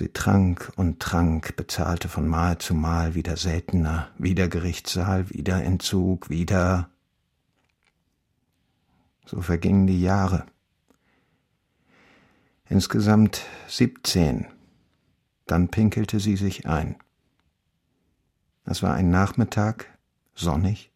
Sie 0.00 0.08
trank 0.08 0.72
und 0.76 0.98
trank, 0.98 1.56
bezahlte 1.56 2.08
von 2.08 2.26
Mal 2.26 2.56
zu 2.56 2.72
Mal 2.74 3.14
wieder 3.14 3.36
seltener, 3.36 4.08
wieder 4.16 4.48
Gerichtssaal, 4.48 5.28
wieder 5.28 5.62
Entzug, 5.62 6.30
wieder. 6.30 6.88
So 9.26 9.42
vergingen 9.42 9.86
die 9.86 10.00
Jahre. 10.00 10.46
Insgesamt 12.70 13.42
siebzehn 13.68 14.46
dann 15.44 15.68
pinkelte 15.68 16.18
sie 16.18 16.36
sich 16.36 16.66
ein. 16.66 16.96
Es 18.64 18.82
war 18.82 18.94
ein 18.94 19.10
Nachmittag, 19.10 19.86
sonnig, 20.34 20.90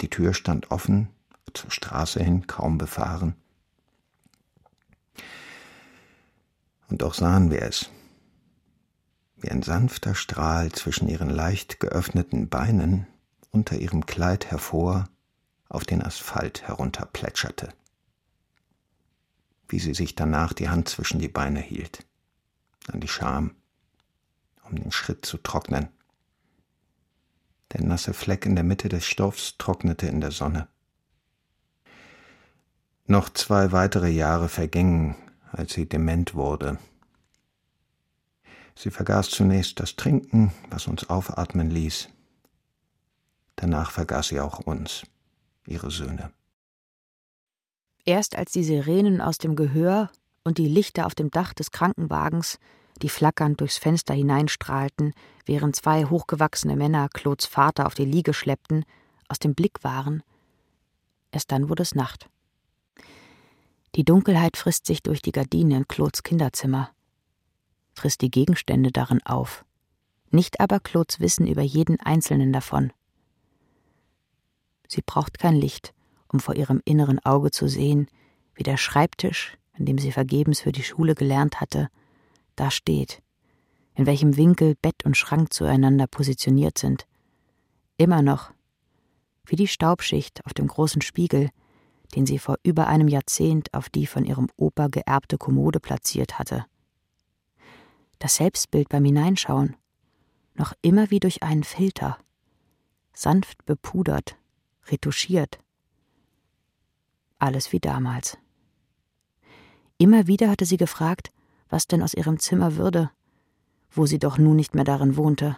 die 0.00 0.10
Tür 0.10 0.34
stand 0.34 0.72
offen, 0.72 1.10
zur 1.54 1.70
Straße 1.70 2.20
hin 2.20 2.48
kaum 2.48 2.76
befahren. 2.76 3.36
Und 6.88 7.02
doch 7.02 7.14
sahen 7.14 7.52
wir 7.52 7.62
es, 7.62 7.88
wie 9.40 9.50
ein 9.50 9.62
sanfter 9.62 10.14
Strahl 10.14 10.72
zwischen 10.72 11.08
ihren 11.08 11.30
leicht 11.30 11.80
geöffneten 11.80 12.48
Beinen 12.48 13.06
unter 13.50 13.76
ihrem 13.76 14.06
Kleid 14.06 14.50
hervor 14.50 15.08
auf 15.68 15.84
den 15.84 16.02
Asphalt 16.02 16.62
herunterplätscherte, 16.62 17.72
wie 19.68 19.78
sie 19.78 19.94
sich 19.94 20.14
danach 20.14 20.52
die 20.52 20.68
Hand 20.68 20.88
zwischen 20.88 21.20
die 21.20 21.28
Beine 21.28 21.60
hielt, 21.60 22.04
an 22.92 23.00
die 23.00 23.08
Scham, 23.08 23.54
um 24.64 24.76
den 24.76 24.92
Schritt 24.92 25.24
zu 25.24 25.38
trocknen. 25.38 25.88
Der 27.72 27.82
nasse 27.82 28.14
Fleck 28.14 28.46
in 28.46 28.54
der 28.54 28.64
Mitte 28.64 28.88
des 28.88 29.06
Stoffs 29.06 29.56
trocknete 29.58 30.06
in 30.06 30.20
der 30.20 30.30
Sonne. 30.30 30.68
Noch 33.06 33.28
zwei 33.30 33.72
weitere 33.72 34.10
Jahre 34.10 34.48
vergingen, 34.48 35.16
als 35.52 35.74
sie 35.74 35.88
dement 35.88 36.34
wurde. 36.34 36.78
Sie 38.78 38.92
vergaß 38.92 39.30
zunächst 39.30 39.80
das 39.80 39.96
Trinken, 39.96 40.52
was 40.70 40.86
uns 40.86 41.10
aufatmen 41.10 41.68
ließ. 41.68 42.10
Danach 43.56 43.90
vergaß 43.90 44.28
sie 44.28 44.38
auch 44.38 44.60
uns, 44.60 45.02
ihre 45.66 45.90
Söhne. 45.90 46.30
Erst 48.04 48.36
als 48.36 48.52
die 48.52 48.62
Sirenen 48.62 49.20
aus 49.20 49.38
dem 49.38 49.56
Gehör 49.56 50.12
und 50.44 50.58
die 50.58 50.68
Lichter 50.68 51.06
auf 51.06 51.16
dem 51.16 51.32
Dach 51.32 51.54
des 51.54 51.72
Krankenwagens 51.72 52.60
die 53.02 53.08
flackernd 53.08 53.60
durchs 53.60 53.78
Fenster 53.78 54.14
hineinstrahlten, 54.14 55.12
während 55.44 55.74
zwei 55.74 56.04
hochgewachsene 56.04 56.76
Männer 56.76 57.08
Claudes 57.08 57.46
Vater 57.46 57.84
auf 57.86 57.94
die 57.94 58.04
Liege 58.04 58.32
schleppten, 58.32 58.84
aus 59.28 59.40
dem 59.40 59.54
Blick 59.54 59.82
waren. 59.82 60.22
Erst 61.32 61.50
dann 61.50 61.68
wurde 61.68 61.82
es 61.82 61.96
Nacht. 61.96 62.28
Die 63.96 64.04
Dunkelheit 64.04 64.56
frisst 64.56 64.86
sich 64.86 65.02
durch 65.02 65.20
die 65.20 65.32
Gardinen 65.32 65.72
in 65.72 65.88
Claudes 65.88 66.22
Kinderzimmer, 66.22 66.90
frisst 67.98 68.22
die 68.22 68.30
Gegenstände 68.30 68.92
darin 68.92 69.20
auf, 69.24 69.64
nicht 70.30 70.60
aber 70.60 70.80
Claudes 70.80 71.20
Wissen 71.20 71.46
über 71.46 71.62
jeden 71.62 71.98
einzelnen 72.00 72.52
davon. 72.52 72.92
Sie 74.86 75.02
braucht 75.02 75.38
kein 75.38 75.56
Licht, 75.56 75.92
um 76.32 76.40
vor 76.40 76.54
ihrem 76.54 76.80
inneren 76.84 77.18
Auge 77.18 77.50
zu 77.50 77.68
sehen, 77.68 78.08
wie 78.54 78.62
der 78.62 78.76
Schreibtisch, 78.76 79.58
in 79.76 79.84
dem 79.84 79.98
sie 79.98 80.12
vergebens 80.12 80.60
für 80.60 80.72
die 80.72 80.82
Schule 80.82 81.14
gelernt 81.14 81.60
hatte, 81.60 81.88
da 82.56 82.70
steht, 82.70 83.22
in 83.94 84.06
welchem 84.06 84.36
Winkel 84.36 84.76
Bett 84.80 85.04
und 85.04 85.16
Schrank 85.16 85.52
zueinander 85.52 86.06
positioniert 86.06 86.78
sind. 86.78 87.06
Immer 87.96 88.22
noch, 88.22 88.52
wie 89.44 89.56
die 89.56 89.68
Staubschicht 89.68 90.44
auf 90.46 90.54
dem 90.54 90.68
großen 90.68 91.02
Spiegel, 91.02 91.50
den 92.14 92.26
sie 92.26 92.38
vor 92.38 92.56
über 92.62 92.86
einem 92.86 93.08
Jahrzehnt 93.08 93.74
auf 93.74 93.88
die 93.88 94.06
von 94.06 94.24
ihrem 94.24 94.48
Opa 94.56 94.88
geerbte 94.88 95.36
Kommode 95.36 95.80
platziert 95.80 96.38
hatte. 96.38 96.64
Das 98.18 98.36
Selbstbild 98.36 98.88
beim 98.88 99.04
Hineinschauen, 99.04 99.76
noch 100.54 100.72
immer 100.82 101.10
wie 101.10 101.20
durch 101.20 101.42
einen 101.42 101.62
Filter, 101.62 102.18
sanft 103.12 103.64
bepudert, 103.64 104.36
retuschiert. 104.88 105.60
Alles 107.38 107.72
wie 107.72 107.80
damals. 107.80 108.38
Immer 109.98 110.26
wieder 110.26 110.50
hatte 110.50 110.64
sie 110.64 110.76
gefragt, 110.76 111.30
was 111.68 111.86
denn 111.86 112.02
aus 112.02 112.14
ihrem 112.14 112.38
Zimmer 112.38 112.76
würde, 112.76 113.10
wo 113.90 114.06
sie 114.06 114.18
doch 114.18 114.38
nun 114.38 114.56
nicht 114.56 114.74
mehr 114.74 114.84
darin 114.84 115.16
wohnte. 115.16 115.56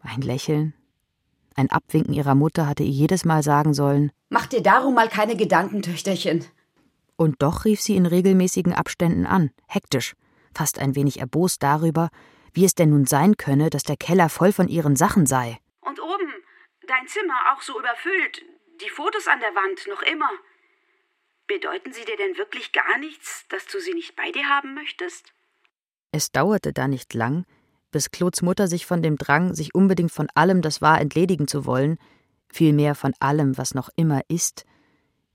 Ein 0.00 0.22
Lächeln, 0.22 0.74
ein 1.54 1.70
Abwinken 1.70 2.14
ihrer 2.14 2.34
Mutter 2.34 2.66
hatte 2.66 2.82
ihr 2.82 2.90
jedes 2.90 3.24
Mal 3.24 3.42
sagen 3.42 3.74
sollen 3.74 4.12
Mach 4.28 4.46
dir 4.46 4.62
darum 4.62 4.94
mal 4.94 5.08
keine 5.08 5.36
Gedanken, 5.36 5.82
Töchterchen. 5.82 6.44
Und 7.16 7.42
doch 7.42 7.64
rief 7.64 7.80
sie 7.80 7.96
in 7.96 8.06
regelmäßigen 8.06 8.72
Abständen 8.72 9.26
an, 9.26 9.50
hektisch, 9.66 10.14
fast 10.54 10.78
ein 10.78 10.94
wenig 10.94 11.20
erbost 11.20 11.62
darüber, 11.62 12.10
wie 12.52 12.64
es 12.64 12.74
denn 12.74 12.90
nun 12.90 13.06
sein 13.06 13.36
könne, 13.36 13.70
dass 13.70 13.82
der 13.82 13.96
Keller 13.96 14.28
voll 14.28 14.52
von 14.52 14.68
ihren 14.68 14.96
Sachen 14.96 15.26
sei. 15.26 15.58
Und 15.80 16.00
oben, 16.00 16.32
dein 16.86 17.06
Zimmer 17.06 17.34
auch 17.52 17.62
so 17.62 17.78
überfüllt, 17.78 18.42
die 18.82 18.90
Fotos 18.90 19.28
an 19.28 19.40
der 19.40 19.54
Wand 19.54 19.86
noch 19.88 20.02
immer. 20.02 20.30
Bedeuten 21.46 21.92
sie 21.92 22.04
dir 22.04 22.16
denn 22.16 22.36
wirklich 22.38 22.72
gar 22.72 22.98
nichts, 22.98 23.46
dass 23.48 23.66
du 23.66 23.80
sie 23.80 23.94
nicht 23.94 24.16
bei 24.16 24.30
dir 24.30 24.48
haben 24.48 24.74
möchtest? 24.74 25.32
Es 26.12 26.32
dauerte 26.32 26.72
da 26.72 26.88
nicht 26.88 27.14
lang, 27.14 27.44
bis 27.90 28.10
Claudes 28.10 28.42
Mutter 28.42 28.68
sich 28.68 28.86
von 28.86 29.02
dem 29.02 29.16
Drang, 29.16 29.54
sich 29.54 29.74
unbedingt 29.74 30.12
von 30.12 30.28
allem, 30.34 30.62
das 30.62 30.80
war, 30.80 31.00
entledigen 31.00 31.48
zu 31.48 31.66
wollen, 31.66 31.98
vielmehr 32.48 32.94
von 32.94 33.14
allem, 33.20 33.58
was 33.58 33.74
noch 33.74 33.90
immer 33.96 34.22
ist, 34.28 34.64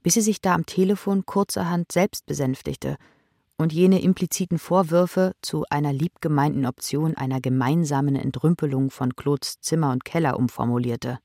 bis 0.02 0.14
sie 0.14 0.20
sich 0.20 0.40
da 0.40 0.54
am 0.54 0.66
Telefon 0.66 1.26
kurzerhand 1.26 1.92
selbst 1.92 2.26
besänftigte 2.26 2.96
und 3.58 3.72
jene 3.72 4.02
impliziten 4.02 4.58
Vorwürfe 4.58 5.34
zu 5.40 5.64
einer 5.70 5.92
liebgemeinten 5.92 6.66
Option 6.66 7.16
einer 7.16 7.40
gemeinsamen 7.40 8.16
Entrümpelung 8.16 8.90
von 8.90 9.16
Claudes 9.16 9.60
Zimmer 9.60 9.92
und 9.92 10.04
Keller 10.04 10.38
umformulierte. 10.38 11.18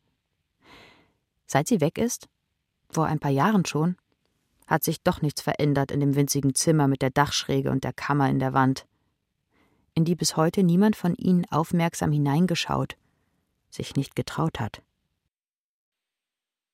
Seit 1.46 1.68
sie 1.68 1.82
weg 1.82 1.98
ist, 1.98 2.30
vor 2.90 3.06
ein 3.06 3.20
paar 3.20 3.32
Jahren 3.32 3.66
schon, 3.66 3.98
hat 4.68 4.84
sich 4.84 5.02
doch 5.02 5.22
nichts 5.22 5.42
verändert 5.42 5.92
in 5.92 6.00
dem 6.00 6.16
winzigen 6.16 6.56
Zimmer 6.56 6.88
mit 6.88 7.02
der 7.02 7.10
Dachschräge 7.10 7.72
und 7.72 7.84
der 7.84 7.94
Kammer 7.94 8.30
in 8.30 8.40
der 8.40 8.54
Wand, 8.54 8.88
in 9.94 10.06
die 10.06 10.16
bis 10.16 10.38
heute 10.38 10.64
niemand 10.64 10.96
von 10.96 11.14
ihnen 11.16 11.46
aufmerksam 11.52 12.14
hineingeschaut, 12.14 12.96
sich 13.70 13.96
nicht 13.96 14.16
getraut 14.16 14.60
hat. 14.60 14.82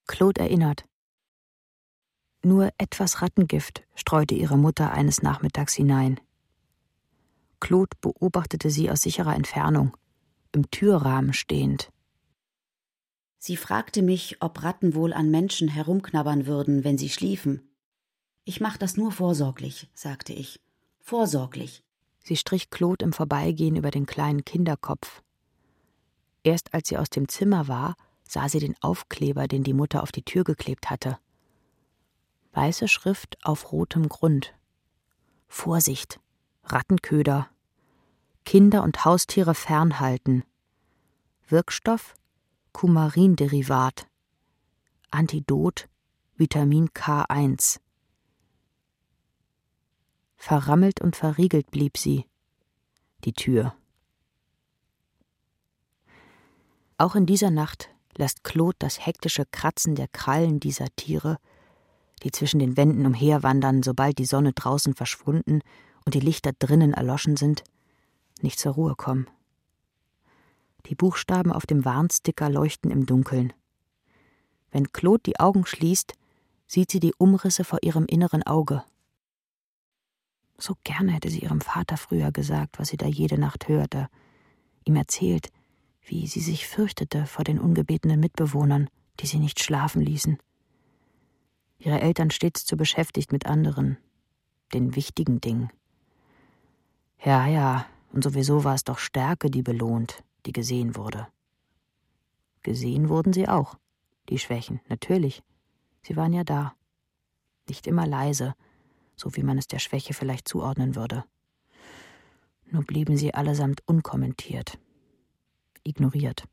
Claude 0.05 0.39
erinnert. 0.39 0.85
Nur 2.43 2.71
etwas 2.77 3.21
Rattengift 3.21 3.83
streute 3.95 4.35
ihre 4.35 4.57
Mutter 4.57 4.91
eines 4.91 5.21
Nachmittags 5.21 5.73
hinein. 5.73 6.19
Claude 7.59 7.97
beobachtete 8.01 8.69
sie 8.69 8.89
aus 8.91 9.01
sicherer 9.01 9.35
Entfernung, 9.35 9.95
im 10.51 10.69
Türrahmen 10.69 11.33
stehend. 11.33 11.91
Sie 13.39 13.57
fragte 13.57 14.01
mich, 14.01 14.37
ob 14.41 14.63
Ratten 14.63 14.93
wohl 14.93 15.13
an 15.13 15.31
Menschen 15.31 15.67
herumknabbern 15.67 16.45
würden, 16.45 16.83
wenn 16.83 16.97
sie 16.97 17.09
schliefen. 17.09 17.69
Ich 18.45 18.61
mach 18.61 18.77
das 18.77 18.97
nur 18.97 19.11
vorsorglich, 19.11 19.89
sagte 19.93 20.33
ich. 20.33 20.61
Vorsorglich. 20.99 21.83
Sie 22.23 22.35
strich 22.35 22.69
Claude 22.69 23.05
im 23.05 23.13
Vorbeigehen 23.13 23.75
über 23.75 23.91
den 23.91 24.05
kleinen 24.05 24.43
Kinderkopf. 24.43 25.21
Erst 26.43 26.73
als 26.73 26.89
sie 26.89 26.97
aus 26.97 27.09
dem 27.09 27.27
Zimmer 27.27 27.67
war, 27.67 27.95
sah 28.23 28.49
sie 28.49 28.59
den 28.59 28.75
Aufkleber, 28.81 29.47
den 29.47 29.63
die 29.63 29.73
Mutter 29.73 30.03
auf 30.03 30.11
die 30.11 30.23
Tür 30.23 30.43
geklebt 30.43 30.89
hatte. 30.89 31.17
Weiße 32.53 32.87
Schrift 32.87 33.37
auf 33.43 33.71
rotem 33.71 34.09
Grund. 34.09 34.53
Vorsicht, 35.47 36.19
Rattenköder. 36.63 37.49
Kinder 38.45 38.83
und 38.83 39.05
Haustiere 39.05 39.55
fernhalten. 39.55 40.43
Wirkstoff 41.47 42.15
Kumarinderivat. 42.73 44.07
Antidot 45.11 45.89
Vitamin 46.35 46.89
K1. 46.89 47.79
Verrammelt 50.35 51.01
und 51.01 51.15
verriegelt 51.15 51.71
blieb 51.71 51.97
sie. 51.97 52.25
Die 53.23 53.33
Tür. 53.33 53.75
Auch 56.99 57.15
in 57.15 57.25
dieser 57.25 57.51
Nacht 57.51 57.89
lässt 58.15 58.43
Claude 58.43 58.77
das 58.79 59.05
hektische 59.05 59.45
Kratzen 59.45 59.95
der 59.95 60.07
Krallen 60.07 60.59
dieser 60.59 60.87
Tiere, 60.95 61.37
die 62.23 62.31
zwischen 62.31 62.59
den 62.59 62.77
Wänden 62.77 63.05
umherwandern, 63.05 63.83
sobald 63.83 64.17
die 64.17 64.25
Sonne 64.25 64.53
draußen 64.53 64.93
verschwunden 64.93 65.61
und 66.05 66.13
die 66.13 66.19
Lichter 66.19 66.51
drinnen 66.53 66.93
erloschen 66.93 67.37
sind, 67.37 67.63
nicht 68.41 68.59
zur 68.59 68.73
Ruhe 68.73 68.95
kommen. 68.95 69.27
Die 70.87 70.95
Buchstaben 70.95 71.51
auf 71.51 71.65
dem 71.65 71.85
Warnsticker 71.85 72.49
leuchten 72.49 72.91
im 72.91 73.05
Dunkeln. 73.05 73.53
Wenn 74.71 74.91
Claude 74.91 75.23
die 75.25 75.39
Augen 75.39 75.65
schließt, 75.65 76.13
sieht 76.65 76.91
sie 76.91 76.99
die 76.99 77.13
Umrisse 77.17 77.63
vor 77.63 77.79
ihrem 77.81 78.05
inneren 78.05 78.43
Auge. 78.43 78.83
So 80.57 80.75
gerne 80.83 81.11
hätte 81.11 81.29
sie 81.29 81.39
ihrem 81.39 81.61
Vater 81.61 81.97
früher 81.97 82.31
gesagt, 82.31 82.79
was 82.79 82.89
sie 82.89 82.97
da 82.97 83.05
jede 83.05 83.37
Nacht 83.37 83.67
hörte, 83.67 84.07
ihm 84.85 84.95
erzählt, 84.95 85.49
wie 86.01 86.25
sie 86.25 86.39
sich 86.41 86.67
fürchtete 86.67 87.25
vor 87.25 87.43
den 87.43 87.59
ungebetenen 87.59 88.19
Mitbewohnern, 88.19 88.89
die 89.19 89.27
sie 89.27 89.39
nicht 89.39 89.61
schlafen 89.61 90.01
ließen. 90.01 90.37
Ihre 91.79 92.01
Eltern 92.01 92.31
stets 92.31 92.65
zu 92.65 92.75
beschäftigt 92.77 93.31
mit 93.31 93.45
anderen, 93.45 93.97
den 94.73 94.95
wichtigen 94.95 95.41
Dingen. 95.41 95.71
Ja, 97.23 97.47
ja, 97.47 97.85
und 98.11 98.23
sowieso 98.23 98.63
war 98.63 98.75
es 98.75 98.83
doch 98.83 98.99
Stärke, 98.99 99.49
die 99.49 99.61
belohnt, 99.61 100.23
die 100.45 100.53
gesehen 100.53 100.95
wurde. 100.95 101.27
Gesehen 102.63 103.09
wurden 103.09 103.33
sie 103.33 103.47
auch, 103.47 103.77
die 104.29 104.39
Schwächen, 104.39 104.81
natürlich. 104.89 105.43
Sie 106.01 106.15
waren 106.15 106.33
ja 106.33 106.43
da. 106.43 106.75
Nicht 107.67 107.87
immer 107.87 108.07
leise, 108.07 108.55
so 109.15 109.35
wie 109.35 109.43
man 109.43 109.57
es 109.57 109.67
der 109.67 109.79
Schwäche 109.79 110.13
vielleicht 110.13 110.47
zuordnen 110.47 110.95
würde. 110.95 111.25
Nur 112.69 112.83
blieben 112.83 113.17
sie 113.17 113.33
allesamt 113.33 113.81
unkommentiert, 113.85 114.77
ignoriert. 115.83 116.47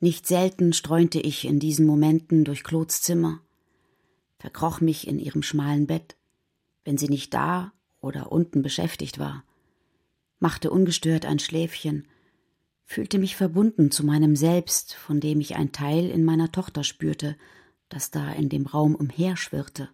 Nicht 0.00 0.26
selten 0.26 0.72
streunte 0.72 1.20
ich 1.20 1.44
in 1.44 1.58
diesen 1.58 1.86
Momenten 1.86 2.44
durch 2.44 2.62
Claudes 2.62 3.02
Zimmer, 3.02 3.40
verkroch 4.38 4.80
mich 4.80 5.06
in 5.06 5.18
ihrem 5.18 5.42
schmalen 5.42 5.86
Bett, 5.86 6.16
wenn 6.84 6.98
sie 6.98 7.08
nicht 7.08 7.34
da 7.34 7.72
oder 8.00 8.32
unten 8.32 8.62
beschäftigt 8.62 9.18
war, 9.18 9.44
machte 10.38 10.70
ungestört 10.70 11.26
ein 11.26 11.38
Schläfchen, 11.38 12.06
fühlte 12.84 13.18
mich 13.18 13.36
verbunden 13.36 13.90
zu 13.90 14.04
meinem 14.04 14.36
Selbst, 14.36 14.94
von 14.94 15.20
dem 15.20 15.40
ich 15.40 15.56
ein 15.56 15.72
Teil 15.72 16.08
in 16.08 16.24
meiner 16.24 16.52
Tochter 16.52 16.84
spürte, 16.84 17.36
das 17.88 18.10
da 18.10 18.32
in 18.32 18.48
dem 18.48 18.66
Raum 18.66 18.94
umherschwirrte 18.94 19.88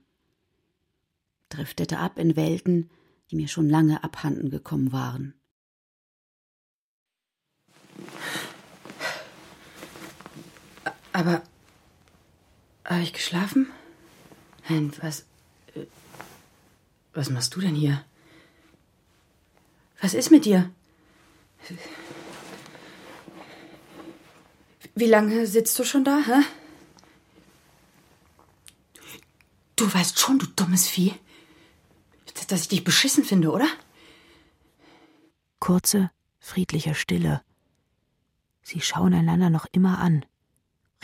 driftete 1.54 1.98
ab 1.98 2.18
in 2.18 2.36
Welten, 2.36 2.90
die 3.30 3.36
mir 3.36 3.48
schon 3.48 3.68
lange 3.68 4.02
abhanden 4.04 4.50
gekommen 4.50 4.92
waren. 4.92 5.34
Aber 11.12 11.42
habe 12.84 13.02
ich 13.02 13.12
geschlafen? 13.12 13.68
Nein, 14.68 14.92
was. 15.00 15.24
Äh, 15.74 15.86
was 17.12 17.30
machst 17.30 17.54
du 17.54 17.60
denn 17.60 17.74
hier? 17.74 18.04
Was 20.00 20.14
ist 20.14 20.30
mit 20.30 20.44
dir? 20.44 20.70
Wie 24.94 25.06
lange 25.06 25.46
sitzt 25.46 25.78
du 25.78 25.84
schon 25.84 26.04
da, 26.04 26.18
hä? 26.26 26.42
Du 29.76 29.92
weißt 29.92 30.18
schon, 30.18 30.38
du 30.38 30.46
dummes 30.46 30.88
Vieh 30.88 31.14
dass 32.46 32.62
ich 32.62 32.68
dich 32.68 32.84
beschissen 32.84 33.24
finde, 33.24 33.50
oder? 33.50 33.68
Kurze, 35.58 36.10
friedliche 36.38 36.94
Stille. 36.94 37.42
Sie 38.62 38.80
schauen 38.80 39.14
einander 39.14 39.50
noch 39.50 39.66
immer 39.72 39.98
an, 39.98 40.24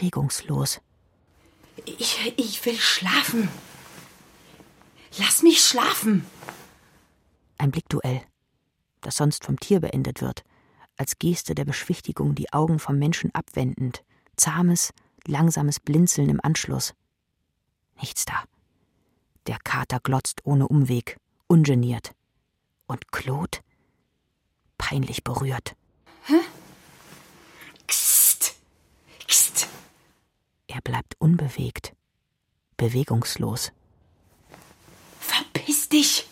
regungslos. 0.00 0.80
Ich, 1.84 2.34
ich 2.36 2.64
will 2.64 2.76
schlafen. 2.76 3.48
Lass 5.18 5.42
mich 5.42 5.62
schlafen. 5.62 6.24
Ein 7.58 7.70
Blickduell, 7.70 8.22
das 9.00 9.16
sonst 9.16 9.44
vom 9.44 9.58
Tier 9.58 9.80
beendet 9.80 10.22
wird, 10.22 10.44
als 10.96 11.18
Geste 11.18 11.54
der 11.54 11.64
Beschwichtigung 11.64 12.34
die 12.34 12.52
Augen 12.52 12.78
vom 12.78 12.98
Menschen 12.98 13.34
abwendend, 13.34 14.02
zahmes, 14.36 14.92
langsames 15.26 15.80
Blinzeln 15.80 16.28
im 16.28 16.40
Anschluss. 16.42 16.94
Nichts 18.00 18.24
da. 18.24 18.44
Der 19.46 19.58
Kater 19.62 20.00
glotzt 20.00 20.40
ohne 20.44 20.68
Umweg, 20.68 21.16
ungeniert. 21.46 22.12
Und 22.86 23.12
Claude? 23.12 23.58
Peinlich 24.78 25.24
berührt. 25.24 25.76
Hä? 26.26 26.40
Er 30.70 30.80
bleibt 30.82 31.16
unbewegt, 31.18 31.96
bewegungslos. 32.76 33.72
Verpiss 35.18 35.88
dich! 35.88 36.28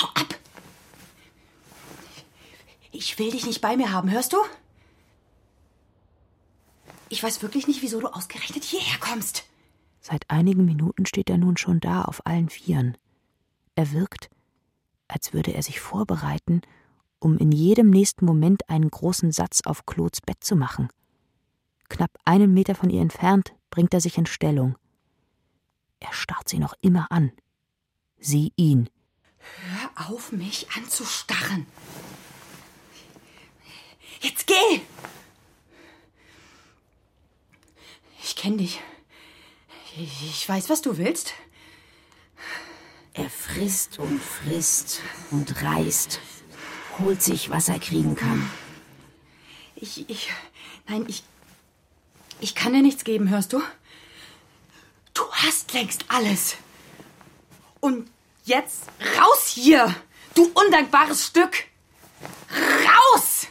Hau 0.00 0.06
ab! 0.14 0.38
Ich 2.92 3.18
will 3.18 3.32
dich 3.32 3.44
nicht 3.44 3.60
bei 3.60 3.76
mir 3.76 3.90
haben, 3.90 4.08
hörst 4.12 4.34
du? 4.34 4.36
Ich 7.08 7.20
weiß 7.20 7.42
wirklich 7.42 7.66
nicht, 7.66 7.82
wieso 7.82 7.98
du 7.98 8.06
ausgerechnet 8.06 8.62
hierher 8.62 9.00
kommst. 9.00 9.44
Seit 10.00 10.30
einigen 10.30 10.64
Minuten 10.64 11.04
steht 11.04 11.28
er 11.28 11.36
nun 11.36 11.56
schon 11.56 11.80
da 11.80 12.02
auf 12.02 12.24
allen 12.24 12.48
Vieren. 12.48 12.96
Er 13.74 13.90
wirkt, 13.90 14.30
als 15.08 15.32
würde 15.32 15.54
er 15.54 15.64
sich 15.64 15.80
vorbereiten, 15.80 16.62
um 17.18 17.36
in 17.36 17.50
jedem 17.50 17.90
nächsten 17.90 18.26
Moment 18.26 18.70
einen 18.70 18.88
großen 18.88 19.32
Satz 19.32 19.62
auf 19.64 19.86
Claudes 19.86 20.20
Bett 20.20 20.44
zu 20.44 20.54
machen. 20.54 20.88
Knapp 21.88 22.10
einen 22.24 22.52
Meter 22.52 22.74
von 22.74 22.90
ihr 22.90 23.00
entfernt 23.00 23.54
bringt 23.70 23.94
er 23.94 24.00
sich 24.00 24.18
in 24.18 24.26
Stellung. 24.26 24.76
Er 26.00 26.12
starrt 26.12 26.48
sie 26.48 26.58
noch 26.58 26.74
immer 26.80 27.06
an. 27.10 27.32
Sie 28.18 28.52
ihn. 28.56 28.88
Hör 29.38 30.08
auf, 30.08 30.32
mich 30.32 30.68
anzustarren. 30.76 31.66
Jetzt 34.20 34.46
geh! 34.46 34.80
Ich 38.22 38.34
kenne 38.34 38.56
dich. 38.56 38.80
Ich 39.96 40.48
weiß, 40.48 40.68
was 40.68 40.82
du 40.82 40.98
willst. 40.98 41.34
Er 43.14 43.30
frisst 43.30 43.98
und 43.98 44.20
frisst 44.20 45.00
und 45.30 45.62
reißt, 45.62 46.20
holt 46.98 47.22
sich, 47.22 47.48
was 47.48 47.68
er 47.70 47.78
kriegen 47.78 48.14
kann. 48.14 48.50
Ich, 49.74 50.10
ich, 50.10 50.30
nein, 50.86 51.06
ich, 51.08 51.22
ich 52.40 52.54
kann 52.54 52.72
dir 52.72 52.82
nichts 52.82 53.04
geben, 53.04 53.30
hörst 53.30 53.52
du? 53.52 53.62
Du 55.14 55.22
hast 55.32 55.72
längst 55.72 56.04
alles. 56.08 56.56
Und 57.80 58.10
jetzt 58.44 58.84
raus 59.18 59.46
hier, 59.46 59.94
du 60.34 60.50
undankbares 60.54 61.26
Stück. 61.26 61.64
Raus! 62.50 63.46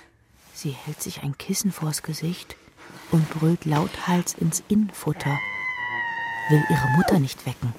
Sie 0.54 0.72
hält 0.72 1.02
sich 1.02 1.24
ein 1.24 1.38
Kissen 1.38 1.72
vors 1.72 2.04
Gesicht 2.04 2.56
und 3.12 3.30
brüllt 3.30 3.66
lauthals 3.66 4.34
ins 4.34 4.64
Innenfutter, 4.68 5.38
will 6.50 6.64
ihre 6.70 6.88
Mutter 6.98 7.20
nicht 7.20 7.46
wecken. 7.46 7.74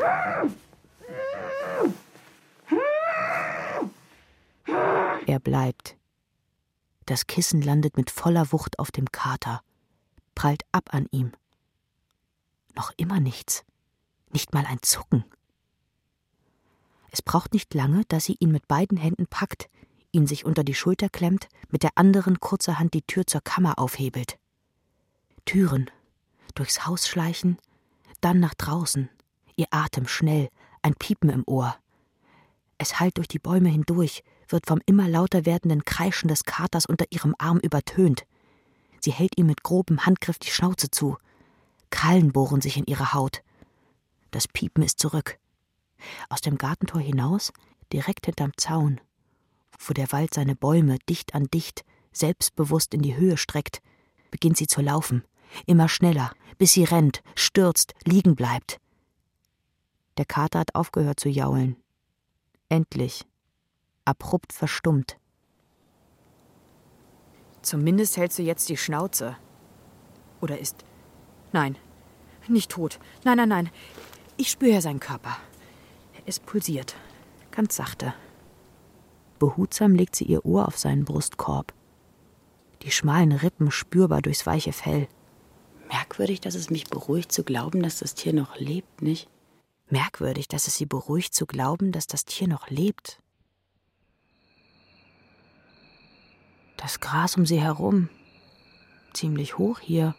Er 5.26 5.40
bleibt. 5.40 5.96
Das 7.06 7.26
Kissen 7.26 7.62
landet 7.62 7.96
mit 7.96 8.10
voller 8.10 8.52
Wucht 8.52 8.78
auf 8.78 8.90
dem 8.90 9.10
Kater, 9.10 9.62
prallt 10.36 10.62
ab 10.70 10.90
an 10.92 11.08
ihm. 11.10 11.32
Noch 12.76 12.92
immer 12.96 13.18
nichts, 13.18 13.64
nicht 14.30 14.54
mal 14.54 14.64
ein 14.64 14.80
Zucken. 14.82 15.24
Es 17.10 17.22
braucht 17.22 17.54
nicht 17.54 17.74
lange, 17.74 18.04
dass 18.06 18.26
sie 18.26 18.36
ihn 18.38 18.52
mit 18.52 18.68
beiden 18.68 18.98
Händen 18.98 19.26
packt, 19.26 19.68
ihn 20.12 20.28
sich 20.28 20.44
unter 20.44 20.62
die 20.62 20.74
Schulter 20.74 21.08
klemmt, 21.08 21.48
mit 21.70 21.82
der 21.82 21.90
anderen 21.96 22.38
kurzerhand 22.38 22.94
die 22.94 23.02
Tür 23.02 23.26
zur 23.26 23.40
Kammer 23.40 23.78
aufhebelt. 23.78 24.38
Türen, 25.44 25.90
durchs 26.54 26.86
Haus 26.86 27.08
schleichen, 27.08 27.58
dann 28.20 28.38
nach 28.38 28.54
draußen, 28.54 29.08
ihr 29.56 29.66
Atem 29.70 30.06
schnell, 30.06 30.50
ein 30.82 30.94
Piepen 30.94 31.30
im 31.30 31.44
Ohr. 31.46 31.76
Es 32.78 33.00
hallt 33.00 33.16
durch 33.16 33.28
die 33.28 33.38
Bäume 33.38 33.70
hindurch, 33.70 34.22
wird 34.48 34.66
vom 34.66 34.80
immer 34.86 35.08
lauter 35.08 35.46
werdenden 35.46 35.84
Kreischen 35.84 36.28
des 36.28 36.44
Katers 36.44 36.86
unter 36.86 37.06
ihrem 37.10 37.34
Arm 37.38 37.58
übertönt. 37.58 38.26
Sie 39.06 39.12
hält 39.12 39.38
ihm 39.38 39.46
mit 39.46 39.62
grobem 39.62 40.04
Handgriff 40.04 40.40
die 40.40 40.50
Schnauze 40.50 40.90
zu. 40.90 41.16
Krallen 41.90 42.32
bohren 42.32 42.60
sich 42.60 42.76
in 42.76 42.86
ihre 42.86 43.12
Haut. 43.12 43.44
Das 44.32 44.48
Piepen 44.48 44.82
ist 44.82 44.98
zurück. 44.98 45.38
Aus 46.28 46.40
dem 46.40 46.58
Gartentor 46.58 47.00
hinaus, 47.00 47.52
direkt 47.92 48.26
hinterm 48.26 48.50
Zaun, 48.56 49.00
wo 49.78 49.92
der 49.92 50.10
Wald 50.10 50.34
seine 50.34 50.56
Bäume 50.56 50.98
dicht 51.08 51.36
an 51.36 51.44
dicht, 51.44 51.84
selbstbewusst 52.10 52.94
in 52.94 53.02
die 53.02 53.16
Höhe 53.16 53.36
streckt, 53.36 53.80
beginnt 54.32 54.56
sie 54.56 54.66
zu 54.66 54.82
laufen, 54.82 55.22
immer 55.66 55.88
schneller, 55.88 56.32
bis 56.58 56.72
sie 56.72 56.82
rennt, 56.82 57.22
stürzt, 57.36 57.94
liegen 58.04 58.34
bleibt. 58.34 58.80
Der 60.18 60.24
Kater 60.24 60.58
hat 60.58 60.74
aufgehört 60.74 61.20
zu 61.20 61.28
jaulen. 61.28 61.76
Endlich. 62.68 63.24
Abrupt 64.04 64.52
verstummt. 64.52 65.16
Zumindest 67.66 68.16
hältst 68.16 68.38
du 68.38 68.44
jetzt 68.44 68.68
die 68.68 68.76
Schnauze. 68.76 69.36
Oder 70.40 70.60
ist. 70.60 70.84
Nein, 71.50 71.76
nicht 72.46 72.70
tot. 72.70 73.00
Nein, 73.24 73.38
nein, 73.38 73.48
nein. 73.48 73.70
Ich 74.36 74.52
spüre 74.52 74.80
seinen 74.80 75.00
Körper. 75.00 75.36
Es 76.26 76.38
pulsiert. 76.38 76.94
Ganz 77.50 77.74
sachte. 77.74 78.14
Behutsam 79.40 79.96
legt 79.96 80.14
sie 80.14 80.26
ihr 80.26 80.46
Ohr 80.46 80.68
auf 80.68 80.78
seinen 80.78 81.04
Brustkorb. 81.04 81.74
Die 82.82 82.92
schmalen 82.92 83.32
Rippen 83.32 83.72
spürbar 83.72 84.22
durchs 84.22 84.46
weiche 84.46 84.72
Fell. 84.72 85.08
Merkwürdig, 85.90 86.40
dass 86.40 86.54
es 86.54 86.70
mich 86.70 86.84
beruhigt 86.84 87.32
zu 87.32 87.42
glauben, 87.42 87.82
dass 87.82 87.98
das 87.98 88.14
Tier 88.14 88.32
noch 88.32 88.60
lebt, 88.60 89.02
nicht? 89.02 89.28
Merkwürdig, 89.90 90.46
dass 90.46 90.68
es 90.68 90.76
sie 90.76 90.86
beruhigt 90.86 91.34
zu 91.34 91.46
glauben, 91.46 91.90
dass 91.90 92.06
das 92.06 92.26
Tier 92.26 92.46
noch 92.46 92.70
lebt. 92.70 93.20
Das 96.76 97.00
Gras 97.00 97.36
um 97.36 97.46
sie 97.46 97.60
herum, 97.60 98.08
ziemlich 99.14 99.58
hoch 99.58 99.78
hier. 99.80 100.14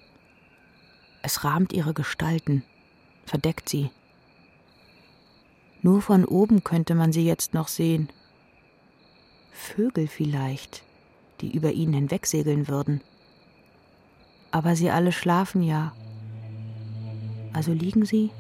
Es 1.21 1.43
rahmt 1.43 1.73
ihre 1.73 1.93
Gestalten, 1.93 2.63
verdeckt 3.25 3.69
sie. 3.69 3.91
Nur 5.81 6.01
von 6.01 6.25
oben 6.25 6.63
könnte 6.63 6.95
man 6.95 7.11
sie 7.11 7.25
jetzt 7.25 7.53
noch 7.53 7.67
sehen. 7.67 8.09
Vögel 9.51 10.07
vielleicht, 10.07 10.83
die 11.41 11.55
über 11.55 11.71
ihnen 11.71 11.93
hinwegsegeln 11.93 12.67
würden. 12.67 13.01
Aber 14.51 14.75
sie 14.75 14.89
alle 14.89 15.11
schlafen 15.11 15.61
ja. 15.61 15.93
Also 17.53 17.73
liegen 17.73 18.05
sie 18.05 18.31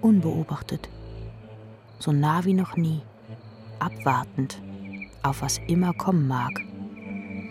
unbeobachtet, 0.00 0.88
so 1.98 2.12
nah 2.12 2.44
wie 2.44 2.54
noch 2.54 2.76
nie, 2.76 3.02
abwartend 3.78 4.60
auf 5.22 5.42
was 5.42 5.58
immer 5.66 5.92
kommen 5.92 6.28
mag, 6.28 6.52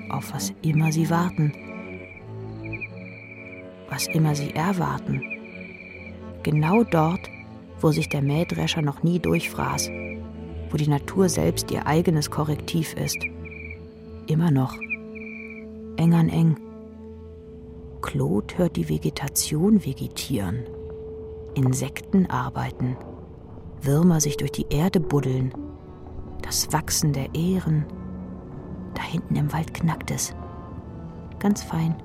auf 0.10 0.34
was 0.34 0.54
immer 0.62 0.92
sie 0.92 1.10
warten, 1.10 1.54
was 3.90 4.08
immer 4.08 4.36
sie 4.36 4.52
erwarten. 4.52 5.22
Genau 6.44 6.84
dort, 6.84 7.30
wo 7.80 7.92
sich 7.92 8.10
der 8.10 8.22
Mähdrescher 8.22 8.82
noch 8.82 9.04
nie 9.04 9.20
durchfraß, 9.20 9.90
wo 10.70 10.78
die 10.78 10.90
Natur 10.90 11.30
selbst 11.30 11.72
ihr 11.72 11.88
eigenes 11.88 12.30
Korrektiv 12.30 12.94
ist. 12.94 13.18
Immer 14.28 14.52
noch. 14.52 14.78
Eng 15.98 16.14
an 16.14 16.30
eng. 16.30 16.58
Claude 18.02 18.58
hört 18.58 18.76
die 18.76 18.90
Vegetation 18.90 19.86
vegetieren. 19.86 20.64
Insekten 21.56 22.26
arbeiten. 22.28 22.98
Würmer 23.82 24.20
sich 24.20 24.38
durch 24.38 24.52
die 24.52 24.68
Erde 24.70 25.00
buddeln. 25.00 25.54
Das 26.42 26.72
Wachsen 26.74 27.14
der 27.14 27.34
Ähren. 27.34 27.86
Da 28.96 29.04
hinten 29.04 29.36
im 29.36 29.54
Wald 29.54 29.74
knackt 29.74 30.10
es. 30.12 30.34
Ganz 31.40 31.62
fein. 31.62 31.96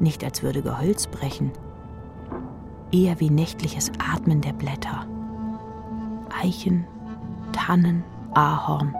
Nicht 0.00 0.22
als 0.24 0.42
würde 0.42 0.62
Gehölz 0.62 1.06
brechen. 1.06 1.52
Eher 2.90 3.18
wie 3.20 3.30
nächtliches 3.30 3.90
Atmen 3.98 4.40
der 4.40 4.52
Blätter. 4.52 5.06
Eichen, 6.42 6.86
Tannen, 7.52 8.04
Ahorn. 8.34 8.94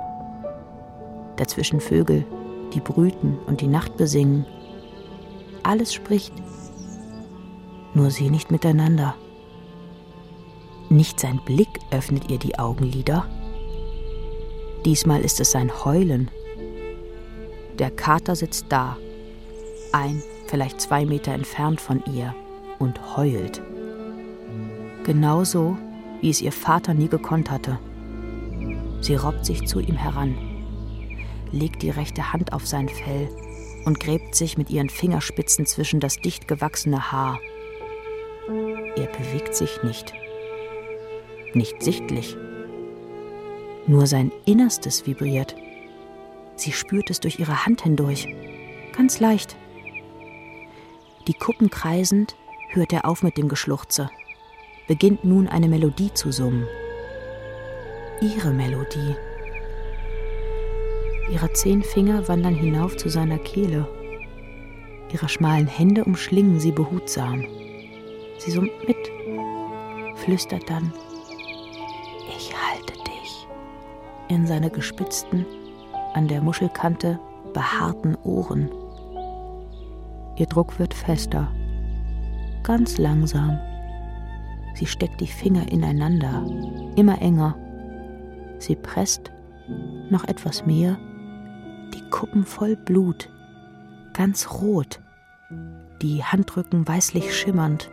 Dazwischen 1.36 1.80
Vögel, 1.80 2.24
die 2.72 2.80
brüten 2.80 3.38
und 3.46 3.60
die 3.60 3.66
Nacht 3.66 3.96
besingen. 3.96 4.46
Alles 5.62 5.92
spricht, 5.92 6.32
nur 7.94 8.10
sie 8.10 8.30
nicht 8.30 8.50
miteinander. 8.50 9.14
Nicht 10.88 11.20
sein 11.20 11.40
Blick 11.44 11.80
öffnet 11.90 12.30
ihr 12.30 12.38
die 12.38 12.58
Augenlider. 12.58 13.26
Diesmal 14.84 15.20
ist 15.20 15.40
es 15.40 15.52
sein 15.52 15.84
Heulen. 15.84 16.30
Der 17.78 17.90
Kater 17.90 18.34
sitzt 18.34 18.66
da, 18.68 18.96
ein, 19.92 20.22
vielleicht 20.48 20.80
zwei 20.80 21.04
Meter 21.04 21.32
entfernt 21.32 21.80
von 21.80 22.02
ihr, 22.12 22.34
und 22.78 23.16
heult. 23.16 23.62
Genauso, 25.04 25.76
wie 26.20 26.30
es 26.30 26.42
ihr 26.42 26.52
Vater 26.52 26.94
nie 26.94 27.08
gekonnt 27.08 27.50
hatte. 27.50 27.78
Sie 29.00 29.14
robbt 29.14 29.46
sich 29.46 29.66
zu 29.66 29.80
ihm 29.80 29.96
heran, 29.96 30.36
legt 31.52 31.82
die 31.82 31.90
rechte 31.90 32.32
Hand 32.32 32.52
auf 32.52 32.66
sein 32.66 32.88
Fell 32.88 33.28
und 33.84 34.00
gräbt 34.00 34.34
sich 34.34 34.58
mit 34.58 34.70
ihren 34.70 34.88
Fingerspitzen 34.88 35.66
zwischen 35.66 36.00
das 36.00 36.16
dicht 36.16 36.48
gewachsene 36.48 37.12
Haar. 37.12 37.38
Er 38.96 39.06
bewegt 39.06 39.54
sich 39.54 39.82
nicht. 39.82 40.12
Nicht 41.54 41.82
sichtlich. 41.82 42.36
Nur 43.86 44.06
sein 44.06 44.32
Innerstes 44.44 45.06
vibriert. 45.06 45.56
Sie 46.56 46.72
spürt 46.72 47.10
es 47.10 47.20
durch 47.20 47.38
ihre 47.38 47.66
Hand 47.66 47.82
hindurch. 47.82 48.28
Ganz 48.96 49.20
leicht. 49.20 49.56
Die 51.26 51.34
Kuppen 51.34 51.70
kreisend 51.70 52.36
hört 52.70 52.92
er 52.92 53.06
auf 53.06 53.22
mit 53.22 53.36
dem 53.36 53.48
Geschluchze 53.48 54.10
beginnt 54.86 55.24
nun 55.24 55.48
eine 55.48 55.68
Melodie 55.68 56.12
zu 56.12 56.32
summen. 56.32 56.66
Ihre 58.20 58.52
Melodie. 58.52 59.16
Ihre 61.30 61.52
zehn 61.52 61.82
Finger 61.82 62.28
wandern 62.28 62.54
hinauf 62.54 62.96
zu 62.96 63.08
seiner 63.08 63.38
Kehle. 63.38 63.88
Ihre 65.12 65.28
schmalen 65.28 65.66
Hände 65.66 66.04
umschlingen 66.04 66.60
sie 66.60 66.72
behutsam. 66.72 67.44
Sie 68.38 68.50
summt 68.50 68.86
mit, 68.86 69.10
flüstert 70.16 70.68
dann, 70.68 70.92
in 74.32 74.46
seine 74.46 74.70
gespitzten, 74.70 75.46
an 76.14 76.28
der 76.28 76.40
Muschelkante 76.40 77.18
behaarten 77.52 78.16
Ohren. 78.24 78.70
Ihr 80.36 80.46
Druck 80.46 80.78
wird 80.78 80.94
fester, 80.94 81.48
ganz 82.62 82.98
langsam. 82.98 83.58
Sie 84.74 84.86
steckt 84.86 85.20
die 85.20 85.26
Finger 85.26 85.70
ineinander, 85.70 86.44
immer 86.96 87.20
enger. 87.20 87.54
Sie 88.58 88.74
presst 88.74 89.30
noch 90.10 90.24
etwas 90.24 90.64
mehr, 90.64 90.98
die 91.94 92.08
Kuppen 92.10 92.44
voll 92.44 92.76
Blut, 92.76 93.28
ganz 94.14 94.50
rot, 94.50 95.00
die 96.00 96.24
Handrücken 96.24 96.88
weißlich 96.88 97.36
schimmernd, 97.36 97.90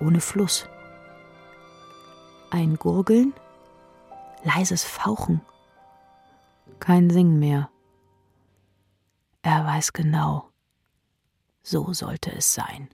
ohne 0.00 0.20
Fluss. 0.20 0.68
Ein 2.50 2.74
Gurgeln, 2.74 3.32
leises 4.44 4.84
Fauchen, 4.84 5.40
kein 6.80 7.10
Singen 7.10 7.38
mehr. 7.38 7.70
Er 9.42 9.64
weiß 9.64 9.92
genau, 9.92 10.48
so 11.62 11.92
sollte 11.92 12.32
es 12.32 12.54
sein. 12.54 12.88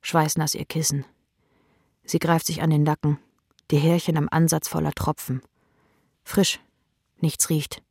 Schweißnass 0.00 0.54
ihr 0.54 0.64
Kissen. 0.64 1.04
Sie 2.04 2.18
greift 2.18 2.46
sich 2.46 2.62
an 2.62 2.70
den 2.70 2.82
Nacken, 2.82 3.18
die 3.70 3.78
Härchen 3.78 4.16
am 4.16 4.28
Ansatz 4.30 4.68
voller 4.68 4.92
Tropfen. 4.92 5.42
Frisch, 6.24 6.60
nichts 7.18 7.50
riecht. 7.50 7.82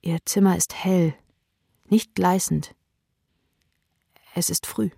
Ihr 0.00 0.18
Zimmer 0.24 0.56
ist 0.56 0.74
hell, 0.74 1.14
nicht 1.84 2.14
gleißend. 2.16 2.74
Es 4.34 4.50
ist 4.50 4.66
früh. 4.66 4.90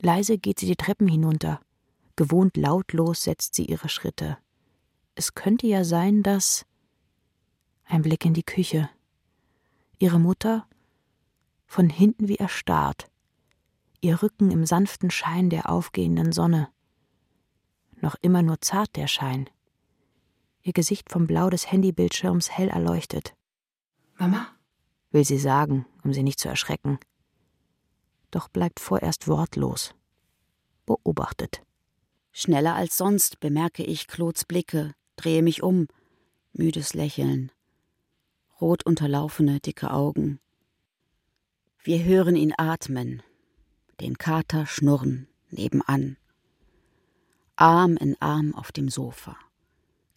Leise 0.00 0.38
geht 0.38 0.60
sie 0.60 0.66
die 0.66 0.76
Treppen 0.76 1.08
hinunter. 1.08 1.60
Gewohnt 2.16 2.56
lautlos 2.56 3.22
setzt 3.22 3.54
sie 3.54 3.66
ihre 3.66 3.88
Schritte. 3.88 4.38
Es 5.14 5.34
könnte 5.34 5.66
ja 5.66 5.84
sein, 5.84 6.22
dass. 6.22 6.66
Ein 7.84 8.02
Blick 8.02 8.24
in 8.24 8.34
die 8.34 8.42
Küche. 8.42 8.90
Ihre 9.98 10.18
Mutter 10.18 10.66
von 11.66 11.88
hinten 11.88 12.28
wie 12.28 12.36
erstarrt, 12.36 13.10
ihr 14.00 14.22
Rücken 14.22 14.50
im 14.50 14.64
sanften 14.66 15.10
Schein 15.10 15.50
der 15.50 15.68
aufgehenden 15.68 16.32
Sonne. 16.32 16.68
Noch 18.00 18.14
immer 18.22 18.42
nur 18.42 18.60
zart 18.60 18.96
der 18.96 19.08
Schein. 19.08 19.48
Ihr 20.62 20.72
Gesicht 20.72 21.10
vom 21.10 21.26
Blau 21.26 21.50
des 21.50 21.70
Handybildschirms 21.70 22.50
hell 22.50 22.68
erleuchtet. 22.68 23.34
Mama? 24.16 24.48
will 25.10 25.24
sie 25.24 25.38
sagen, 25.38 25.86
um 26.02 26.12
sie 26.12 26.22
nicht 26.22 26.38
zu 26.38 26.48
erschrecken. 26.48 26.98
Doch 28.30 28.48
bleibt 28.48 28.80
vorerst 28.80 29.28
wortlos. 29.28 29.94
Beobachtet. 30.84 31.62
Schneller 32.38 32.74
als 32.74 32.98
sonst 32.98 33.40
bemerke 33.40 33.82
ich 33.82 34.08
Claudes 34.08 34.44
Blicke, 34.44 34.92
drehe 35.16 35.42
mich 35.42 35.62
um, 35.62 35.88
müdes 36.52 36.92
Lächeln, 36.92 37.50
rot 38.60 38.84
unterlaufene, 38.84 39.58
dicke 39.58 39.90
Augen. 39.90 40.38
Wir 41.82 42.04
hören 42.04 42.36
ihn 42.36 42.52
atmen, 42.54 43.22
den 44.02 44.18
Kater 44.18 44.66
schnurren 44.66 45.28
nebenan. 45.48 46.18
Arm 47.56 47.96
in 47.96 48.20
Arm 48.20 48.54
auf 48.54 48.70
dem 48.70 48.90
Sofa. 48.90 49.38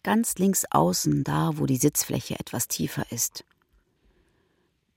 Ganz 0.02 0.34
links 0.34 0.66
außen, 0.70 1.24
da 1.24 1.56
wo 1.56 1.64
die 1.64 1.78
Sitzfläche 1.78 2.38
etwas 2.38 2.68
tiefer 2.68 3.10
ist. 3.10 3.46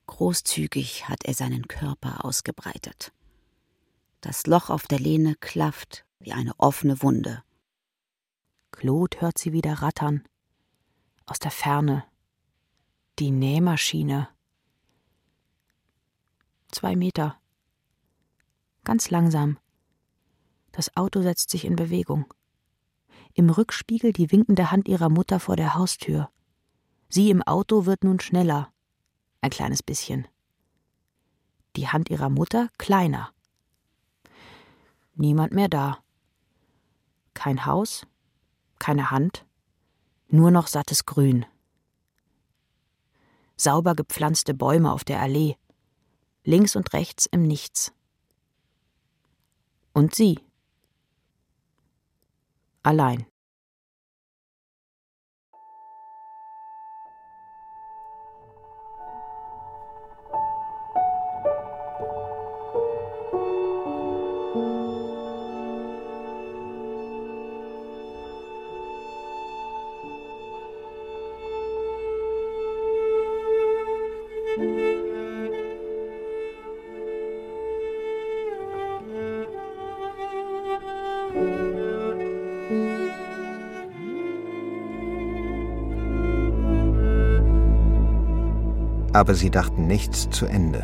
Großzügig 0.08 1.08
hat 1.08 1.24
er 1.24 1.32
seinen 1.32 1.68
Körper 1.68 2.22
ausgebreitet. 2.22 3.14
Das 4.20 4.46
Loch 4.46 4.68
auf 4.68 4.86
der 4.86 5.00
Lehne 5.00 5.36
klafft 5.36 6.03
wie 6.18 6.32
eine 6.32 6.52
offene 6.58 7.02
Wunde. 7.02 7.42
Claude 8.70 9.20
hört 9.20 9.38
sie 9.38 9.52
wieder 9.52 9.74
rattern. 9.74 10.26
Aus 11.26 11.38
der 11.38 11.50
Ferne. 11.50 12.04
Die 13.18 13.30
Nähmaschine. 13.30 14.28
Zwei 16.70 16.96
Meter. 16.96 17.40
Ganz 18.82 19.10
langsam. 19.10 19.58
Das 20.72 20.96
Auto 20.96 21.22
setzt 21.22 21.50
sich 21.50 21.64
in 21.64 21.76
Bewegung. 21.76 22.32
Im 23.32 23.48
Rückspiegel 23.50 24.12
die 24.12 24.30
winkende 24.32 24.70
Hand 24.70 24.88
ihrer 24.88 25.08
Mutter 25.08 25.40
vor 25.40 25.56
der 25.56 25.74
Haustür. 25.74 26.30
Sie 27.08 27.30
im 27.30 27.42
Auto 27.42 27.86
wird 27.86 28.04
nun 28.04 28.20
schneller 28.20 28.74
ein 29.44 29.50
kleines 29.50 29.82
bisschen. 29.82 30.26
Die 31.76 31.88
Hand 31.88 32.08
ihrer 32.08 32.30
Mutter 32.30 32.70
kleiner. 32.78 33.32
Niemand 35.14 35.52
mehr 35.52 35.68
da. 35.68 36.03
Kein 37.34 37.66
Haus, 37.66 38.06
keine 38.78 39.10
Hand, 39.10 39.44
nur 40.28 40.50
noch 40.50 40.66
sattes 40.66 41.04
Grün. 41.04 41.46
Sauber 43.56 43.94
gepflanzte 43.94 44.54
Bäume 44.54 44.92
auf 44.92 45.04
der 45.04 45.20
Allee, 45.20 45.56
links 46.44 46.76
und 46.76 46.92
rechts 46.92 47.26
im 47.26 47.42
Nichts. 47.42 47.92
Und 49.92 50.14
sie. 50.14 50.40
Allein. 52.82 53.26
Aber 89.14 89.34
sie 89.36 89.48
dachten 89.48 89.86
nichts 89.86 90.28
zu 90.30 90.44
Ende. 90.44 90.82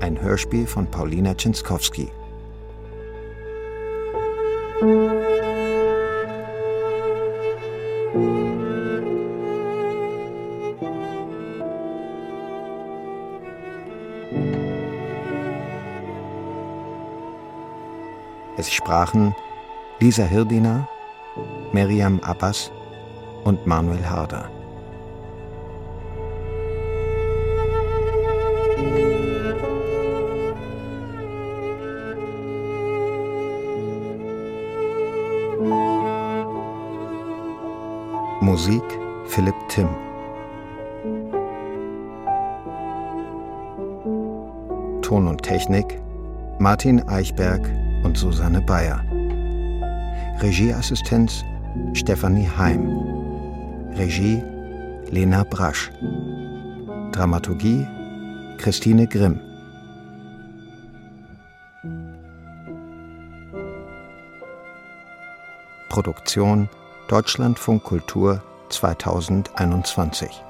Ein 0.00 0.20
Hörspiel 0.20 0.66
von 0.66 0.90
Paulina 0.90 1.32
Czynskowski. 1.34 2.10
Es 18.58 18.72
sprachen 18.72 19.36
Lisa 20.00 20.24
Hirdina, 20.24 20.88
Miriam 21.72 22.18
Abbas 22.24 22.72
und 23.44 23.64
Manuel 23.68 24.10
Harder. 24.10 24.55
Musik 38.56 38.98
Philipp 39.26 39.54
Timm. 39.68 39.90
Ton 45.02 45.28
und 45.28 45.42
Technik 45.42 46.00
Martin 46.58 47.06
Eichberg 47.06 47.60
und 48.02 48.16
Susanne 48.16 48.62
Bayer. 48.62 49.04
Regieassistenz 50.40 51.44
Stefanie 51.92 52.48
Heim. 52.48 52.88
Regie 53.94 54.42
Lena 55.10 55.44
Brasch. 55.44 55.92
Dramaturgie 57.12 57.86
Christine 58.56 59.06
Grimm. 59.06 59.38
Produktion 65.90 66.70
Deutschlandfunk 67.08 67.84
Kultur 67.84 68.42
2021 68.68 70.45